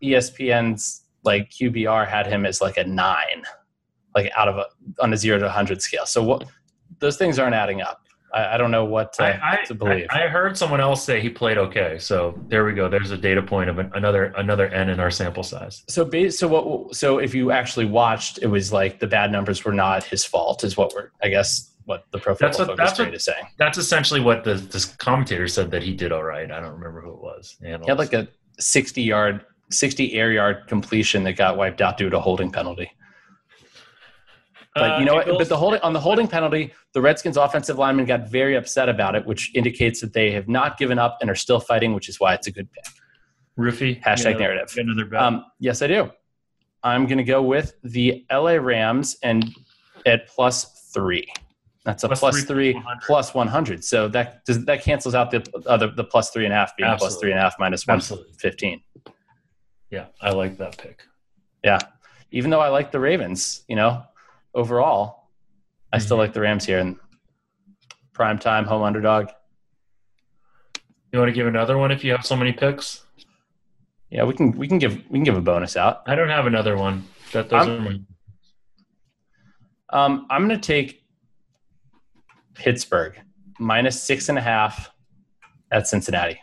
ESPN's 0.04 1.04
like 1.24 1.50
QBR 1.50 2.08
had 2.08 2.28
him 2.28 2.46
as 2.46 2.62
like 2.62 2.78
a 2.78 2.84
nine, 2.84 3.44
like 4.16 4.32
out 4.38 4.48
of 4.48 4.58
a 4.58 4.66
on 5.02 5.14
a 5.14 5.18
zero 5.18 5.40
to 5.40 5.50
hundred 5.50 5.82
scale. 5.82 6.06
So 6.06 6.24
what 6.24 6.46
those 7.00 7.18
things 7.18 7.40
aren't 7.40 7.56
adding 7.56 7.82
up. 7.82 8.02
I, 8.34 8.56
I 8.56 8.58
don't 8.58 8.72
know 8.72 8.86
what 8.86 9.14
to, 9.14 9.24
I, 9.24 9.54
I, 9.54 9.66
to 9.66 9.74
believe. 9.74 10.08
I, 10.12 10.28
heard 10.28 10.56
someone 10.58 10.80
else 10.80 11.04
say 11.04 11.20
he 11.20 11.30
played 11.30 11.58
okay. 11.58 11.98
So 11.98 12.40
there 12.48 12.64
we 12.64 12.74
go. 12.74 12.88
There's 12.88 13.12
a 13.12 13.18
data 13.18 13.42
point 13.42 13.70
of 13.70 13.80
an, 13.80 13.92
another 13.96 14.26
another 14.38 14.68
n 14.68 14.90
in 14.90 15.00
our 15.00 15.10
sample 15.10 15.44
size. 15.44 15.84
So 15.88 16.06
be, 16.06 16.30
so 16.30 16.48
what 16.48 16.96
so 16.96 17.18
if 17.18 17.34
you 17.34 17.52
actually 17.52 17.86
watched, 17.86 18.40
it 18.42 18.48
was 18.48 18.72
like 18.72 19.00
the 19.00 19.08
bad 19.08 19.32
numbers 19.32 19.66
were 19.66 19.74
not 19.74 20.04
his 20.04 20.26
fault. 20.26 20.64
Is 20.64 20.78
what 20.78 20.94
we're 20.94 21.10
I 21.24 21.30
guess 21.30 21.72
what 21.86 22.06
the 22.12 22.20
pro 22.20 22.36
that's 22.36 22.60
what, 22.60 22.78
that's 22.78 23.00
what, 23.00 23.14
is 23.14 23.24
saying. 23.24 23.46
That's 23.58 23.80
essentially 23.80 24.20
what 24.20 24.44
the 24.44 24.54
this 24.56 24.86
commentator 24.86 25.48
said 25.48 25.72
that 25.72 25.82
he 25.82 25.94
did 25.94 26.12
all 26.12 26.24
right. 26.24 26.52
I 26.52 26.60
don't 26.60 26.74
remember 26.74 27.02
who 27.02 27.14
it 27.14 27.22
was. 27.22 27.58
He 27.62 27.70
had 27.70 27.98
like 27.98 28.14
a 28.14 28.28
60 28.60 29.02
yard 29.02 29.46
60 29.72 30.14
air 30.14 30.32
yard 30.32 30.68
completion 30.68 31.24
that 31.24 31.34
got 31.34 31.58
wiped 31.58 31.82
out 31.82 31.98
due 31.98 32.10
to 32.10 32.20
holding 32.20 32.52
penalty. 32.52 32.92
But 34.76 35.00
you 35.00 35.06
know 35.06 35.14
uh, 35.14 35.26
what? 35.26 35.38
But 35.40 35.50
the 35.50 35.58
holding 35.58 35.82
on 35.82 35.94
the 35.94 36.00
holding 36.00 36.28
penalty, 36.28 36.74
the 36.94 37.02
Redskins 37.02 37.38
offensive 37.38 37.78
lineman 37.78 38.06
got 38.06 38.30
very 38.30 38.56
upset 38.56 38.88
about 38.88 39.16
it, 39.16 39.26
which 39.26 39.52
indicates 39.56 40.00
that 40.02 40.14
they 40.14 40.32
have 40.32 40.48
not 40.48 40.78
given 40.78 41.00
up 41.00 41.18
and 41.22 41.30
are 41.30 41.36
still 41.36 41.60
fighting, 41.60 41.94
which 41.94 42.08
is 42.08 42.20
why 42.20 42.34
it's 42.34 42.48
a 42.48 42.52
good 42.52 42.72
pick. 42.72 42.86
Roofy 43.58 43.96
hashtag 44.06 44.40
narrative. 44.40 44.74
Another 44.78 45.06
bet. 45.06 45.22
Um, 45.22 45.46
yes, 45.60 45.82
I 45.82 45.88
do. 45.88 46.12
I'm 46.84 47.08
going 47.08 47.18
to 47.18 47.24
go 47.24 47.42
with 47.42 47.74
the 47.84 48.26
LA 48.32 48.54
Rams 48.54 49.18
and 49.22 49.54
at 50.06 50.28
plus 50.28 50.90
three. 50.94 51.28
That's 51.84 52.04
a 52.04 52.08
plus, 52.08 52.20
plus 52.20 52.44
three, 52.44 52.74
100. 52.74 53.02
plus 53.06 53.34
100. 53.34 53.84
So 53.84 54.08
that 54.10 54.46
does, 54.46 54.64
that 54.66 54.84
cancels 54.84 55.16
out 55.16 55.32
the, 55.32 55.46
uh, 55.66 55.78
the, 55.78 55.88
the 55.88 56.04
plus 56.04 56.30
three 56.30 56.46
and 56.46 56.54
a 56.54 56.56
half 56.56 56.76
being 56.78 56.90
Absolutely. 56.90 57.14
plus 57.14 57.20
three 57.20 57.32
and 57.32 57.40
a 57.40 57.42
half 57.42 57.56
minus 57.58 57.88
115 57.88 58.82
yeah, 59.92 60.06
I 60.22 60.32
like 60.32 60.58
that 60.58 60.78
pick. 60.78 61.04
Yeah, 61.64 61.80
even 62.32 62.50
though 62.52 62.60
I 62.62 62.70
like 62.70 62.92
the 62.92 63.00
Ravens, 63.00 63.64
you 63.68 63.76
know, 63.76 64.04
overall, 64.54 65.30
I 65.92 65.98
still 66.00 66.18
Mhm. 66.18 66.20
like 66.20 66.34
the 66.34 66.42
Rams 66.42 66.66
here 66.66 66.80
and 66.80 66.98
prime 68.14 68.40
time 68.40 68.66
home 68.66 68.84
underdog. 68.84 69.30
You 71.12 71.20
want 71.20 71.30
to 71.30 71.34
give 71.34 71.48
another 71.48 71.78
one 71.78 71.92
if 71.92 72.04
you 72.04 72.12
have 72.12 72.26
so 72.26 72.36
many 72.36 72.54
picks? 72.54 73.04
Yeah, 74.12 74.24
we 74.26 74.34
can 74.34 74.52
we 74.52 74.68
can 74.68 74.78
give 74.80 74.96
we 75.10 75.18
can 75.18 75.24
give 75.24 75.38
a 75.38 75.42
bonus 75.42 75.76
out. 75.78 76.04
I 76.08 76.16
don't 76.16 76.30
have 76.30 76.46
another 76.48 76.78
one. 76.78 77.08
That 77.34 77.50
those 77.50 77.68
I'm- 77.68 77.88
are 77.88 77.92
my. 77.92 78.00
Um, 79.92 80.28
I'm 80.30 80.48
going 80.48 80.60
to 80.60 80.66
take 80.68 81.04
Pittsburgh 82.54 83.20
minus 83.60 84.02
six 84.04 84.30
and 84.30 84.38
a 84.38 84.42
half 84.42 84.92
at 85.72 85.88
Cincinnati. 85.88 86.40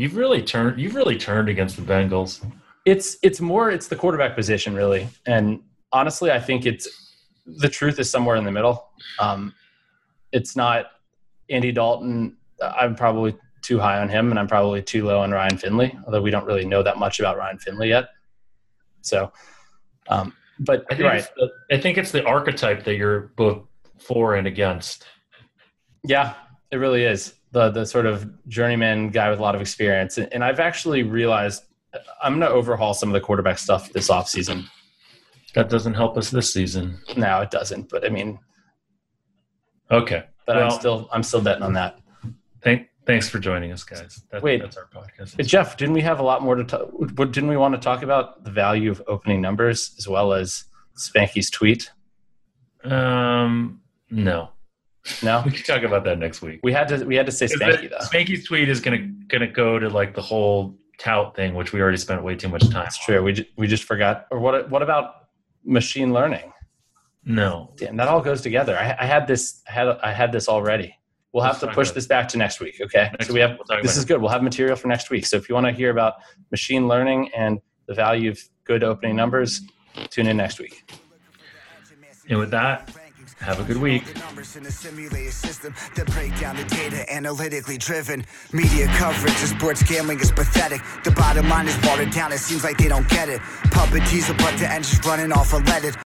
You've 0.00 0.16
really 0.16 0.40
turned. 0.40 0.80
You've 0.80 0.94
really 0.94 1.18
turned 1.18 1.50
against 1.50 1.76
the 1.76 1.82
Bengals. 1.82 2.42
It's 2.86 3.18
it's 3.22 3.38
more 3.38 3.70
it's 3.70 3.86
the 3.86 3.96
quarterback 3.96 4.34
position 4.34 4.74
really, 4.74 5.06
and 5.26 5.60
honestly, 5.92 6.30
I 6.30 6.40
think 6.40 6.64
it's 6.64 6.88
the 7.44 7.68
truth 7.68 8.00
is 8.00 8.08
somewhere 8.08 8.36
in 8.36 8.44
the 8.44 8.50
middle. 8.50 8.88
Um, 9.18 9.52
it's 10.32 10.56
not 10.56 10.86
Andy 11.50 11.70
Dalton. 11.70 12.38
I'm 12.62 12.94
probably 12.94 13.36
too 13.60 13.78
high 13.78 14.00
on 14.00 14.08
him, 14.08 14.30
and 14.30 14.38
I'm 14.38 14.46
probably 14.46 14.80
too 14.80 15.04
low 15.04 15.20
on 15.20 15.32
Ryan 15.32 15.58
Finley. 15.58 15.94
Although 16.06 16.22
we 16.22 16.30
don't 16.30 16.46
really 16.46 16.64
know 16.64 16.82
that 16.82 16.96
much 16.96 17.20
about 17.20 17.36
Ryan 17.36 17.58
Finley 17.58 17.90
yet. 17.90 18.08
So, 19.02 19.30
um, 20.08 20.32
but 20.60 20.86
I 20.90 20.94
think, 20.94 21.08
right. 21.10 21.28
the, 21.36 21.50
I 21.76 21.78
think 21.78 21.98
it's 21.98 22.10
the 22.10 22.24
archetype 22.24 22.84
that 22.84 22.96
you're 22.96 23.32
both 23.36 23.66
for 23.98 24.36
and 24.36 24.46
against. 24.46 25.04
Yeah, 26.04 26.36
it 26.70 26.76
really 26.76 27.04
is 27.04 27.34
the 27.52 27.70
the 27.70 27.84
sort 27.84 28.06
of 28.06 28.30
journeyman 28.48 29.08
guy 29.10 29.30
with 29.30 29.38
a 29.38 29.42
lot 29.42 29.54
of 29.54 29.60
experience. 29.60 30.18
And, 30.18 30.32
and 30.32 30.44
I've 30.44 30.60
actually 30.60 31.02
realized 31.02 31.64
I'm 32.22 32.38
going 32.38 32.48
to 32.48 32.54
overhaul 32.54 32.94
some 32.94 33.08
of 33.08 33.14
the 33.14 33.20
quarterback 33.20 33.58
stuff 33.58 33.92
this 33.92 34.08
offseason. 34.08 34.64
That 35.54 35.68
doesn't 35.68 35.94
help 35.94 36.16
us 36.16 36.30
this 36.30 36.52
season. 36.52 36.98
Now 37.16 37.40
it 37.40 37.50
doesn't, 37.50 37.88
but 37.88 38.04
I 38.06 38.08
mean, 38.08 38.38
Okay. 39.90 40.22
but 40.46 40.56
I'm 40.56 40.70
still 40.70 41.08
I'm 41.12 41.22
still 41.24 41.40
betting 41.40 41.62
on 41.64 41.72
that. 41.74 41.98
Thank. 42.62 42.86
Thanks 43.06 43.28
for 43.28 43.40
joining 43.40 43.72
us, 43.72 43.82
guys. 43.82 44.22
That, 44.30 44.40
Wait. 44.42 44.60
that's 44.60 44.76
our 44.76 44.86
podcast. 44.94 45.36
But 45.36 45.46
Jeff, 45.46 45.76
didn't 45.76 45.94
we 45.94 46.02
have 46.02 46.20
a 46.20 46.22
lot 46.22 46.42
more 46.42 46.54
to 46.54 46.62
talk? 46.62 46.90
Didn't 47.16 47.48
we 47.48 47.56
want 47.56 47.74
to 47.74 47.80
talk 47.80 48.02
about 48.04 48.44
the 48.44 48.50
value 48.52 48.90
of 48.90 49.02
opening 49.08 49.40
numbers 49.40 49.94
as 49.98 50.06
well 50.06 50.32
as 50.32 50.64
Spanky's 50.96 51.50
tweet? 51.50 51.90
Um, 52.84 53.80
no, 54.10 54.50
No, 55.22 55.42
we 55.44 55.52
can 55.52 55.62
talk 55.64 55.82
about 55.82 56.04
that 56.04 56.18
next 56.18 56.42
week. 56.42 56.60
we 56.62 56.72
had 56.72 56.88
to 56.88 57.04
we 57.04 57.14
had 57.16 57.26
to 57.26 57.32
say 57.32 57.46
Spanky 57.46 57.88
though. 57.90 57.98
Spanky's 57.98 58.44
tweet 58.44 58.68
is 58.68 58.80
gonna 58.80 59.08
gonna 59.28 59.46
go 59.46 59.78
to 59.78 59.88
like 59.88 60.14
the 60.14 60.22
whole 60.22 60.76
tout 60.98 61.34
thing, 61.34 61.54
which 61.54 61.72
we 61.72 61.80
already 61.80 61.96
spent 61.96 62.22
way 62.22 62.36
too 62.36 62.48
much 62.48 62.62
time. 62.64 62.84
That's 62.84 63.02
true. 63.04 63.22
We 63.22 63.32
ju- 63.32 63.44
we 63.56 63.66
just 63.66 63.84
forgot. 63.84 64.26
Or 64.30 64.38
what 64.38 64.70
what 64.70 64.82
about 64.82 65.28
machine 65.64 66.12
learning? 66.12 66.52
No, 67.24 67.72
Damn, 67.76 67.96
that 67.96 68.08
all 68.08 68.20
goes 68.22 68.40
together. 68.40 68.78
I, 68.78 68.96
I 68.98 69.06
had 69.06 69.26
this 69.26 69.62
I 69.68 69.72
had 69.72 69.88
I 70.02 70.12
had 70.12 70.32
this 70.32 70.48
already. 70.48 70.96
We'll 71.32 71.44
have 71.44 71.62
Let's 71.62 71.70
to 71.72 71.74
push 71.74 71.90
this 71.92 72.06
back 72.06 72.28
to 72.28 72.38
next 72.38 72.60
week. 72.60 72.80
Okay. 72.80 73.08
Next 73.12 73.28
so 73.28 73.34
we 73.34 73.40
have 73.40 73.58
we'll 73.68 73.82
this 73.82 73.96
is 73.96 74.04
good. 74.04 74.20
We'll 74.20 74.30
have 74.30 74.42
material 74.42 74.74
for 74.76 74.88
next 74.88 75.10
week. 75.10 75.26
So 75.26 75.36
if 75.36 75.48
you 75.48 75.54
want 75.54 75.66
to 75.66 75.72
hear 75.72 75.90
about 75.90 76.14
machine 76.50 76.88
learning 76.88 77.30
and 77.36 77.60
the 77.86 77.94
value 77.94 78.30
of 78.30 78.40
good 78.64 78.82
opening 78.82 79.16
numbers, 79.16 79.60
tune 80.10 80.26
in 80.26 80.36
next 80.36 80.58
week. 80.58 80.90
And 82.28 82.38
with 82.38 82.50
that, 82.50 82.90
have 83.40 83.58
a 83.60 83.64
good 83.64 83.78
week. 83.78 84.14
Numbers 84.16 84.56
in 84.56 84.66
a 84.66 84.70
simulated 84.70 85.32
system 85.32 85.74
that 85.96 86.06
break 86.12 86.38
down 86.38 86.56
the 86.56 86.64
data 86.64 87.10
analytically 87.12 87.78
driven. 87.78 88.24
Media 88.52 88.86
coverage 88.96 89.32
of 89.32 89.48
sports 89.48 89.82
gambling 89.82 90.20
is 90.20 90.30
pathetic. 90.30 90.80
The 91.04 91.10
bottom 91.10 91.48
line 91.48 91.66
is 91.66 91.76
watered 91.86 92.10
down, 92.10 92.32
it 92.32 92.38
seems 92.38 92.64
like 92.64 92.78
they 92.78 92.88
don't 92.88 93.08
get 93.08 93.28
it. 93.28 93.40
But 93.72 93.90
the 93.90 94.68
engine's 94.70 95.04
running 95.06 95.32
off. 95.32 95.50